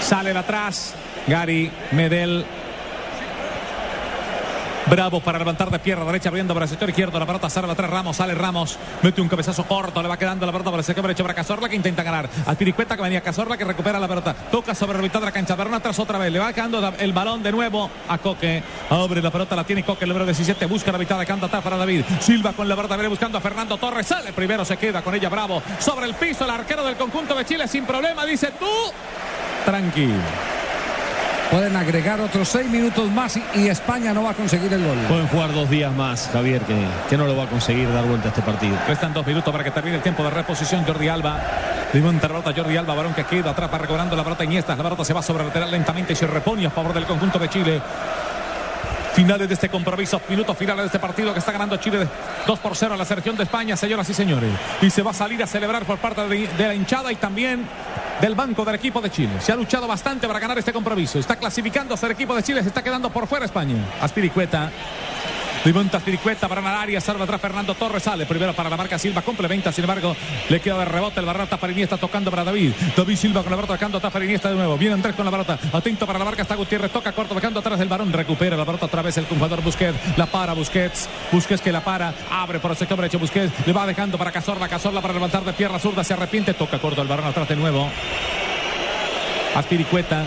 Sale 0.00 0.32
de 0.32 0.38
atrás 0.38 0.94
Gary 1.28 1.70
Medel. 1.92 2.44
Bravo 4.86 5.20
para 5.20 5.38
levantar 5.38 5.70
de 5.70 5.78
pierna 5.78 6.04
derecha, 6.04 6.28
abriendo 6.28 6.52
para 6.52 6.64
el 6.64 6.70
sector 6.70 6.88
izquierdo. 6.90 7.18
La 7.18 7.26
pelota 7.26 7.48
sale 7.48 7.70
atrás 7.70 7.90
Ramos, 7.90 8.16
sale 8.18 8.34
Ramos. 8.34 8.78
Mete 9.02 9.20
un 9.22 9.28
cabezazo 9.28 9.64
corto, 9.64 10.02
le 10.02 10.08
va 10.08 10.18
quedando 10.18 10.44
la 10.44 10.52
pelota 10.52 10.70
para 10.70 10.80
el 10.80 10.84
sector 10.84 11.02
derecho 11.02 11.24
para 11.24 11.34
Cazorla 11.34 11.68
que 11.70 11.76
intenta 11.76 12.02
ganar. 12.02 12.28
Al 12.46 12.56
Piricueta 12.56 12.94
que 12.94 13.02
venía 13.02 13.22
Cazorla 13.22 13.56
que 13.56 13.64
recupera 13.64 13.98
la 13.98 14.06
pelota. 14.06 14.34
Toca 14.34 14.74
sobre 14.74 14.98
la 14.98 15.02
mitad 15.02 15.20
de 15.20 15.26
la 15.26 15.32
cancha. 15.32 15.56
Verón 15.56 15.72
atrás 15.72 15.98
otra 15.98 16.18
vez. 16.18 16.30
Le 16.30 16.38
va 16.38 16.52
quedando 16.52 16.92
el 16.98 17.12
balón 17.12 17.42
de 17.42 17.50
nuevo 17.50 17.90
a 18.08 18.18
Coque. 18.18 18.62
Abre 18.90 19.22
la 19.22 19.30
pelota, 19.30 19.56
la 19.56 19.64
tiene 19.64 19.84
Coque, 19.84 20.04
el 20.04 20.10
número 20.10 20.26
17. 20.26 20.66
Busca 20.66 20.92
la 20.92 20.98
mitad 20.98 21.18
de 21.18 21.24
canto 21.24 21.46
atrás 21.46 21.62
para 21.62 21.78
David. 21.78 22.04
Silva 22.20 22.52
con 22.52 22.68
la 22.68 22.76
pelota, 22.76 22.96
viene 22.96 23.08
buscando 23.08 23.38
a 23.38 23.40
Fernando 23.40 23.78
Torres. 23.78 24.06
Sale 24.06 24.34
primero, 24.34 24.64
se 24.66 24.76
queda 24.76 25.00
con 25.00 25.14
ella 25.14 25.30
Bravo. 25.30 25.62
Sobre 25.78 26.06
el 26.06 26.14
piso, 26.14 26.44
el 26.44 26.50
arquero 26.50 26.84
del 26.84 26.96
conjunto 26.96 27.34
de 27.34 27.44
Chile 27.46 27.66
sin 27.68 27.86
problema. 27.86 28.26
Dice 28.26 28.52
tú, 28.58 28.66
tranquilo. 29.64 30.14
Pueden 31.54 31.76
agregar 31.76 32.20
otros 32.20 32.48
seis 32.48 32.68
minutos 32.68 33.08
más 33.12 33.36
y, 33.36 33.44
y 33.54 33.68
España 33.68 34.12
no 34.12 34.24
va 34.24 34.30
a 34.30 34.34
conseguir 34.34 34.72
el 34.72 34.84
gol. 34.84 34.98
Pueden 35.06 35.28
jugar 35.28 35.52
dos 35.52 35.70
días 35.70 35.94
más, 35.94 36.28
Javier, 36.32 36.60
que, 36.62 36.74
que 37.08 37.16
no 37.16 37.28
lo 37.28 37.36
va 37.36 37.44
a 37.44 37.46
conseguir 37.46 37.92
dar 37.92 38.04
vuelta 38.06 38.26
a 38.26 38.30
este 38.30 38.42
partido. 38.42 38.76
Restan 38.88 39.14
dos 39.14 39.24
minutos 39.24 39.52
para 39.52 39.62
que 39.62 39.70
termine 39.70 39.98
el 39.98 40.02
tiempo 40.02 40.24
de 40.24 40.30
reposición. 40.30 40.84
Jordi 40.84 41.06
Alba. 41.06 41.40
Levanta 41.92 42.26
la 42.26 42.40
pelota 42.42 42.60
Jordi 42.60 42.76
Alba, 42.76 42.94
varón 42.96 43.14
que 43.14 43.22
queda 43.22 43.50
atrás 43.50 43.70
para 43.70 43.82
recobrando 43.82 44.16
la 44.16 44.24
pelota 44.24 44.42
Iniesta. 44.42 44.74
La 44.74 44.82
pelota 44.82 45.04
se 45.04 45.12
va 45.12 45.22
sobre 45.22 45.44
lateral 45.44 45.70
lentamente 45.70 46.14
y 46.14 46.16
se 46.16 46.26
repone 46.26 46.66
a 46.66 46.70
favor 46.70 46.92
del 46.92 47.04
conjunto 47.04 47.38
de 47.38 47.48
Chile. 47.48 47.80
Finales 49.14 49.46
de 49.46 49.54
este 49.54 49.68
compromiso, 49.68 50.20
minutos 50.28 50.56
finales 50.58 50.82
de 50.82 50.86
este 50.86 50.98
partido 50.98 51.32
que 51.32 51.38
está 51.38 51.52
ganando 51.52 51.76
Chile 51.76 52.08
2 52.46 52.58
por 52.58 52.76
0 52.76 52.94
a 52.94 52.96
la 52.96 53.04
selección 53.04 53.36
de 53.36 53.44
España, 53.44 53.76
señoras 53.76 54.10
y 54.10 54.14
señores. 54.14 54.50
Y 54.82 54.90
se 54.90 55.02
va 55.02 55.12
a 55.12 55.14
salir 55.14 55.40
a 55.40 55.46
celebrar 55.46 55.84
por 55.84 55.98
parte 55.98 56.26
de, 56.26 56.48
de 56.48 56.66
la 56.66 56.74
hinchada 56.74 57.12
y 57.12 57.16
también 57.16 57.64
del 58.20 58.34
banco 58.34 58.64
del 58.64 58.74
equipo 58.74 59.00
de 59.00 59.10
Chile. 59.10 59.40
Se 59.40 59.52
ha 59.52 59.56
luchado 59.56 59.86
bastante 59.86 60.26
para 60.26 60.40
ganar 60.40 60.58
este 60.58 60.72
compromiso. 60.72 61.20
Está 61.20 61.36
clasificándose 61.36 62.06
el 62.06 62.12
equipo 62.12 62.34
de 62.34 62.42
Chile, 62.42 62.62
se 62.62 62.68
está 62.68 62.82
quedando 62.82 63.10
por 63.10 63.28
fuera 63.28 63.46
España. 63.46 63.76
Aspiricueta. 64.00 64.72
Levanta 65.64 65.96
Aspiricueta 65.96 66.46
para 66.46 66.60
ganar 66.60 66.82
área, 66.82 67.00
salva 67.00 67.24
atrás 67.24 67.40
Fernando 67.40 67.74
Torres, 67.74 68.02
sale 68.02 68.26
primero 68.26 68.52
para 68.52 68.68
la 68.68 68.76
marca 68.76 68.98
Silva, 68.98 69.22
complementa, 69.22 69.72
sin 69.72 69.84
embargo, 69.84 70.14
le 70.50 70.60
queda 70.60 70.78
de 70.78 70.84
rebote 70.84 71.20
el 71.20 71.26
barrata 71.26 71.56
para 71.56 71.72
Iniesta 71.72 71.96
tocando 71.96 72.30
para 72.30 72.44
David. 72.44 72.72
David 72.94 73.16
Silva 73.16 73.42
con 73.42 73.50
la 73.50 73.56
pelota 73.56 73.74
tocando 73.74 73.96
atrás 73.96 74.22
Iniesta 74.22 74.50
de 74.50 74.56
nuevo. 74.56 74.76
Viene 74.76 74.94
Andrés 74.94 75.14
con 75.14 75.24
la 75.24 75.30
pelota, 75.30 75.58
atento 75.72 76.06
para 76.06 76.18
la 76.18 76.26
marca, 76.26 76.42
está 76.42 76.54
Gutiérrez, 76.54 76.92
toca 76.92 77.12
corto, 77.12 77.34
dejando 77.34 77.60
atrás 77.60 77.80
el 77.80 77.88
varón, 77.88 78.12
recupera 78.12 78.56
la 78.56 78.66
pelota 78.66 78.86
otra 78.86 79.00
vez 79.00 79.16
el 79.16 79.24
jugador 79.24 79.62
Busquets, 79.62 80.18
la 80.18 80.26
para 80.26 80.52
Busquets, 80.52 81.08
Busquets 81.32 81.62
que 81.62 81.72
la 81.72 81.82
para, 81.82 82.12
abre 82.30 82.60
por 82.60 82.70
el 82.70 82.76
sector 82.76 82.98
derecho 82.98 83.18
Busquets, 83.18 83.66
le 83.66 83.72
va 83.72 83.86
dejando 83.86 84.18
para 84.18 84.32
Cazorla, 84.32 84.68
Cazorla 84.68 85.00
para 85.00 85.14
levantar 85.14 85.44
de 85.44 85.54
pierna 85.54 85.78
zurda, 85.78 86.04
se 86.04 86.12
arrepiente, 86.12 86.52
toca 86.52 86.78
corto 86.78 87.00
el 87.00 87.08
varón 87.08 87.24
atrás 87.24 87.48
de 87.48 87.56
nuevo. 87.56 87.90
Aspiricueta. 89.54 90.26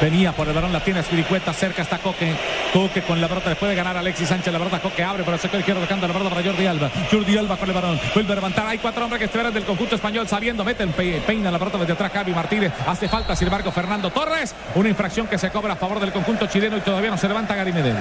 Venía 0.00 0.32
por 0.32 0.48
el 0.48 0.54
balón, 0.54 0.72
la 0.72 0.80
tiene 0.80 1.00
Aspiricueta, 1.00 1.52
cerca 1.52 1.82
está 1.82 1.98
Coque. 1.98 2.34
Coque 2.74 3.02
con 3.02 3.20
la 3.20 3.28
pelota, 3.28 3.50
le 3.50 3.54
puede 3.56 3.74
ganar 3.76 3.96
Alexis 3.96 4.28
Sánchez, 4.28 4.52
la 4.52 4.58
pelota 4.58 4.80
Coque 4.80 5.04
abre 5.04 5.22
por 5.22 5.32
el 5.32 5.38
sector 5.38 5.60
izquierdo, 5.60 5.80
dejando 5.82 6.08
la 6.08 6.12
pelota 6.12 6.34
para 6.34 6.44
Jordi 6.44 6.66
Alba. 6.66 6.90
Jordi 7.08 7.38
Alba 7.38 7.56
con 7.56 7.68
el 7.68 7.74
balón, 7.74 8.00
vuelve 8.12 8.32
a 8.32 8.34
levantar. 8.34 8.66
Hay 8.66 8.78
cuatro 8.78 9.04
hombres 9.04 9.20
que 9.20 9.26
esperan 9.26 9.54
del 9.54 9.62
conjunto 9.64 9.94
español 9.94 10.26
saliendo, 10.26 10.64
meten, 10.64 10.90
pe- 10.92 11.22
peina 11.24 11.52
la 11.52 11.58
pelota 11.60 11.78
desde 11.78 11.92
atrás 11.92 12.10
Javi 12.12 12.32
Martínez. 12.32 12.72
Hace 12.86 13.08
falta, 13.08 13.36
sin 13.36 13.46
embargo, 13.46 13.70
Fernando 13.70 14.10
Torres. 14.10 14.54
Una 14.74 14.88
infracción 14.88 15.28
que 15.28 15.38
se 15.38 15.50
cobra 15.50 15.74
a 15.74 15.76
favor 15.76 16.00
del 16.00 16.10
conjunto 16.12 16.46
chileno 16.46 16.76
y 16.76 16.80
todavía 16.80 17.12
no 17.12 17.16
se 17.16 17.28
levanta 17.28 17.54
Gary 17.54 17.72
Medel. 17.72 17.94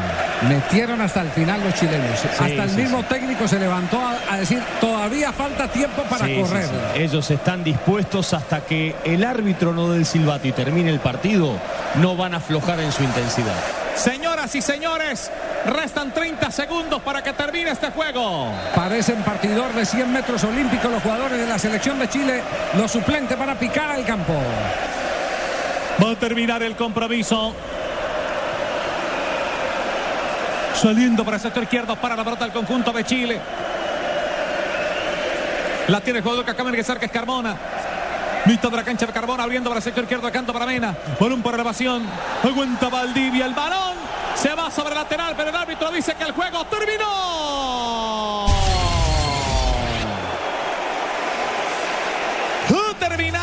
Metieron 0.50 1.00
hasta 1.02 1.22
el 1.22 1.30
final 1.30 1.62
los 1.64 1.76
chilenos. 1.76 2.26
hasta 2.26 2.46
el 2.64 2.70
sí, 2.72 2.78
mismo 2.78 3.04
técnico 3.04 3.48
se 3.48 3.60
levantó 3.60 4.00
a, 4.02 4.16
a 4.34 4.38
decir, 4.40 4.60
todavía 4.82 5.32
falta 5.32 5.68
tiempo 5.68 6.02
para 6.10 6.26
correr. 6.26 6.66
sí. 6.66 7.00
Ellos 7.02 7.30
están 7.30 7.64
dispuestos 7.64 8.34
hasta 8.34 8.62
que 8.62 8.96
el 9.06 9.24
árbitro 9.24 9.72
no 9.72 9.90
dé 9.92 9.98
el 10.00 10.06
silbato 10.08 10.48
y 10.48 10.52
termine 10.52 10.90
el 10.90 11.00
partido, 11.00 11.60
no 11.96 12.16
van 12.16 12.34
a 12.34 12.38
aflojar 12.38 12.80
en 12.80 12.92
su 12.92 13.04
intensidad. 13.04 13.54
Señoras 13.96 14.54
y 14.56 14.62
señores, 14.62 15.32
restan 15.66 16.14
30 16.14 16.52
segundos 16.52 17.02
para 17.02 17.22
que 17.22 17.34
termine 17.34 17.72
este 17.72 17.92
juego. 17.92 18.52
Parecen 18.76 19.22
partidor 19.24 19.72
de 19.74 19.86
100 19.86 20.12
metros 20.12 20.44
olímpicos 20.44 20.92
los 20.92 21.02
jugadores 21.02 21.40
de 21.40 21.46
la 21.46 21.60
selección 21.60 22.00
de 22.00 22.10
Chile, 22.10 22.42
los 22.76 22.92
suplentes 22.92 23.38
para 23.38 23.56
picar 23.56 23.92
al 23.92 24.04
campo. 24.06 24.34
Va 26.04 26.12
a 26.12 26.16
terminar 26.16 26.64
el 26.64 26.76
compromiso. 26.76 27.54
Saliendo 30.76 31.24
para 31.24 31.38
el 31.38 31.44
sector 31.44 31.64
izquierdo 31.64 31.96
para 31.96 32.16
la 32.16 32.24
pelota 32.24 32.46
del 32.46 32.54
conjunto 32.54 32.92
de 32.92 33.04
Chile. 33.06 33.40
La 35.88 36.02
tiene 36.02 36.20
el 36.20 36.24
jugador 36.24 36.46
que 36.46 36.52
acaba 36.52 36.70
de 36.70 36.76
ingresar, 36.76 37.00
que 37.00 37.06
es 37.06 37.12
Carmona. 37.12 37.56
Mitad 38.46 38.70
de 38.70 38.76
la 38.76 38.84
cancha 38.84 39.06
de 39.06 39.14
Carbona 39.14 39.44
abriendo 39.44 39.70
para 39.70 39.80
el 39.80 39.84
sector 39.84 40.04
izquierdo, 40.04 40.32
canto 40.32 40.52
para 40.52 40.66
Mena. 40.66 40.96
Balón 41.20 41.42
por 41.42 41.54
elevación. 41.54 42.04
Aguanta 42.44 42.90
Valdivia 42.90 43.46
el 43.46 43.54
balón. 43.54 43.94
Se 44.36 44.54
va 44.54 44.70
sobre 44.70 44.96
lateral, 44.96 45.34
pero 45.38 45.50
el 45.50 45.56
árbitro 45.56 45.92
dice 45.92 46.14
que 46.16 46.24
el 46.24 46.32
juego 46.34 46.66
terminó. 46.66 47.74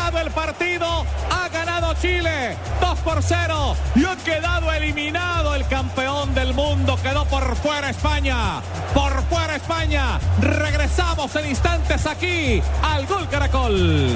el 0.19 0.31
partido. 0.31 1.05
Ha 1.29 1.49
ganado 1.49 1.93
Chile 1.95 2.57
2 2.79 2.99
por 2.99 3.21
0 3.21 3.75
y 3.95 4.05
ha 4.05 4.15
quedado 4.17 4.71
eliminado 4.71 5.55
el 5.55 5.65
campeón 5.67 6.33
del 6.33 6.53
mundo. 6.53 6.97
Quedó 7.01 7.25
por 7.25 7.55
fuera 7.55 7.89
España. 7.89 8.61
Por 8.93 9.23
fuera 9.23 9.55
España. 9.55 10.19
Regresamos 10.41 11.35
en 11.35 11.49
instantes 11.49 12.05
aquí 12.05 12.61
al 12.81 13.05
Gol 13.05 13.27
Caracol. 13.29 14.09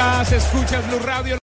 Ah, 0.00 0.24
se 0.24 0.36
escucha 0.36 0.80
Blue 0.82 1.00
Radio. 1.00 1.36